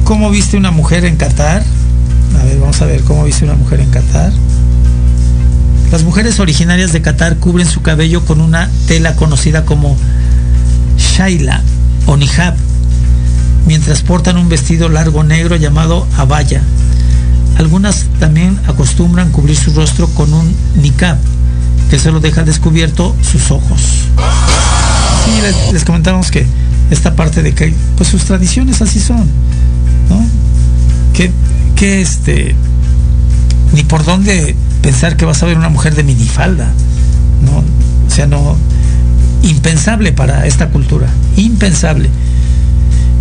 ¿Cómo 0.05 0.31
viste 0.31 0.57
una 0.57 0.71
mujer 0.71 1.05
en 1.05 1.17
Qatar? 1.17 1.65
A 2.41 2.45
ver, 2.45 2.59
vamos 2.59 2.81
a 2.81 2.87
ver 2.87 3.03
cómo 3.03 3.25
viste 3.25 3.45
una 3.45 3.55
mujer 3.55 3.81
en 3.81 3.91
Qatar. 3.91 4.33
Las 5.91 6.05
mujeres 6.05 6.39
originarias 6.39 6.93
de 6.93 7.03
Qatar 7.03 7.37
cubren 7.37 7.67
su 7.67 7.83
cabello 7.83 8.25
con 8.25 8.41
una 8.41 8.71
tela 8.87 9.17
conocida 9.17 9.65
como 9.65 9.97
shaila 10.97 11.61
o 12.07 12.17
nihab, 12.17 12.55
mientras 13.67 14.03
portan 14.03 14.37
un 14.37 14.49
vestido 14.49 14.89
largo 14.89 15.25
negro 15.25 15.57
llamado 15.57 16.07
abaya. 16.17 16.63
Algunas 17.59 18.07
también 18.21 18.59
acostumbran 18.69 19.33
cubrir 19.33 19.57
su 19.57 19.75
rostro 19.75 20.09
con 20.09 20.33
un 20.33 20.55
niqab, 20.81 21.19
que 21.91 21.99
solo 21.99 22.21
deja 22.21 22.45
descubierto 22.45 23.17
sus 23.23 23.51
ojos. 23.51 23.81
Y 25.27 25.73
les 25.73 25.85
comentamos 25.85 26.31
que 26.31 26.47
esta 26.91 27.15
parte 27.17 27.43
de 27.43 27.53
que 27.53 27.73
pues 27.97 28.09
sus 28.09 28.25
tradiciones 28.25 28.83
así 28.83 29.01
son. 29.01 29.27
¿no? 30.09 30.25
Que, 31.13 31.31
que 31.75 32.01
este, 32.01 32.55
ni 33.73 33.83
por 33.83 34.05
dónde 34.05 34.55
pensar 34.83 35.17
que 35.17 35.25
vas 35.25 35.43
a 35.43 35.47
ver 35.47 35.59
una 35.59 35.69
mujer 35.69 35.95
de 35.95 36.03
minifalda, 36.03 36.69
¿no? 37.45 37.65
O 38.07 38.11
sea, 38.11 38.27
no, 38.27 38.57
impensable 39.43 40.13
para 40.13 40.47
esta 40.47 40.69
cultura, 40.69 41.09
impensable. 41.37 42.09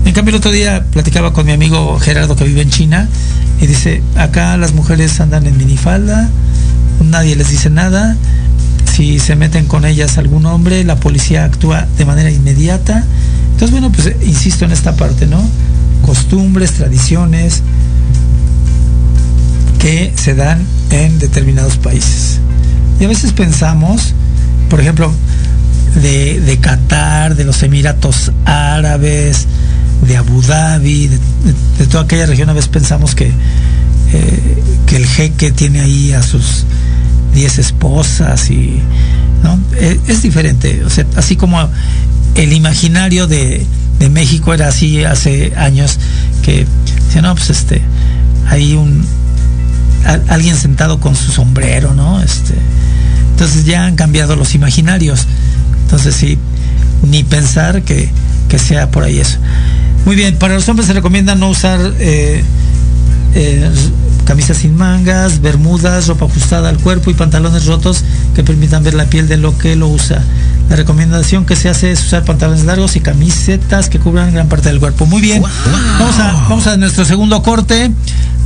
En 0.06 0.14
cambio, 0.14 0.32
el 0.32 0.38
otro 0.38 0.52
día 0.52 0.86
platicaba 0.92 1.34
con 1.34 1.46
mi 1.46 1.52
amigo 1.52 1.98
Gerardo 2.00 2.36
que 2.36 2.44
vive 2.44 2.62
en 2.62 2.70
China 2.70 3.10
y 3.60 3.66
dice, 3.66 4.04
acá 4.16 4.56
las 4.58 4.74
mujeres 4.74 5.20
andan 5.20 5.48
en 5.48 5.58
minifalda, 5.58 6.30
nadie 7.04 7.36
les 7.36 7.50
dice 7.50 7.70
nada, 7.70 8.16
si 8.96 9.20
se 9.20 9.36
meten 9.36 9.66
con 9.66 9.84
ellas 9.84 10.18
algún 10.18 10.46
hombre, 10.46 10.84
la 10.84 10.96
policía 10.96 11.44
actúa 11.44 11.88
de 11.98 12.06
manera 12.06 12.30
inmediata. 12.30 13.04
Entonces, 13.56 13.72
bueno, 13.72 13.90
pues 13.90 14.14
insisto 14.22 14.66
en 14.66 14.74
esta 14.74 14.98
parte, 14.98 15.28
¿no? 15.28 15.42
costumbres, 16.06 16.74
tradiciones 16.74 17.64
que 19.80 20.14
se 20.16 20.36
dan 20.36 20.62
en 20.92 21.20
determinados 21.20 21.78
países. 21.78 22.40
Y 23.00 23.06
a 23.06 23.08
veces 23.08 23.32
pensamos, 23.32 24.14
por 24.70 24.82
ejemplo, 24.82 25.12
de, 26.02 26.42
de 26.42 26.58
Qatar, 26.58 27.36
de 27.36 27.46
los 27.46 27.64
Emiratos 27.64 28.34
Árabes, 28.46 29.48
de 30.06 30.18
Abu 30.18 30.42
Dhabi, 30.42 31.08
de, 31.08 31.88
toda 31.88 32.04
aquella 32.04 32.26
región, 32.26 32.50
a 32.50 32.54
veces 32.54 32.70
pensamos 32.70 33.16
que, 33.16 33.32
eh, 34.12 34.64
que 34.86 34.98
el 34.98 35.08
jeque 35.08 35.52
tiene 35.52 35.80
ahí 35.80 36.12
a 36.12 36.22
sus 36.22 36.66
10 37.34 37.60
esposas 37.60 38.50
y 38.50 38.80
¿no? 39.44 39.60
es, 39.80 39.98
es 40.08 40.22
diferente. 40.22 40.84
O 40.86 40.90
sea, 40.90 41.06
así 41.16 41.36
como 41.36 41.70
el 42.36 42.54
imaginario 42.54 43.28
de, 43.28 43.66
de 44.00 44.10
México 44.10 44.54
era 44.54 44.68
así 44.68 45.04
hace 45.04 45.54
años 45.56 46.00
que 46.44 46.66
decía, 47.06 47.22
no, 47.22 47.34
pues 47.36 47.50
este, 47.50 47.82
hay 48.48 48.76
un 48.76 49.06
alguien 50.30 50.56
sentado 50.56 51.00
con 51.00 51.16
su 51.16 51.32
sombrero, 51.32 51.94
¿no? 51.94 52.22
Este, 52.22 52.54
entonces 53.32 53.66
ya 53.66 53.86
han 53.86 53.96
cambiado 53.96 54.36
los 54.36 54.54
imaginarios. 54.56 55.26
Entonces 55.84 56.16
sí, 56.16 56.38
ni 57.04 57.24
pensar 57.24 57.82
que, 57.82 58.10
que 58.50 58.60
sea 58.60 58.92
por 58.92 59.04
ahí 59.04 59.20
eso. 59.20 59.38
Muy 60.06 60.16
bien, 60.16 60.38
para 60.38 60.54
los 60.54 60.70
hombres 60.70 60.88
se 60.88 60.94
recomienda 60.94 61.36
no 61.36 61.50
usar 61.50 61.80
eh, 62.00 62.44
eh, 63.34 63.70
camisas 64.26 64.58
sin 64.58 64.76
mangas, 64.76 65.42
bermudas, 65.42 66.08
ropa 66.08 66.26
ajustada 66.26 66.70
al 66.70 66.78
cuerpo 66.78 67.10
y 67.10 67.14
pantalones 67.14 67.66
rotos 67.66 68.04
que 68.36 68.44
permitan 68.44 68.84
ver 68.84 68.94
la 68.94 69.06
piel 69.06 69.28
de 69.28 69.38
lo 69.38 69.58
que 69.58 69.76
lo 69.76 69.88
usa. 69.88 70.22
La 70.70 70.76
recomendación 70.76 71.46
que 71.46 71.56
se 71.56 71.70
hace 71.70 71.92
es 71.92 72.04
usar 72.04 72.24
pantalones 72.24 72.66
largos 72.66 72.96
y 72.96 73.00
camisetas 73.00 73.90
que 73.90 74.00
cubran 74.00 74.34
gran 74.34 74.48
parte 74.48 74.70
del 74.70 74.80
cuerpo. 74.80 75.06
Muy 75.06 75.22
bien, 75.22 75.42
wow. 75.42 75.50
vamos, 76.00 76.20
a, 76.20 76.32
vamos 76.50 76.68
a 76.68 76.78
nuestro 76.78 77.06
segundo 77.06 77.42
corte 77.44 77.92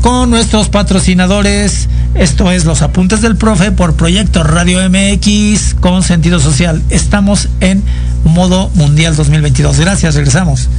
con 0.01 0.30
nuestros 0.30 0.70
patrocinadores. 0.70 1.88
Esto 2.15 2.51
es 2.51 2.65
Los 2.65 2.82
Apuntes 2.82 3.22
del 3.22 3.36
Profe 3.36 3.72
por 3.72 3.93
Proyecto 3.93 4.43
Radio 4.43 4.80
MX 4.89 5.76
con 5.80 6.03
sentido 6.03 6.39
social. 6.39 6.82
Estamos 6.89 7.49
en 7.59 7.84
modo 8.24 8.70
mundial 8.76 9.15
2022. 9.15 9.80
Gracias, 9.80 10.15
regresamos. 10.15 10.70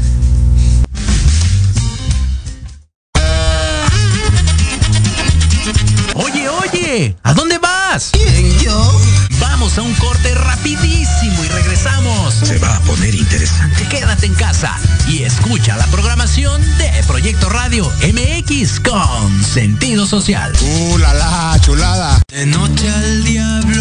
Oye, 6.15 6.49
oye, 6.49 7.17
¿a 7.23 7.33
dónde 7.33 7.59
vas? 7.59 8.11
¿Quién, 8.13 8.59
yo? 8.59 9.01
Vamos 9.41 9.79
a 9.79 9.83
un 9.83 9.95
corte 9.95 10.35
rapidísimo 10.35 11.45
y 11.45 11.49
regresamos. 11.49 12.35
Se 12.35 12.59
va 12.59 12.77
a 12.77 12.81
poner 12.81 13.15
interesante. 13.15 13.87
Quédate 13.89 14.27
en 14.27 14.35
casa 14.35 14.77
y 15.09 15.23
escucha 15.23 15.77
la 15.77 15.87
programación 15.87 16.61
de 16.79 16.91
Proyecto 17.07 17.49
Radio 17.49 17.91
MX 18.13 18.81
con 18.81 19.45
sentido 19.45 20.07
social. 20.07 20.53
¡Uh, 20.61 20.99
la, 20.99 21.15
la 21.15 21.59
chulada! 21.61 22.21
De 22.29 22.47
noche 22.47 22.89
al 22.89 23.25
diablo 23.25 23.80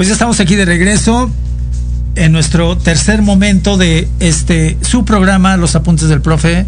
Pues 0.00 0.08
ya 0.08 0.14
estamos 0.14 0.40
aquí 0.40 0.56
de 0.56 0.64
regreso 0.64 1.30
en 2.14 2.32
nuestro 2.32 2.78
tercer 2.78 3.20
momento 3.20 3.76
de 3.76 4.08
este 4.18 4.78
su 4.80 5.04
programa, 5.04 5.58
Los 5.58 5.76
Apuntes 5.76 6.08
del 6.08 6.22
Profe. 6.22 6.64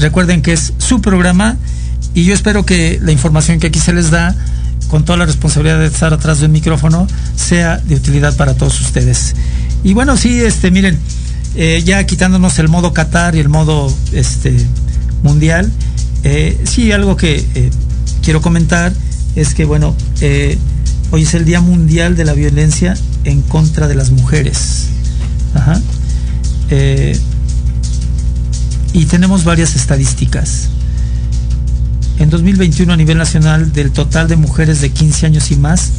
Recuerden 0.00 0.42
que 0.42 0.54
es 0.54 0.72
su 0.78 1.00
programa 1.00 1.58
y 2.12 2.24
yo 2.24 2.34
espero 2.34 2.66
que 2.66 2.98
la 3.00 3.12
información 3.12 3.60
que 3.60 3.68
aquí 3.68 3.78
se 3.78 3.92
les 3.92 4.10
da, 4.10 4.34
con 4.88 5.04
toda 5.04 5.16
la 5.16 5.26
responsabilidad 5.26 5.78
de 5.78 5.86
estar 5.86 6.12
atrás 6.12 6.40
del 6.40 6.50
micrófono, 6.50 7.06
sea 7.36 7.76
de 7.76 7.94
utilidad 7.94 8.36
para 8.36 8.54
todos 8.54 8.80
ustedes. 8.80 9.36
Y 9.84 9.94
bueno, 9.94 10.16
sí, 10.16 10.40
este, 10.40 10.72
miren, 10.72 10.98
eh, 11.54 11.84
ya 11.84 12.04
quitándonos 12.04 12.58
el 12.58 12.66
modo 12.66 12.92
Qatar 12.92 13.36
y 13.36 13.38
el 13.38 13.48
modo 13.48 13.96
este, 14.10 14.56
mundial, 15.22 15.70
eh, 16.24 16.60
sí, 16.64 16.90
algo 16.90 17.16
que 17.16 17.46
eh, 17.54 17.70
quiero 18.24 18.40
comentar 18.42 18.92
es 19.36 19.54
que, 19.54 19.64
bueno, 19.64 19.94
Hoy 21.12 21.22
es 21.22 21.34
el 21.34 21.44
Día 21.44 21.60
Mundial 21.60 22.14
de 22.14 22.24
la 22.24 22.34
Violencia 22.34 22.96
en 23.24 23.42
contra 23.42 23.88
de 23.88 23.96
las 23.96 24.12
mujeres. 24.12 24.86
Eh, 26.70 27.18
y 28.92 29.04
tenemos 29.06 29.42
varias 29.42 29.74
estadísticas. 29.74 30.68
En 32.20 32.30
2021 32.30 32.92
a 32.92 32.96
nivel 32.96 33.18
nacional, 33.18 33.72
del 33.72 33.90
total 33.90 34.28
de 34.28 34.36
mujeres 34.36 34.80
de 34.80 34.90
15 34.90 35.26
años 35.26 35.50
y 35.50 35.56
más, 35.56 35.90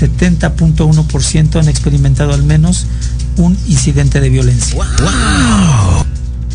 70.1% 0.00 1.60
han 1.60 1.68
experimentado 1.68 2.34
al 2.34 2.42
menos 2.42 2.86
un 3.36 3.56
incidente 3.68 4.20
de 4.20 4.28
violencia. 4.28 4.76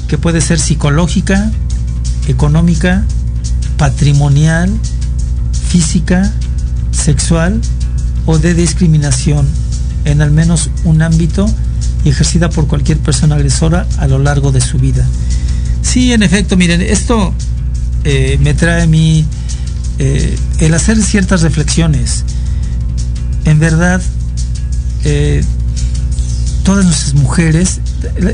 Que 0.09 0.17
puede 0.17 0.41
ser 0.41 0.59
psicológica, 0.59 1.51
económica, 2.27 3.05
patrimonial, 3.77 4.73
física, 5.69 6.33
sexual 6.97 7.61
o 8.25 8.37
de 8.39 8.53
discriminación 8.53 9.47
en 10.05 10.21
al 10.21 10.31
menos 10.31 10.69
un 10.83 11.01
ámbito 11.01 11.49
ejercida 12.05 12.49
por 12.49 12.67
cualquier 12.67 12.97
persona 12.97 13.35
agresora 13.35 13.87
a 13.97 14.07
lo 14.07 14.19
largo 14.19 14.51
de 14.51 14.61
su 14.61 14.77
vida. 14.77 15.05
Sí, 15.81 16.13
en 16.13 16.23
efecto, 16.23 16.57
miren, 16.57 16.81
esto 16.81 17.33
eh, 18.03 18.37
me 18.41 18.53
trae 18.53 18.83
a 18.83 18.87
mí 18.87 19.25
eh, 19.99 20.37
el 20.59 20.73
hacer 20.73 21.01
ciertas 21.01 21.41
reflexiones. 21.41 22.23
En 23.45 23.59
verdad, 23.59 24.01
eh, 25.03 25.43
todas 26.63 26.85
nuestras 26.85 27.13
mujeres, 27.15 27.79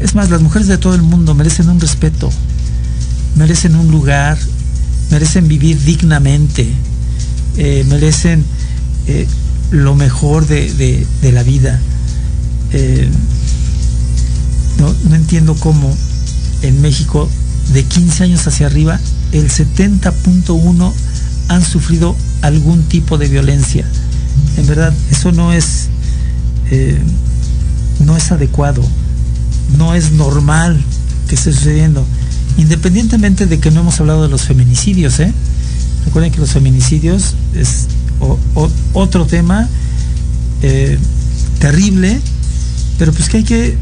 es 0.02 0.16
más, 0.16 0.30
las 0.30 0.42
mujeres 0.42 0.68
de 0.68 0.78
todo 0.78 0.96
el 0.96 1.02
mundo 1.02 1.36
merecen 1.36 1.70
un 1.70 1.80
respeto, 1.80 2.32
merecen 3.36 3.76
un 3.76 3.90
lugar, 3.92 4.38
merecen 5.12 5.48
vivir 5.48 5.80
dignamente, 5.84 6.68
merecen 7.88 8.44
lo 9.74 9.96
mejor 9.96 10.46
de, 10.48 11.06
la 11.22 11.44
vida. 11.44 11.80
Eh, 12.72 13.10
no, 14.78 15.16
entiendo 15.16 15.56
cómo 15.56 15.96
en 16.62 16.82
México 16.82 17.30
de 17.74 17.84
15 17.84 18.24
años 18.24 18.48
hacia 18.48 18.68
arriba 18.68 19.00
el 19.32 19.50
70.1 19.50 20.94
han 21.48 21.64
sufrido 21.64 22.16
algún 22.42 22.84
tipo 22.84 23.18
de 23.18 23.28
violencia. 23.28 23.86
En 24.58 24.68
verdad, 24.68 24.94
eso 25.12 25.32
no 25.32 25.54
es, 25.54 25.88
eh, 26.70 27.00
no 28.00 28.16
es 28.16 28.32
adecuado, 28.32 28.84
no 29.78 29.96
es 29.96 30.12
normal 30.12 30.84
que 31.28 31.36
esté 31.36 31.52
sucediendo. 31.52 32.06
Independientemente 32.58 33.48
de 33.48 33.60
que 33.60 33.72
no 33.72 33.82
hemos 33.82 34.00
hablado 34.00 34.24
de 34.24 34.30
los 34.30 34.44
feminicidios, 34.44 35.20
¿eh? 35.20 35.34
Recuerden 36.06 36.32
que 36.32 36.40
los 36.40 36.52
feminicidios 36.52 37.36
es 37.56 37.88
otro 38.94 39.26
tema 39.26 39.68
eh, 40.62 40.98
terrible, 41.60 42.22
pero 42.98 43.12
pues 43.12 43.28
que 43.28 43.38
hay 43.38 43.44
que, 43.44 43.78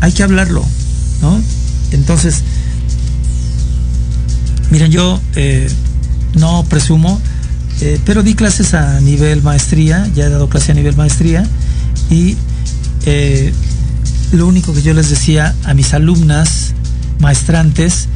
hay 0.00 0.10
que 0.10 0.24
hablarlo, 0.24 0.64
¿no? 1.22 1.40
Entonces, 1.92 2.42
miren, 4.70 4.90
yo 4.90 5.20
eh, 5.36 5.68
no 6.34 6.64
presumo, 6.64 7.20
eh, 7.80 8.00
pero 8.04 8.24
di 8.24 8.34
clases 8.34 8.74
a 8.74 9.00
nivel 9.00 9.42
maestría, 9.42 10.10
ya 10.12 10.26
he 10.26 10.30
dado 10.30 10.48
clase 10.48 10.72
a 10.72 10.74
nivel 10.74 10.96
maestría, 10.96 11.46
y 12.10 12.36
lo 14.32 14.48
único 14.48 14.72
que 14.74 14.82
yo 14.82 14.92
les 14.92 15.08
decía 15.08 15.54
a 15.64 15.74
mis 15.74 15.94
alumnas, 15.94 16.74
maestrantes, 17.20 18.08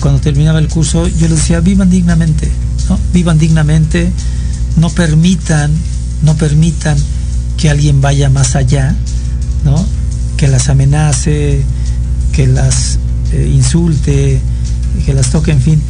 cuando 0.00 0.20
terminaba 0.20 0.58
el 0.58 0.68
curso, 0.68 1.08
yo 1.08 1.28
les 1.28 1.38
decía, 1.38 1.60
vivan 1.60 1.88
dignamente, 1.88 2.50
¿no? 2.88 2.98
Vivan 3.12 3.38
dignamente, 3.38 4.10
no 4.76 4.90
permitan, 4.90 5.70
no 6.22 6.36
permitan 6.36 6.96
que 7.56 7.70
alguien 7.70 8.00
vaya 8.00 8.28
más 8.30 8.56
allá, 8.56 8.94
¿no? 9.64 9.84
Que 10.36 10.48
las 10.48 10.68
amenace, 10.68 11.62
que 12.32 12.46
las 12.46 12.98
eh, 13.32 13.50
insulte, 13.54 14.40
que 15.04 15.14
las 15.14 15.30
toque, 15.30 15.52
en 15.52 15.60
fin. 15.60 15.82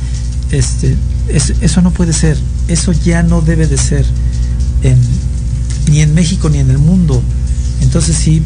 Este, 0.51 0.97
eso 1.29 1.81
no 1.81 1.93
puede 1.93 2.13
ser, 2.13 2.37
eso 2.69 2.93
ya 2.93 3.23
no 3.23 3.41
debe 3.41 3.67
de 3.67 3.79
ser 3.79 4.05
ni 5.91 6.01
en 6.01 6.15
México 6.15 6.49
ni 6.49 6.59
en 6.59 6.71
el 6.71 6.79
mundo. 6.79 7.23
Entonces 7.81 8.17
sí, 8.17 8.43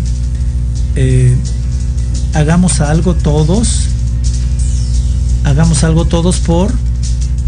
eh, 0.96 1.34
hagamos 2.34 2.80
algo 2.80 3.14
todos, 3.14 3.84
hagamos 5.44 5.84
algo 5.84 6.04
todos 6.06 6.36
por 6.38 6.72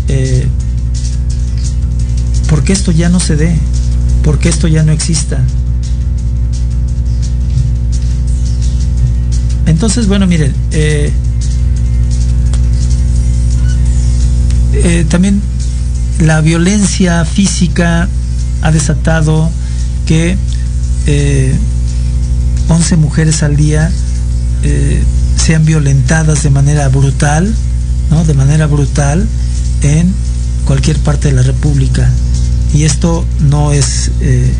eh, 0.08 0.46
porque 2.48 2.72
esto 2.72 2.90
ya 2.90 3.08
no 3.08 3.20
se 3.20 3.36
dé, 3.36 3.54
porque 4.24 4.48
esto 4.48 4.68
ya 4.68 4.82
no 4.82 4.92
exista. 4.92 5.38
Entonces, 9.66 10.06
bueno, 10.06 10.26
miren, 10.26 10.54
eh, 10.72 11.12
eh, 14.72 15.04
también 15.08 15.42
la 16.20 16.40
violencia 16.40 17.24
física 17.26 18.08
ha 18.62 18.72
desatado 18.72 19.50
que 20.06 20.36
11 22.68 22.94
eh, 22.94 22.96
mujeres 22.96 23.42
al 23.42 23.56
día 23.56 23.92
sean 25.36 25.64
violentadas 25.64 26.42
de 26.42 26.50
manera 26.50 26.88
brutal, 26.88 27.54
¿no? 28.10 28.24
De 28.24 28.34
manera 28.34 28.66
brutal 28.66 29.28
en 29.82 30.12
cualquier 30.64 30.98
parte 30.98 31.28
de 31.28 31.34
la 31.34 31.42
República 31.42 32.10
y 32.74 32.84
esto 32.84 33.24
no 33.40 33.72
es, 33.72 34.10
eh, 34.20 34.52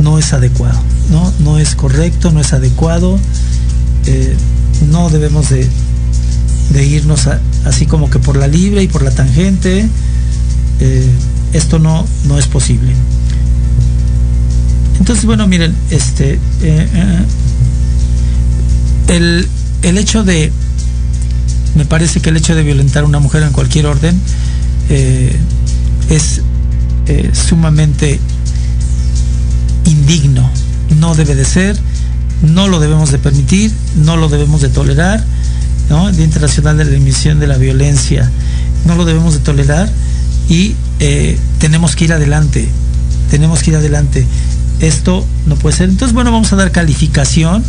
no 0.00 0.18
es 0.18 0.32
adecuado, 0.32 0.80
¿no? 1.10 1.32
no 1.40 1.58
es 1.58 1.74
correcto, 1.74 2.30
no 2.30 2.40
es 2.40 2.52
adecuado, 2.52 3.18
eh, 4.06 4.34
no 4.90 5.10
debemos 5.10 5.48
de, 5.50 5.68
irnos 6.84 7.28
así 7.64 7.86
como 7.86 8.10
que 8.10 8.18
por 8.18 8.36
la 8.36 8.46
libre 8.46 8.82
y 8.82 8.88
por 8.88 9.02
la 9.02 9.10
tangente, 9.10 9.88
eh, 10.80 11.08
esto 11.52 11.78
no, 11.78 12.06
no 12.24 12.38
es 12.38 12.46
posible. 12.46 12.92
Entonces, 14.98 15.24
bueno, 15.24 15.48
miren, 15.48 15.74
este, 15.90 16.38
el, 19.08 19.48
el 19.82 19.98
hecho 19.98 20.22
de, 20.24 20.52
me 21.74 21.84
parece 21.84 22.20
que 22.20 22.30
el 22.30 22.36
hecho 22.36 22.54
de 22.54 22.62
violentar 22.62 23.02
a 23.02 23.06
una 23.06 23.18
mujer 23.18 23.42
en 23.42 23.52
cualquier 23.52 23.86
orden 23.86 24.20
es 26.10 26.42
eh, 27.10 27.30
sumamente 27.34 28.20
indigno. 29.84 30.48
No 31.00 31.16
debe 31.16 31.34
de 31.34 31.44
ser, 31.44 31.76
no 32.42 32.68
lo 32.68 32.78
debemos 32.78 33.10
de 33.10 33.18
permitir, 33.18 33.72
no 33.96 34.16
lo 34.16 34.28
debemos 34.28 34.60
de 34.60 34.68
tolerar. 34.68 35.24
¿no? 35.88 36.08
El 36.08 36.14
Día 36.14 36.24
Internacional 36.24 36.78
de 36.78 36.84
la 36.84 36.96
Emisión 36.96 37.40
de 37.40 37.48
la 37.48 37.56
Violencia, 37.56 38.30
no 38.86 38.94
lo 38.94 39.04
debemos 39.04 39.34
de 39.34 39.40
tolerar 39.40 39.90
y 40.48 40.76
eh, 41.00 41.36
tenemos 41.58 41.96
que 41.96 42.04
ir 42.04 42.12
adelante, 42.12 42.68
tenemos 43.28 43.64
que 43.64 43.70
ir 43.70 43.76
adelante. 43.76 44.24
Esto 44.78 45.26
no 45.46 45.56
puede 45.56 45.76
ser. 45.76 45.88
Entonces, 45.88 46.14
bueno, 46.14 46.30
vamos 46.30 46.52
a 46.52 46.56
dar 46.56 46.70
calificación, 46.70 47.64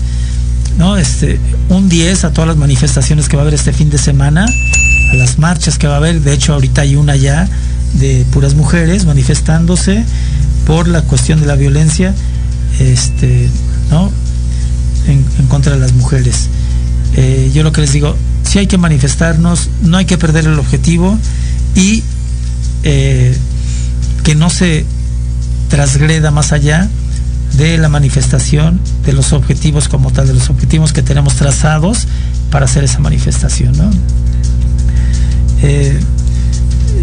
¿no? 0.77 0.97
Este, 0.97 1.39
un 1.69 1.89
10 1.89 2.25
a 2.25 2.31
todas 2.31 2.47
las 2.47 2.57
manifestaciones 2.57 3.27
que 3.27 3.37
va 3.37 3.41
a 3.41 3.45
haber 3.45 3.55
este 3.55 3.73
fin 3.73 3.89
de 3.89 3.97
semana, 3.97 4.45
a 4.45 5.15
las 5.15 5.39
marchas 5.39 5.79
que 5.79 5.87
va 5.87 5.95
a 5.95 5.97
haber, 5.97 6.21
de 6.21 6.31
hecho 6.31 6.53
ahorita 6.53 6.81
hay 6.81 6.95
una 6.95 7.15
ya, 7.15 7.49
de 7.93 8.25
puras 8.31 8.55
mujeres 8.55 9.05
manifestándose 9.05 10.03
por 10.65 10.87
la 10.87 11.01
cuestión 11.01 11.39
de 11.39 11.47
la 11.47 11.55
violencia 11.55 12.13
este, 12.79 13.49
¿no? 13.89 14.11
en, 15.07 15.23
contra 15.47 15.73
de 15.73 15.79
las 15.79 15.93
mujeres. 15.93 16.47
Eh, 17.15 17.51
yo 17.53 17.63
lo 17.63 17.71
que 17.71 17.81
les 17.81 17.93
digo, 17.93 18.15
si 18.43 18.59
hay 18.59 18.67
que 18.67 18.77
manifestarnos, 18.77 19.69
no 19.81 19.97
hay 19.97 20.05
que 20.05 20.17
perder 20.17 20.45
el 20.45 20.57
objetivo 20.59 21.17
y 21.75 22.03
eh, 22.83 23.35
que 24.23 24.35
no 24.35 24.49
se 24.49 24.85
trasgreda 25.69 26.31
más 26.31 26.51
allá 26.51 26.89
de 27.57 27.77
la 27.77 27.89
manifestación 27.89 28.79
de 29.05 29.13
los 29.13 29.33
objetivos 29.33 29.87
como 29.87 30.11
tal, 30.11 30.27
de 30.27 30.33
los 30.33 30.49
objetivos 30.49 30.93
que 30.93 31.01
tenemos 31.01 31.35
trazados 31.35 32.07
para 32.49 32.65
hacer 32.65 32.83
esa 32.83 32.99
manifestación. 32.99 33.77
¿no? 33.77 33.91
Eh, 35.61 35.99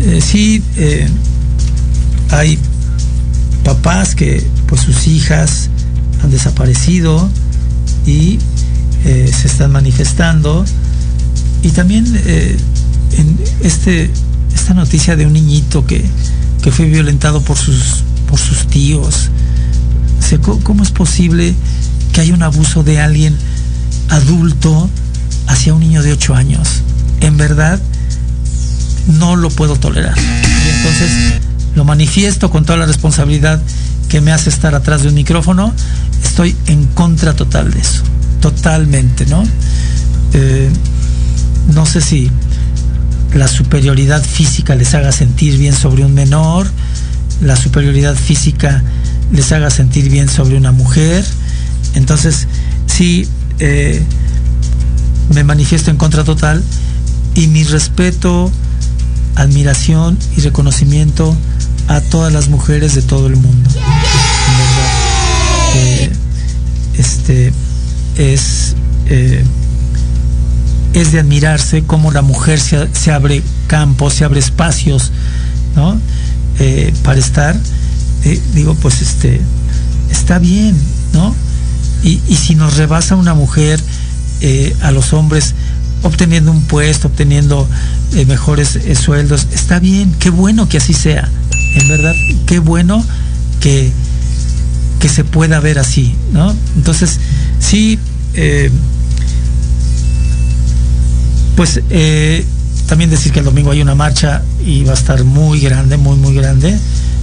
eh, 0.09 0.23
sí 0.23 0.63
eh, 0.77 1.07
hay 2.31 2.59
papás 3.63 4.15
que 4.15 4.45
pues 4.67 4.81
sus 4.81 5.07
hijas 5.07 5.69
han 6.23 6.31
desaparecido 6.31 7.29
y 8.07 8.39
eh, 9.05 9.31
se 9.31 9.49
están 9.49 9.71
manifestando. 9.73 10.65
Y 11.63 11.71
también 11.71 12.07
en 12.07 13.39
este, 13.63 14.11
esta 14.55 14.75
noticia 14.75 15.17
de 15.17 15.27
un 15.27 15.33
niñito 15.33 15.85
que, 15.85 16.05
que 16.63 16.71
fue 16.71 16.87
violentado 16.87 17.43
por 17.43 17.57
sus, 17.57 18.05
por 18.29 18.39
sus 18.39 18.67
tíos. 18.69 19.31
¿Cómo 20.63 20.83
es 20.83 20.91
posible 20.91 21.55
que 22.13 22.21
haya 22.21 22.35
un 22.35 22.43
abuso 22.43 22.85
de 22.85 23.01
alguien 23.01 23.37
adulto 24.09 24.89
hacia 25.49 25.75
un 25.75 25.81
niño 25.81 26.03
de 26.03 26.13
8 26.13 26.35
años? 26.35 26.83
En 27.21 27.37
verdad, 27.37 27.81
no 29.09 29.37
lo 29.37 29.51
puedo 29.51 29.77
tolerar. 29.77 30.17
Y 30.17 30.77
entonces 30.77 31.11
lo 31.75 31.85
manifiesto 31.85 32.51
con 32.51 32.65
toda 32.65 32.79
la 32.79 32.87
responsabilidad 32.87 33.61
que 34.09 34.21
me 34.21 34.33
hace 34.33 34.51
estar 34.51 34.75
atrás 34.75 35.03
de 35.03 35.09
un 35.09 35.15
micrófono. 35.15 35.73
Estoy 36.23 36.57
en 36.67 36.85
contra 36.87 37.35
total 37.35 37.73
de 37.73 37.81
eso. 37.81 38.03
Totalmente, 38.41 39.27
¿no? 39.27 39.43
Eh, 40.35 40.69
no 41.75 41.87
sé 41.87 42.01
si 42.01 42.31
la 43.35 43.49
superioridad 43.49 44.23
física 44.23 44.75
les 44.75 44.95
haga 44.95 45.13
sentir 45.13 45.59
bien 45.59 45.75
sobre 45.75 46.05
un 46.05 46.15
menor, 46.15 46.69
la 47.43 47.57
superioridad 47.57 48.15
física 48.15 48.83
les 49.33 49.53
haga 49.53 49.71
sentir 49.71 50.09
bien 50.11 50.29
sobre 50.29 50.57
una 50.57 50.73
mujer. 50.73 51.25
Entonces, 51.95 52.47
sí, 52.87 53.29
eh, 53.59 54.03
me 55.35 55.45
manifiesto 55.45 55.91
en 55.91 55.97
contra 55.97 56.25
total 56.25 56.63
y 57.35 57.47
mi 57.49 57.65
respeto, 57.65 58.51
admiración 59.39 60.19
y 60.37 60.41
reconocimiento 60.41 61.35
a 61.87 62.01
todas 62.01 62.33
las 62.33 62.49
mujeres 62.49 62.95
de 62.95 63.03
todo 63.03 63.29
el 63.29 63.37
mundo. 63.37 63.71
Eh, 65.75 66.11
este 66.99 67.53
es 68.17 68.75
eh, 69.07 69.45
es 70.93 71.13
de 71.13 71.21
admirarse 71.21 71.85
cómo 71.85 72.11
la 72.11 72.23
mujer 72.23 72.59
se, 72.59 73.13
abre 73.13 73.43
campos, 73.69 74.15
se 74.15 74.25
abre 74.25 74.41
espacios, 74.41 75.13
¿no? 75.77 76.01
Eh, 76.59 76.93
para 77.05 77.21
estar, 77.21 77.57
digo, 78.55 78.75
pues 78.75 79.01
este, 79.01 79.41
está 80.11 80.41
bien, 80.41 80.77
¿no? 81.13 81.35
Y, 82.03 82.21
y 82.27 82.37
si 82.37 82.57
nos 82.57 82.77
rebasa 82.77 83.15
una 83.15 83.35
mujer 83.35 83.81
a 84.83 84.91
los 84.91 85.13
hombres 85.13 85.55
obteniendo 86.03 86.51
un 86.51 86.63
puesto, 86.63 87.09
obteniendo 87.09 87.69
eh, 88.15 88.25
mejores 88.25 88.77
eh, 88.77 88.95
sueldos. 88.95 89.49
Está 89.53 89.79
bien, 89.79 90.15
qué 90.19 90.31
bueno 90.31 90.69
que 90.69 90.79
así 90.79 90.95
sea. 90.95 91.29
En 91.75 91.89
verdad, 91.89 92.15
qué 92.47 92.59
bueno 92.59 93.05
que, 93.61 93.93
que 94.99 95.09
se 95.09 95.25
pueda 95.25 95.61
ver 95.61 95.79
así, 95.79 96.15
¿no? 96.33 96.55
Entonces, 96.77 97.19
sí, 97.61 97.99
eh, 98.35 98.71
pues 101.55 101.81
también 102.87 103.11
decir 103.11 103.33
que 103.33 103.41
el 103.41 103.45
domingo 103.45 103.73
hay 103.73 103.83
una 103.83 103.95
marcha 103.95 104.43
y 104.65 104.85
va 104.85 104.93
a 104.93 104.95
estar 104.95 105.23
muy 105.25 105.61
grande, 105.61 105.99
muy, 105.99 106.17
muy 106.17 106.35
grande. 106.35 106.79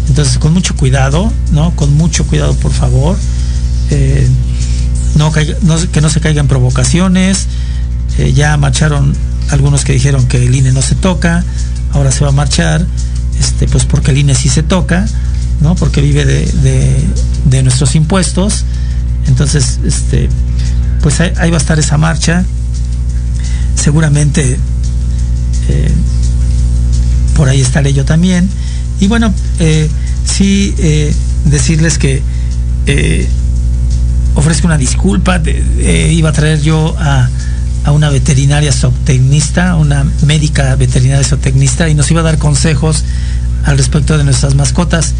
Entonces, 0.07 0.37
con 0.37 0.53
mucho 0.53 0.75
cuidado, 0.75 1.31
¿no? 1.51 1.75
Con 1.75 1.95
mucho 1.95 2.25
cuidado, 2.27 2.53
por 2.55 2.71
favor. 2.71 3.17
no, 5.15 5.31
que 5.31 6.01
no 6.01 6.09
se 6.09 6.19
caigan 6.19 6.47
provocaciones. 6.47 7.47
ya 8.35 8.55
marcharon 8.57 9.15
algunos 9.49 9.83
que 9.83 9.93
dijeron 9.93 10.27
que 10.27 10.45
el 10.45 10.53
INE 10.53 10.71
no 10.71 10.81
se 10.81 10.95
toca, 10.95 11.43
ahora 11.91 12.11
se 12.11 12.23
va 12.23 12.29
a 12.29 12.33
marchar, 12.33 12.85
este, 13.39 13.67
pues 13.67 13.85
porque 13.85 14.11
el 14.11 14.17
INE 14.19 14.35
sí 14.35 14.49
se 14.49 14.63
toca, 14.63 15.05
¿no? 15.61 15.75
Porque 15.75 16.01
vive 16.01 16.25
de, 16.25 17.63
nuestros 17.63 17.95
impuestos. 17.95 18.65
Entonces, 19.27 19.79
este, 19.85 20.29
pues 21.01 21.19
ahí, 21.19 21.49
va 21.49 21.57
a 21.57 21.59
estar 21.59 21.79
esa 21.79 21.97
marcha. 21.97 22.43
Seguramente 23.75 24.57
eh, 25.69 25.91
por 27.35 27.49
ahí 27.49 27.61
estaré 27.61 27.93
yo 27.93 28.05
también. 28.05 28.49
Y 28.99 29.07
bueno, 29.07 29.33
eh, 29.59 29.89
sí 30.25 30.73
eh, 30.77 31.13
decirles 31.45 31.97
que 31.97 32.21
ofrezco 34.35 34.67
una 34.67 34.77
disculpa. 34.77 35.41
iba 35.79 36.29
a 36.29 36.33
traer 36.33 36.61
yo 36.61 36.95
a 36.97 37.29
a 37.85 37.91
una 37.91 38.09
veterinaria 38.09 38.71
zootecnista, 38.71 39.75
una 39.75 40.05
médica 40.25 40.75
veterinaria 40.75 41.23
zootecnista, 41.23 41.87
y 41.87 41.93
nos 41.93 42.09
iba 42.09 42.21
a 42.21 42.23
dar 42.23 42.39
consejos 42.39 43.03
al 43.63 43.77
respecto 43.77 44.17
de 44.17 44.23
nuestras 44.23 44.55
mascotas. 44.55 45.13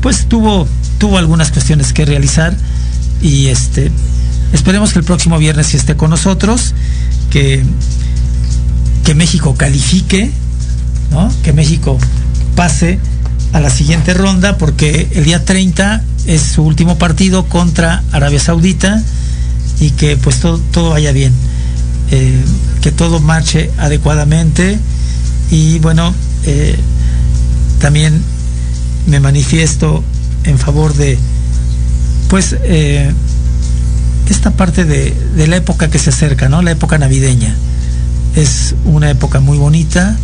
Pues 0.00 0.26
tuvo, 0.26 0.66
tuvo 0.98 1.18
algunas 1.18 1.50
cuestiones 1.50 1.92
que 1.92 2.04
realizar 2.04 2.56
y 3.20 3.48
este 3.48 3.90
esperemos 4.52 4.92
que 4.92 4.98
el 4.98 5.04
próximo 5.04 5.38
viernes 5.38 5.74
esté 5.74 5.96
con 5.96 6.10
nosotros, 6.10 6.74
que, 7.30 7.62
que 9.04 9.14
México 9.14 9.54
califique, 9.56 10.30
¿no? 11.10 11.32
que 11.42 11.52
México 11.52 11.98
pase 12.54 12.98
a 13.52 13.60
la 13.60 13.70
siguiente 13.70 14.14
ronda, 14.14 14.58
porque 14.58 15.08
el 15.12 15.24
día 15.24 15.44
30 15.44 16.04
es 16.26 16.42
su 16.42 16.62
último 16.62 16.98
partido 16.98 17.46
contra 17.46 18.02
Arabia 18.12 18.38
Saudita 18.38 19.02
y 19.80 19.90
que 19.90 20.16
pues 20.16 20.40
todo, 20.40 20.58
todo 20.70 20.90
vaya 20.90 21.12
bien. 21.12 21.32
Eh, 22.14 22.44
que 22.82 22.92
todo 22.92 23.20
marche 23.20 23.70
adecuadamente 23.78 24.78
y 25.50 25.78
bueno, 25.78 26.12
eh, 26.44 26.78
también 27.80 28.22
me 29.06 29.18
manifiesto 29.18 30.04
en 30.44 30.58
favor 30.58 30.92
de 30.92 31.16
pues 32.28 32.54
eh, 32.64 33.10
esta 34.28 34.50
parte 34.50 34.84
de, 34.84 35.16
la 35.46 35.56
época 35.56 35.88
que 35.88 35.98
se 35.98 36.10
acerca, 36.10 36.50
¿no? 36.50 36.60
La 36.60 36.72
época 36.72 36.98
navideña. 36.98 37.56
Es 38.36 38.74
una 38.84 39.08
época 39.08 39.40
muy 39.40 39.56
bonita. 39.56 40.14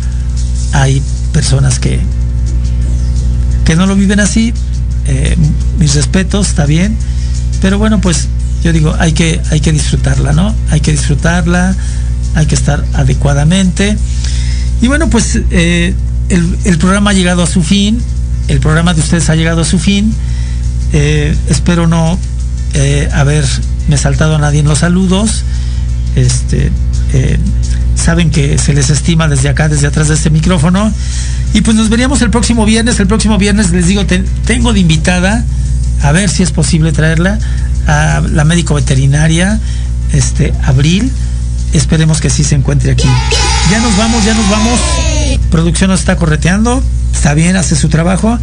Hay 0.73 1.01
personas 1.33 1.79
que, 1.79 2.01
que 3.65 3.75
no 3.75 3.87
lo 3.87 3.95
viven 3.95 4.19
así. 4.19 4.53
mis 5.79 5.95
respetos, 5.95 6.49
está 6.49 6.67
bien. 6.67 6.95
Pero 7.61 7.79
bueno, 7.79 7.99
pues 7.99 8.27
yo 8.63 8.73
digo, 8.73 8.95
hay 8.99 9.13
que, 9.13 9.41
hay 9.51 9.59
que 9.59 9.71
disfrutarla, 9.71 10.33
¿no? 10.33 10.53
Hay 10.69 10.81
que 10.81 10.91
disfrutarla, 10.91 11.75
hay 12.35 12.45
que 12.45 12.55
estar 12.55 12.83
adecuadamente. 12.93 13.97
Y 14.81 14.87
bueno, 14.87 15.09
pues 15.09 15.39
eh, 15.51 15.93
el, 16.29 16.77
programa 16.77 17.11
ha 17.11 17.13
llegado 17.13 17.43
a 17.43 17.47
su 17.47 17.63
fin, 17.63 18.01
el 18.47 18.59
programa 18.59 18.93
de 18.93 19.01
ustedes 19.01 19.29
ha 19.29 19.35
llegado 19.35 19.61
a 19.61 19.65
su 19.65 19.79
fin. 19.79 20.13
Eh, 20.91 21.35
espero 21.49 21.87
no 21.87 22.17
eh, 22.73 23.07
haberme 23.13 23.97
saltado 23.97 24.35
a 24.35 24.39
nadie 24.39 24.59
en 24.59 24.67
los 24.67 24.79
saludos. 24.79 25.43
Este, 26.15 26.71
saben 27.95 28.31
que 28.31 28.57
se 28.57 28.73
les 28.73 28.89
estima 28.89 29.27
desde 29.27 29.49
acá, 29.49 29.69
desde 29.69 29.87
atrás 29.87 30.07
de 30.07 30.15
este 30.15 30.29
micrófono. 30.29 30.91
Y 31.53 31.61
pues 31.61 31.75
nos 31.75 31.89
veríamos 31.89 32.21
el 32.21 32.29
próximo 32.29 32.65
viernes. 32.65 32.99
El 32.99 33.07
próximo 33.07 33.37
viernes 33.37 33.71
les 33.71 33.87
digo, 33.87 34.05
tengo 34.45 34.73
de 34.73 34.79
invitada, 34.79 35.43
a 36.01 36.11
ver 36.11 36.29
si 36.29 36.43
es 36.43 36.51
posible 36.51 36.91
traerla, 36.91 37.39
la 37.89 38.43
médico 38.45 38.75
veterinaria, 38.75 39.59
este, 40.13 40.53
Abril. 40.63 41.11
Esperemos 41.73 42.19
que 42.19 42.29
sí 42.29 42.43
se 42.43 42.55
encuentre 42.55 42.91
aquí. 42.91 43.07
Ya 43.71 43.79
nos 43.79 43.95
vamos, 43.97 44.25
ya 44.25 44.33
nos 44.33 44.49
vamos. 44.49 44.79
Producción 45.51 45.89
nos 45.89 45.99
está 45.99 46.15
correteando. 46.15 46.83
Está 47.13 47.33
bien, 47.33 47.55
hace 47.55 47.75
su 47.75 47.89
trabajo. 47.89 48.39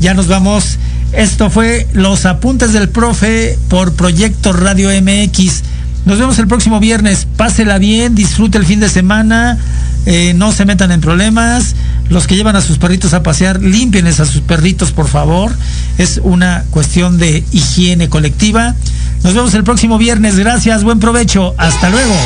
Ya 0.00 0.14
nos 0.14 0.28
vamos. 0.28 0.78
Esto 1.12 1.50
fue 1.50 1.86
Los 1.92 2.24
Apuntes 2.24 2.72
del 2.72 2.88
Profe 2.88 3.58
por 3.68 3.92
Proyecto 3.94 4.52
Radio 4.52 4.88
MX. 4.90 5.62
Nos 6.06 6.18
vemos 6.18 6.38
el 6.38 6.46
próximo 6.46 6.80
viernes. 6.80 7.26
Pásela 7.36 7.78
bien, 7.78 8.14
disfrute 8.14 8.56
el 8.56 8.64
fin 8.64 8.80
de 8.80 8.88
semana. 8.88 9.58
Eh, 10.06 10.32
no 10.34 10.52
se 10.52 10.64
metan 10.64 10.92
en 10.92 11.00
problemas. 11.00 11.74
Los 12.10 12.26
que 12.26 12.34
llevan 12.34 12.56
a 12.56 12.60
sus 12.60 12.78
perritos 12.78 13.14
a 13.14 13.22
pasear, 13.22 13.62
límpienles 13.62 14.18
a 14.18 14.26
sus 14.26 14.42
perritos, 14.42 14.90
por 14.90 15.06
favor. 15.06 15.54
Es 15.96 16.20
una 16.22 16.64
cuestión 16.70 17.18
de 17.18 17.44
higiene 17.52 18.08
colectiva. 18.08 18.74
Nos 19.22 19.32
vemos 19.32 19.54
el 19.54 19.62
próximo 19.62 19.96
viernes. 19.96 20.36
Gracias, 20.36 20.82
buen 20.82 20.98
provecho. 20.98 21.54
Hasta 21.56 21.88
luego. 21.88 22.16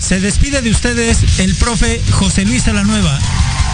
Se 0.00 0.20
despide 0.20 0.62
de 0.62 0.70
ustedes 0.70 1.18
el 1.40 1.54
profe 1.56 2.00
José 2.12 2.44
Luis 2.44 2.66
Alanueva. 2.68 3.18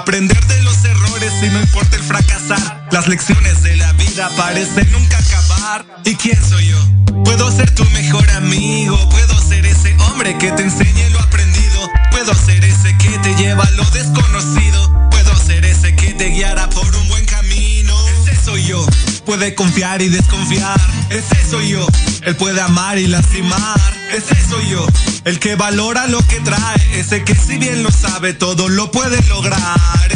Aprender 0.00 0.42
de 0.46 0.62
los 0.62 0.82
errores 0.82 1.30
y 1.42 1.50
no 1.50 1.60
importa 1.60 1.94
el 1.96 2.02
fracasar. 2.02 2.88
Las 2.90 3.06
lecciones 3.06 3.62
de 3.62 3.76
la 3.76 3.92
vida 3.92 4.30
parecen 4.34 4.90
nunca 4.92 5.18
acabar. 5.18 5.84
¿Y 6.06 6.14
quién 6.14 6.42
soy 6.42 6.68
yo? 6.68 7.22
Puedo 7.22 7.54
ser 7.54 7.70
tu 7.74 7.84
mejor 7.90 8.28
amigo. 8.30 8.96
Puedo 9.10 9.38
ser 9.38 9.66
ese 9.66 9.94
hombre 10.08 10.38
que 10.38 10.52
te 10.52 10.62
enseñe 10.62 11.10
lo 11.10 11.20
aprendido. 11.20 11.86
Puedo 12.10 12.32
ser 12.34 12.64
ese 12.64 12.96
que 12.96 13.10
te 13.18 13.34
lleva 13.34 13.62
a 13.62 13.70
lo 13.72 13.84
desconocido. 13.90 15.10
Puedo 15.10 15.36
ser 15.36 15.66
ese 15.66 15.94
que 15.94 16.14
te 16.14 16.30
guiará 16.30 16.70
por 16.70 16.96
un 16.96 17.08
buen 17.10 17.26
camino. 17.26 17.94
Ese 18.08 18.42
soy 18.42 18.64
yo. 18.64 18.86
Puede 19.26 19.54
confiar 19.54 20.00
y 20.00 20.08
desconfiar. 20.08 20.80
Ese 21.10 21.36
soy 21.50 21.68
yo. 21.68 21.86
Él 22.22 22.36
puede 22.36 22.62
amar 22.62 22.98
y 22.98 23.06
lastimar. 23.06 23.99
Ese 24.12 24.34
soy 24.48 24.68
yo. 24.70 24.86
El 25.24 25.38
que 25.38 25.54
valora 25.54 26.06
lo 26.08 26.18
que 26.26 26.40
trae. 26.40 26.98
Ese 26.98 27.22
que 27.22 27.34
si 27.34 27.58
bien 27.58 27.82
lo 27.82 27.90
sabe 27.90 28.34
todo 28.34 28.68
lo 28.68 28.90
puede 28.90 29.22
lograr. 29.28 30.10